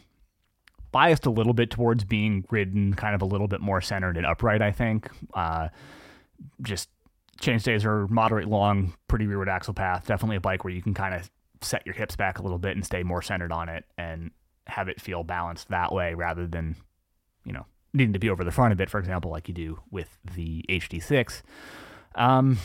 biased 0.93 1.27
a 1.27 1.31
little 1.31 1.53
bit 1.53 1.71
towards 1.71 2.05
being 2.05 2.45
ridden 2.51 2.95
kind 2.95 3.15
of 3.15 3.23
a 3.23 3.27
little 3.27 3.49
bit 3.49 3.61
more 3.61 3.81
centered 3.81 4.17
and 4.17 4.27
upright, 4.27 4.63
I 4.63 4.73
think. 4.73 5.11
Uh, 5.35 5.69
just 6.63 6.89
chainstays 7.41 7.85
are 7.85 8.07
moderate 8.09 8.49
long, 8.49 8.95
pretty 9.09 9.27
rearward 9.27 9.49
axle 9.49 9.75
path. 9.75 10.07
Definitely 10.07 10.37
a 10.37 10.41
bike 10.41 10.65
where 10.65 10.73
you 10.73 10.83
can 10.83 10.95
kind 10.95 11.15
of 11.15 11.31
set 11.63 11.85
your 11.87 11.95
hips 11.95 12.17
back 12.17 12.39
a 12.39 12.43
little 12.43 12.59
bit 12.59 12.77
and 12.77 12.85
stay 12.85 13.03
more 13.03 13.23
centered 13.23 13.53
on 13.53 13.69
it 13.69 13.85
and 13.99 14.31
have 14.67 14.89
it 14.89 15.01
feel 15.01 15.25
balanced 15.25 15.69
that 15.69 15.93
way 15.93 16.15
rather 16.15 16.47
than, 16.47 16.77
you 17.45 17.53
know, 17.53 17.67
needing 17.93 18.13
to 18.13 18.19
be 18.19 18.31
over 18.31 18.45
the 18.45 18.51
front 18.51 18.73
a 18.73 18.77
bit, 18.77 18.89
for 18.89 18.99
example, 18.99 19.31
like 19.31 19.49
you 19.49 19.55
do 19.55 19.81
with 19.91 20.19
the 20.35 20.65
HD6. 20.69 21.43
Um, 22.15 22.59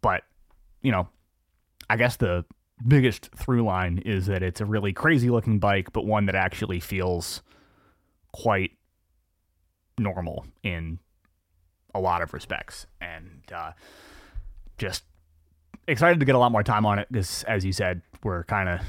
but, 0.00 0.22
you 0.80 0.90
know, 0.90 1.08
I 1.88 1.96
guess 1.96 2.16
the 2.16 2.44
biggest 2.86 3.30
through 3.36 3.62
line 3.64 3.98
is 3.98 4.26
that 4.26 4.42
it's 4.42 4.60
a 4.60 4.64
really 4.64 4.92
crazy 4.92 5.30
looking 5.30 5.58
bike, 5.58 5.92
but 5.92 6.04
one 6.04 6.26
that 6.26 6.34
actually 6.34 6.80
feels 6.80 7.42
quite 8.32 8.72
normal 9.98 10.46
in 10.62 10.98
a 11.94 12.00
lot 12.00 12.22
of 12.22 12.32
respects. 12.32 12.86
And 13.00 13.42
uh, 13.54 13.72
just 14.78 15.04
excited 15.86 16.20
to 16.20 16.26
get 16.26 16.34
a 16.34 16.38
lot 16.38 16.52
more 16.52 16.62
time 16.62 16.86
on 16.86 16.98
it 16.98 17.08
because, 17.10 17.44
as 17.44 17.64
you 17.64 17.72
said, 17.72 18.02
we're 18.24 18.44
kind 18.44 18.68
of 18.68 18.80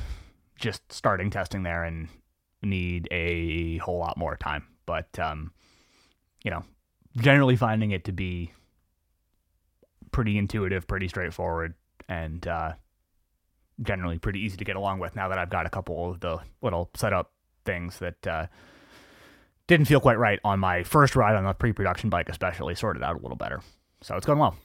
just 0.57 0.91
starting 0.91 1.29
testing 1.29 1.63
there 1.63 1.83
and 1.83 2.07
need 2.61 3.07
a 3.11 3.77
whole 3.77 3.99
lot 3.99 4.17
more 4.17 4.37
time. 4.37 4.65
But, 4.85 5.17
um, 5.19 5.51
you 6.43 6.51
know, 6.51 6.63
generally 7.17 7.55
finding 7.55 7.91
it 7.91 8.05
to 8.05 8.11
be 8.11 8.51
pretty 10.11 10.37
intuitive, 10.37 10.87
pretty 10.87 11.07
straightforward, 11.07 11.73
and 12.07 12.47
uh, 12.47 12.73
generally 13.81 14.19
pretty 14.19 14.39
easy 14.39 14.57
to 14.57 14.63
get 14.63 14.75
along 14.75 14.99
with 14.99 15.15
now 15.15 15.27
that 15.29 15.37
I've 15.37 15.49
got 15.49 15.65
a 15.65 15.69
couple 15.69 16.11
of 16.11 16.19
the 16.19 16.39
little 16.61 16.89
setup 16.95 17.31
things 17.65 17.99
that 17.99 18.27
uh, 18.27 18.47
didn't 19.67 19.87
feel 19.87 19.99
quite 19.99 20.17
right 20.17 20.39
on 20.43 20.59
my 20.59 20.83
first 20.83 21.15
ride 21.15 21.35
on 21.35 21.43
the 21.43 21.53
pre-production 21.53 22.09
bike, 22.09 22.29
especially 22.29 22.75
sorted 22.75 23.03
out 23.03 23.15
a 23.15 23.19
little 23.19 23.37
better. 23.37 23.61
So 24.01 24.15
it's 24.15 24.25
going 24.25 24.39
well. 24.39 24.55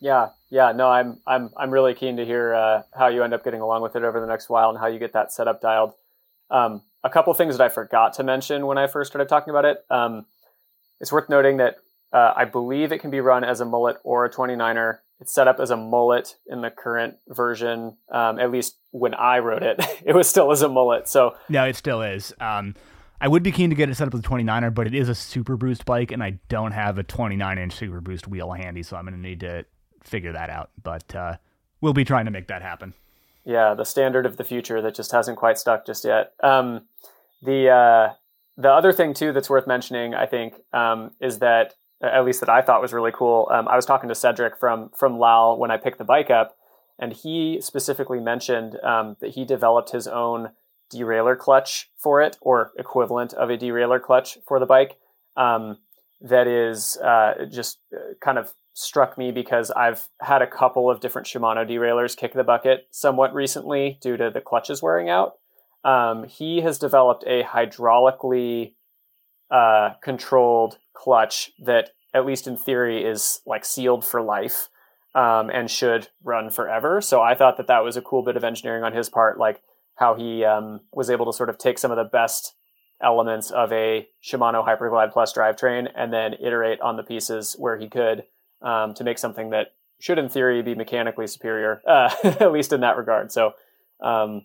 Yeah, 0.00 0.28
yeah, 0.48 0.72
no, 0.72 0.88
I'm 0.88 1.18
I'm 1.26 1.50
I'm 1.56 1.70
really 1.70 1.94
keen 1.94 2.18
to 2.18 2.24
hear 2.24 2.54
uh, 2.54 2.82
how 2.96 3.08
you 3.08 3.24
end 3.24 3.34
up 3.34 3.42
getting 3.42 3.60
along 3.60 3.82
with 3.82 3.96
it 3.96 4.04
over 4.04 4.20
the 4.20 4.26
next 4.26 4.48
while 4.48 4.70
and 4.70 4.78
how 4.78 4.86
you 4.86 4.98
get 4.98 5.12
that 5.14 5.32
setup 5.32 5.60
dialed. 5.60 5.92
Um, 6.50 6.82
a 7.02 7.10
couple 7.10 7.34
things 7.34 7.56
that 7.56 7.64
I 7.64 7.68
forgot 7.68 8.14
to 8.14 8.22
mention 8.22 8.66
when 8.66 8.78
I 8.78 8.86
first 8.86 9.10
started 9.10 9.28
talking 9.28 9.50
about 9.50 9.64
it. 9.64 9.84
Um, 9.90 10.26
it's 11.00 11.12
worth 11.12 11.28
noting 11.28 11.58
that 11.58 11.78
uh, 12.12 12.32
I 12.36 12.44
believe 12.44 12.92
it 12.92 12.98
can 12.98 13.10
be 13.10 13.20
run 13.20 13.44
as 13.44 13.60
a 13.60 13.64
mullet 13.64 13.96
or 14.04 14.24
a 14.24 14.30
29er 14.30 14.98
it's 15.20 15.34
set 15.34 15.48
up 15.48 15.58
as 15.60 15.70
a 15.70 15.76
mullet 15.76 16.36
in 16.46 16.60
the 16.60 16.70
current 16.70 17.16
version. 17.28 17.96
Um, 18.10 18.38
at 18.38 18.50
least 18.50 18.78
when 18.90 19.14
I 19.14 19.38
wrote 19.38 19.62
it, 19.62 19.80
it 20.04 20.14
was 20.14 20.28
still 20.28 20.50
as 20.50 20.62
a 20.62 20.68
mullet. 20.68 21.08
So 21.08 21.36
no, 21.48 21.64
it 21.64 21.76
still 21.76 22.02
is. 22.02 22.32
Um, 22.40 22.74
I 23.20 23.26
would 23.26 23.42
be 23.42 23.50
keen 23.50 23.70
to 23.70 23.76
get 23.76 23.88
it 23.88 23.96
set 23.96 24.06
up 24.06 24.14
as 24.14 24.20
a 24.20 24.22
29er, 24.22 24.72
but 24.72 24.86
it 24.86 24.94
is 24.94 25.08
a 25.08 25.14
super 25.14 25.56
boost 25.56 25.84
bike, 25.84 26.12
and 26.12 26.22
I 26.22 26.38
don't 26.48 26.70
have 26.70 26.98
a 26.98 27.02
29 27.02 27.58
inch 27.58 27.74
super 27.74 28.00
boost 28.00 28.28
wheel 28.28 28.52
handy, 28.52 28.84
so 28.84 28.96
I'm 28.96 29.04
going 29.04 29.14
to 29.14 29.20
need 29.20 29.40
to 29.40 29.64
figure 30.04 30.32
that 30.32 30.50
out. 30.50 30.70
But 30.80 31.14
uh, 31.14 31.36
we'll 31.80 31.92
be 31.92 32.04
trying 32.04 32.26
to 32.26 32.30
make 32.30 32.46
that 32.46 32.62
happen. 32.62 32.94
Yeah, 33.44 33.74
the 33.74 33.84
standard 33.84 34.24
of 34.24 34.36
the 34.36 34.44
future 34.44 34.80
that 34.82 34.94
just 34.94 35.10
hasn't 35.10 35.38
quite 35.38 35.58
stuck 35.58 35.84
just 35.86 36.04
yet. 36.04 36.32
Um, 36.42 36.82
The 37.42 37.70
uh, 37.70 38.12
the 38.56 38.70
other 38.70 38.92
thing 38.92 39.14
too 39.14 39.32
that's 39.32 39.48
worth 39.48 39.66
mentioning, 39.66 40.14
I 40.14 40.26
think, 40.26 40.54
um, 40.72 41.12
is 41.20 41.38
that 41.38 41.74
at 42.02 42.24
least 42.24 42.40
that 42.40 42.48
I 42.48 42.62
thought 42.62 42.82
was 42.82 42.92
really 42.92 43.12
cool. 43.12 43.48
Um, 43.52 43.66
I 43.68 43.76
was 43.76 43.86
talking 43.86 44.08
to 44.08 44.14
Cedric 44.14 44.58
from 44.58 44.90
from 44.90 45.18
Lal 45.18 45.58
when 45.58 45.70
I 45.70 45.76
picked 45.76 45.98
the 45.98 46.04
bike 46.04 46.30
up, 46.30 46.56
and 46.98 47.12
he 47.12 47.60
specifically 47.60 48.20
mentioned 48.20 48.78
um, 48.82 49.16
that 49.20 49.30
he 49.30 49.44
developed 49.44 49.90
his 49.90 50.06
own 50.06 50.50
derailleur 50.92 51.38
clutch 51.38 51.90
for 51.96 52.22
it, 52.22 52.36
or 52.40 52.72
equivalent 52.78 53.34
of 53.34 53.50
a 53.50 53.58
derailleur 53.58 54.02
clutch 54.02 54.38
for 54.46 54.58
the 54.58 54.66
bike. 54.66 54.98
Um, 55.36 55.78
that 56.20 56.46
is 56.46 56.96
uh, 56.98 57.46
just 57.50 57.78
uh, 57.94 58.14
kind 58.20 58.38
of 58.38 58.54
struck 58.72 59.18
me 59.18 59.32
because 59.32 59.70
I've 59.72 60.08
had 60.20 60.40
a 60.40 60.46
couple 60.46 60.90
of 60.90 61.00
different 61.00 61.26
Shimano 61.26 61.66
derailleurs 61.66 62.14
kick 62.14 62.32
the 62.32 62.44
bucket 62.44 62.86
somewhat 62.90 63.34
recently 63.34 63.98
due 64.00 64.16
to 64.16 64.30
the 64.30 64.40
clutches 64.40 64.80
wearing 64.82 65.08
out. 65.08 65.34
Um, 65.84 66.24
he 66.24 66.60
has 66.60 66.78
developed 66.78 67.24
a 67.26 67.42
hydraulically 67.42 68.74
uh, 69.50 69.90
controlled 70.02 70.78
clutch 70.98 71.52
that, 71.64 71.90
at 72.12 72.26
least 72.26 72.46
in 72.46 72.56
theory, 72.56 73.04
is 73.04 73.40
like 73.46 73.64
sealed 73.64 74.04
for 74.04 74.20
life 74.20 74.68
um, 75.14 75.50
and 75.50 75.70
should 75.70 76.08
run 76.22 76.50
forever. 76.50 77.00
So 77.00 77.22
I 77.22 77.34
thought 77.34 77.56
that 77.56 77.68
that 77.68 77.84
was 77.84 77.96
a 77.96 78.02
cool 78.02 78.22
bit 78.22 78.36
of 78.36 78.44
engineering 78.44 78.84
on 78.84 78.92
his 78.92 79.08
part, 79.08 79.38
like 79.38 79.62
how 79.94 80.14
he 80.14 80.44
um, 80.44 80.80
was 80.92 81.10
able 81.10 81.26
to 81.26 81.32
sort 81.32 81.50
of 81.50 81.58
take 81.58 81.78
some 81.78 81.90
of 81.90 81.96
the 81.96 82.04
best 82.04 82.54
elements 83.02 83.50
of 83.50 83.72
a 83.72 84.08
Shimano 84.22 84.66
Hyperglide 84.66 85.12
Plus 85.12 85.32
drivetrain 85.32 85.88
and 85.94 86.12
then 86.12 86.34
iterate 86.34 86.80
on 86.80 86.96
the 86.96 87.02
pieces 87.02 87.54
where 87.58 87.78
he 87.78 87.88
could 87.88 88.24
um, 88.60 88.94
to 88.94 89.04
make 89.04 89.18
something 89.18 89.50
that 89.50 89.68
should, 90.00 90.18
in 90.18 90.28
theory, 90.28 90.62
be 90.62 90.74
mechanically 90.74 91.26
superior, 91.26 91.80
uh, 91.88 92.10
at 92.24 92.52
least 92.52 92.72
in 92.72 92.80
that 92.80 92.96
regard. 92.96 93.32
So, 93.32 93.52
um, 94.00 94.42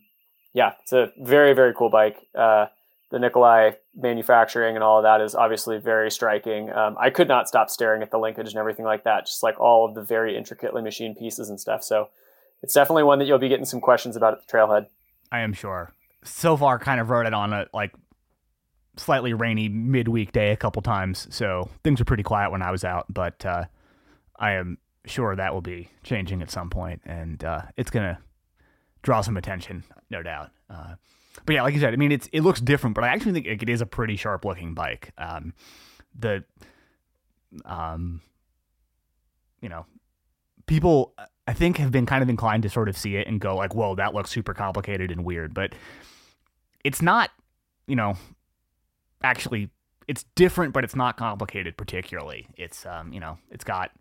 yeah, 0.54 0.74
it's 0.82 0.93
a 0.93 1.12
very, 1.20 1.54
very 1.54 1.74
cool 1.74 1.89
bike. 1.89 2.18
Uh, 2.36 2.68
the 3.14 3.20
Nicolai 3.20 3.74
manufacturing 3.95 4.74
and 4.74 4.84
all 4.84 4.97
of 4.97 5.03
that 5.03 5.22
is 5.22 5.36
obviously 5.36 5.78
very 5.78 6.09
striking. 6.09 6.74
Um, 6.74 6.97
I 6.99 7.11
could 7.11 7.28
not 7.28 7.47
stop 7.47 7.70
staring 7.70 8.01
at 8.01 8.09
the 8.09 8.18
linkage 8.18 8.47
and 8.47 8.57
everything 8.57 8.86
like 8.86 9.03
that, 9.03 9.28
just 9.28 9.43
like 9.43 9.59
all 9.59 9.86
of 9.86 9.93
the 9.93 10.01
very 10.01 10.36
intricately 10.36 10.82
machined 10.82 11.18
pieces 11.20 11.47
and 11.47 11.61
stuff. 11.61 11.84
So, 11.84 12.09
it's 12.64 12.74
definitely 12.74 13.03
one 13.03 13.20
that 13.20 13.26
you'll 13.26 13.38
be 13.38 13.49
getting 13.49 13.66
some 13.66 13.82
questions 13.82 14.16
about 14.16 14.34
at 14.34 14.47
the 14.47 14.51
trailhead. 14.51 14.88
I 15.32 15.41
am 15.41 15.53
sure. 15.53 15.91
So 16.24 16.57
far, 16.57 16.80
kind 16.80 16.99
of 16.99 17.11
rode 17.11 17.28
it 17.28 17.36
on 17.36 17.53
a 17.53 17.68
like 17.72 17.93
slightly 18.97 19.34
rainy 19.34 19.70
midweek 19.70 20.32
day 20.32 20.51
a 20.51 20.57
couple 20.57 20.82
times, 20.82 21.28
so 21.30 21.70
things 21.84 21.99
were 21.99 22.05
pretty 22.05 22.24
quiet 22.24 22.51
when 22.51 22.64
I 22.64 22.72
was 22.72 22.84
out. 22.84 23.05
But 23.09 23.45
uh, 23.45 23.66
I 24.39 24.53
am 24.53 24.80
sure 25.05 25.36
that 25.36 25.53
will 25.53 25.61
be 25.61 25.89
changing 26.03 26.41
at 26.41 26.49
some 26.49 26.72
point, 26.72 27.01
and 27.05 27.43
uh, 27.43 27.61
it's 27.78 27.91
gonna 27.91 28.18
draw 29.03 29.22
some 29.22 29.38
attention, 29.38 29.84
no 30.09 30.24
doubt. 30.24 30.49
Uh, 30.68 30.95
but 31.46 31.54
yeah, 31.54 31.64
like 31.64 31.74
you 31.74 31.80
said, 31.80 31.94
I 31.94 31.98
mean, 31.98 32.12
it's 32.12 32.28
it 32.32 32.42
looks 32.42 32.62
different, 32.62 32.96
but 32.96 33.04
I 33.04 33.08
actually 33.08 33.34
think 33.34 33.62
it 33.62 33.70
is 33.70 33.82
a 33.82 33.86
pretty 33.86 34.16
sharp 34.16 34.46
looking 34.46 34.74
bike. 34.74 35.12
Um, 35.18 35.54
the, 36.18 36.44
um, 37.66 38.22
you 39.62 39.70
know, 39.70 39.86
people 40.68 41.14
I 41.48 41.54
think 41.54 41.78
have 41.78 41.92
been 41.92 42.06
kind 42.06 42.22
of 42.22 42.30
inclined 42.30 42.64
to 42.64 42.70
sort 42.70 42.88
of 42.88 42.98
see 42.98 43.16
it 43.16 43.28
and 43.28 43.40
go 43.40 43.56
like, 43.56 43.74
"Whoa, 43.74 43.96
that 43.96 44.14
looks 44.14 44.30
super 44.30 44.54
complicated 44.54 45.12
and 45.12 45.26
weird," 45.26 45.54
but 45.54 45.74
it's 46.84 47.02
not. 47.02 47.32
You 47.86 47.98
know, 47.98 48.16
actually, 49.24 49.70
it's 50.08 50.24
different, 50.36 50.74
but 50.74 50.84
it's 50.84 50.96
not 50.96 51.18
complicated 51.18 51.78
particularly. 51.78 52.48
It's 52.58 52.86
um, 52.86 53.12
you 53.12 53.20
know, 53.20 53.38
it's 53.50 53.64
got 53.64 53.92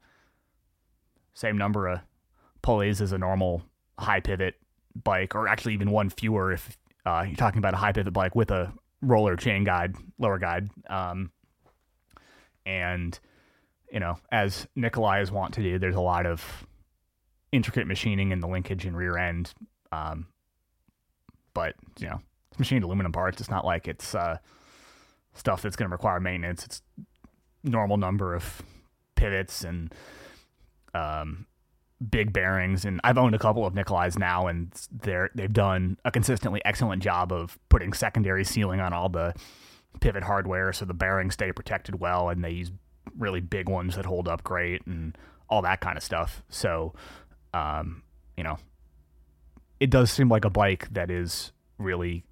same 1.35 1.57
number 1.57 1.89
of 1.89 2.01
pulleys 2.61 3.01
as 3.01 3.13
a 3.13 3.19
normal 3.19 3.63
high 3.99 4.21
pivot 4.21 4.55
bike, 5.03 5.35
or 5.35 5.49
actually 5.49 5.75
even 5.75 5.91
one 5.91 6.11
fewer 6.11 6.53
if 6.53 6.77
uh, 7.05 7.25
you're 7.27 7.37
talking 7.37 7.59
about 7.59 7.75
a 7.75 7.79
high 7.79 7.93
pivot 7.93 8.13
bike 8.13 8.35
with 8.35 8.51
a 8.51 8.73
roller 9.01 9.37
chain 9.37 9.65
guide, 9.65 9.95
lower 10.19 10.39
guide. 10.39 10.71
Um, 10.89 11.31
and, 12.65 13.19
you 13.93 14.01
know, 14.01 14.19
as 14.31 14.67
Nicolai 14.77 15.21
is 15.21 15.33
wont 15.33 15.55
to 15.55 15.63
do, 15.63 15.79
there's 15.79 15.97
a 15.97 16.01
lot 16.01 16.27
of 16.27 16.67
intricate 17.51 17.87
machining 17.87 18.31
in 18.31 18.41
the 18.41 18.49
linkage 18.49 18.87
and 18.87 18.97
rear 18.97 19.19
end. 19.19 19.53
Um, 19.91 20.27
but, 21.55 21.75
you 21.99 22.07
know, 22.07 22.21
it's 22.51 22.59
machined 22.59 22.85
aluminum 22.85 23.13
parts. 23.13 23.41
It's 23.41 23.51
not 23.51 23.65
like 23.65 23.89
it's 23.89 24.15
uh, 24.15 24.39
stuff 25.35 25.63
that's 25.63 25.77
going 25.77 25.89
to 25.89 25.93
require 25.93 26.21
maintenance. 26.21 26.65
It's 26.65 26.83
normal 27.65 27.97
number 27.97 28.35
of 28.35 28.63
pivots 29.17 29.65
and 29.65 29.95
um, 30.95 31.47
big 32.11 32.33
bearings, 32.33 32.85
and 32.85 33.01
I've 33.05 33.19
owned 33.19 33.35
a 33.35 33.39
couple 33.39 33.67
of 33.67 33.75
Nicolai's 33.75 34.19
now, 34.19 34.47
and 34.47 34.73
they're 34.91 35.31
they've 35.35 35.53
done 35.53 35.99
a 36.05 36.11
consistently 36.11 36.61
excellent 36.65 37.03
job 37.03 37.33
of 37.33 37.59
putting 37.69 37.93
secondary 37.93 38.45
sealing 38.45 38.81
on 38.81 38.93
all 38.93 39.09
the 39.09 39.35
pivot 40.01 40.25
hardware, 40.25 40.73
so 40.73 40.85
the 40.85 40.95
bearings 40.95 41.35
stay 41.35 41.53
protected 41.53 42.01
well, 42.01 42.29
and 42.29 42.43
they 42.43 42.51
use 42.51 42.73
really 43.19 43.41
big 43.41 43.69
ones 43.69 43.97
that 43.97 44.07
hold 44.07 44.29
up 44.29 44.43
great, 44.43 44.87
and 44.87 45.17
all 45.49 45.63
that 45.63 45.81
kind 45.81 45.97
of 45.97 46.03
stuff. 46.03 46.43
So, 46.49 46.95
um, 47.53 48.03
you 48.37 48.45
know, 48.45 48.59
it 49.81 49.91
does 49.91 50.11
seem 50.11 50.29
like 50.29 50.45
a 50.45 50.51
bike 50.51 50.89
that 50.93 51.11
is 51.11 51.53
really 51.79 52.25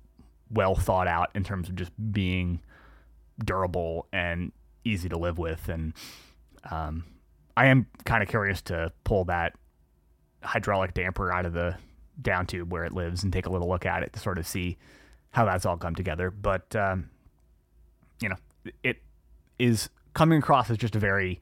well 0.50 0.74
thought 0.74 1.06
out 1.06 1.30
in 1.34 1.44
terms 1.44 1.68
of 1.68 1.76
just 1.76 1.92
being 2.12 2.60
durable 3.44 4.06
and 4.12 4.52
easy 4.84 5.08
to 5.08 5.18
live 5.18 5.38
with, 5.38 5.68
and 5.68 5.92
um, 6.70 7.04
I 7.57 7.66
am 7.66 7.86
kind 8.05 8.22
of 8.22 8.28
curious 8.28 8.62
to 8.62 8.92
pull 9.05 9.24
that 9.26 9.55
hydraulic 10.42 10.94
damper 10.94 11.32
out 11.32 11.46
of 11.46 11.53
the 11.53 11.76
down 12.20 12.46
tube 12.46 12.72
where 12.72 12.84
it 12.84 12.92
lives 12.92 13.22
and 13.22 13.32
take 13.32 13.46
a 13.46 13.51
little 13.51 13.68
look 13.68 13.86
at 13.86 14.03
it 14.03 14.12
to 14.12 14.20
sort 14.20 14.38
of 14.38 14.46
see 14.46 14.76
how 15.30 15.44
that's 15.44 15.66
all 15.66 15.76
come 15.76 15.94
together. 15.94 16.30
But 16.30 16.74
um, 16.76 17.11
you 18.20 18.28
know, 18.28 18.36
it 18.82 18.98
is 19.59 19.88
coming 20.14 20.38
across 20.38 20.70
as 20.70 20.76
just 20.76 20.96
a 20.96 20.98
very 20.98 21.40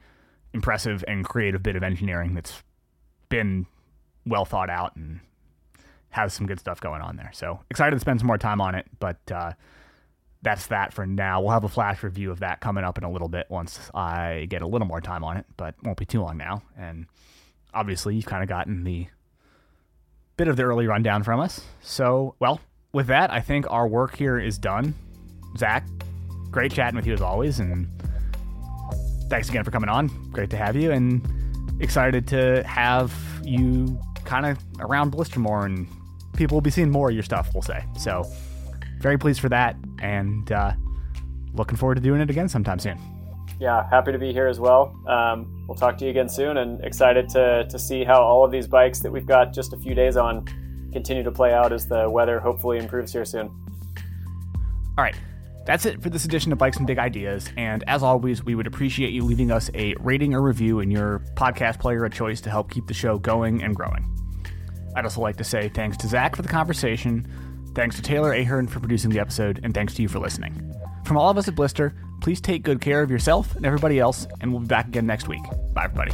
impressive 0.52 1.04
and 1.06 1.24
creative 1.24 1.62
bit 1.62 1.76
of 1.76 1.82
engineering 1.82 2.34
that's 2.34 2.62
been 3.28 3.66
well 4.26 4.44
thought 4.44 4.70
out 4.70 4.96
and 4.96 5.20
has 6.10 6.32
some 6.32 6.46
good 6.46 6.58
stuff 6.58 6.80
going 6.80 7.02
on 7.02 7.16
there. 7.16 7.30
So 7.32 7.60
excited 7.70 7.96
to 7.96 8.00
spend 8.00 8.20
some 8.20 8.26
more 8.26 8.38
time 8.38 8.60
on 8.60 8.74
it, 8.74 8.86
but 8.98 9.18
uh, 9.32 9.52
that's 10.42 10.68
that 10.68 10.92
for 10.92 11.06
now. 11.06 11.40
We'll 11.40 11.50
have 11.50 11.64
a 11.64 11.68
flash 11.68 12.02
review 12.02 12.30
of 12.30 12.40
that 12.40 12.60
coming 12.60 12.84
up 12.84 12.98
in 12.98 13.04
a 13.04 13.10
little 13.10 13.28
bit 13.28 13.46
once 13.48 13.90
I 13.94 14.46
get 14.48 14.62
a 14.62 14.66
little 14.66 14.86
more 14.86 15.00
time 15.00 15.24
on 15.24 15.36
it, 15.36 15.46
but 15.56 15.74
won't 15.82 15.98
be 15.98 16.04
too 16.04 16.20
long 16.20 16.36
now. 16.36 16.62
And 16.76 17.06
obviously, 17.74 18.14
you've 18.14 18.26
kind 18.26 18.42
of 18.42 18.48
gotten 18.48 18.84
the 18.84 19.08
bit 20.36 20.48
of 20.48 20.56
the 20.56 20.62
early 20.62 20.86
rundown 20.86 21.24
from 21.24 21.40
us. 21.40 21.60
So, 21.80 22.36
well, 22.38 22.60
with 22.92 23.08
that, 23.08 23.32
I 23.32 23.40
think 23.40 23.66
our 23.70 23.88
work 23.88 24.16
here 24.16 24.38
is 24.38 24.58
done. 24.58 24.94
Zack, 25.56 25.86
great 26.50 26.72
chatting 26.72 26.96
with 26.96 27.06
you 27.06 27.14
as 27.14 27.20
always, 27.20 27.58
and 27.58 27.88
thanks 29.28 29.48
again 29.48 29.64
for 29.64 29.72
coming 29.72 29.88
on. 29.88 30.08
Great 30.30 30.50
to 30.50 30.56
have 30.56 30.76
you, 30.76 30.92
and 30.92 31.26
excited 31.82 32.28
to 32.28 32.62
have 32.62 33.12
you 33.42 34.00
kind 34.24 34.46
of 34.46 34.58
around 34.78 35.10
Blister 35.10 35.40
more, 35.40 35.66
and 35.66 35.88
people 36.36 36.54
will 36.54 36.62
be 36.62 36.70
seeing 36.70 36.90
more 36.90 37.08
of 37.08 37.14
your 37.14 37.24
stuff. 37.24 37.50
We'll 37.52 37.62
say 37.62 37.84
so 37.98 38.24
very 39.00 39.18
pleased 39.18 39.40
for 39.40 39.48
that, 39.48 39.76
and 40.00 40.50
uh, 40.52 40.72
looking 41.54 41.76
forward 41.76 41.96
to 41.96 42.00
doing 42.00 42.20
it 42.20 42.30
again 42.30 42.48
sometime 42.48 42.78
soon. 42.78 42.98
Yeah, 43.60 43.88
happy 43.90 44.12
to 44.12 44.18
be 44.18 44.32
here 44.32 44.46
as 44.46 44.60
well. 44.60 44.94
Um, 45.08 45.64
we'll 45.66 45.76
talk 45.76 45.98
to 45.98 46.04
you 46.04 46.10
again 46.10 46.28
soon, 46.28 46.58
and 46.58 46.82
excited 46.84 47.28
to 47.30 47.66
to 47.68 47.78
see 47.78 48.04
how 48.04 48.22
all 48.22 48.44
of 48.44 48.52
these 48.52 48.66
bikes 48.66 49.00
that 49.00 49.10
we've 49.10 49.26
got 49.26 49.52
just 49.52 49.72
a 49.72 49.76
few 49.76 49.94
days 49.94 50.16
on 50.16 50.46
continue 50.92 51.22
to 51.22 51.32
play 51.32 51.52
out 51.52 51.72
as 51.72 51.86
the 51.86 52.08
weather 52.08 52.40
hopefully 52.40 52.78
improves 52.78 53.12
here 53.12 53.24
soon. 53.24 53.48
All 54.96 55.04
right. 55.04 55.16
That's 55.66 55.84
it 55.84 56.02
for 56.02 56.08
this 56.08 56.24
edition 56.24 56.50
of 56.50 56.56
Bikes 56.56 56.78
and 56.78 56.86
Big 56.86 56.98
Ideas. 56.98 57.50
And 57.58 57.84
as 57.86 58.02
always, 58.02 58.42
we 58.42 58.54
would 58.54 58.66
appreciate 58.66 59.12
you 59.12 59.22
leaving 59.22 59.50
us 59.50 59.70
a 59.74 59.94
rating 60.00 60.34
or 60.34 60.40
review 60.40 60.80
in 60.80 60.90
your 60.90 61.18
podcast 61.34 61.78
player 61.78 62.06
of 62.06 62.12
choice 62.14 62.40
to 62.40 62.50
help 62.50 62.70
keep 62.70 62.86
the 62.86 62.94
show 62.94 63.18
going 63.18 63.62
and 63.62 63.76
growing. 63.76 64.02
I'd 64.96 65.04
also 65.04 65.20
like 65.20 65.36
to 65.36 65.44
say 65.44 65.68
thanks 65.68 65.98
to 65.98 66.08
Zack 66.08 66.36
for 66.36 66.40
the 66.40 66.48
conversation, 66.48 67.30
Thanks 67.74 67.96
to 67.96 68.02
Taylor 68.02 68.32
Ahern 68.32 68.66
for 68.66 68.80
producing 68.80 69.10
the 69.10 69.20
episode, 69.20 69.60
and 69.62 69.72
thanks 69.72 69.94
to 69.94 70.02
you 70.02 70.08
for 70.08 70.18
listening. 70.18 70.74
From 71.04 71.16
all 71.16 71.30
of 71.30 71.38
us 71.38 71.48
at 71.48 71.54
Blister, 71.54 71.94
please 72.20 72.40
take 72.40 72.62
good 72.62 72.80
care 72.80 73.02
of 73.02 73.10
yourself 73.10 73.54
and 73.56 73.64
everybody 73.64 73.98
else, 73.98 74.26
and 74.40 74.52
we'll 74.52 74.60
be 74.60 74.66
back 74.66 74.88
again 74.88 75.06
next 75.06 75.28
week. 75.28 75.42
Bye, 75.74 75.84
everybody. 75.84 76.12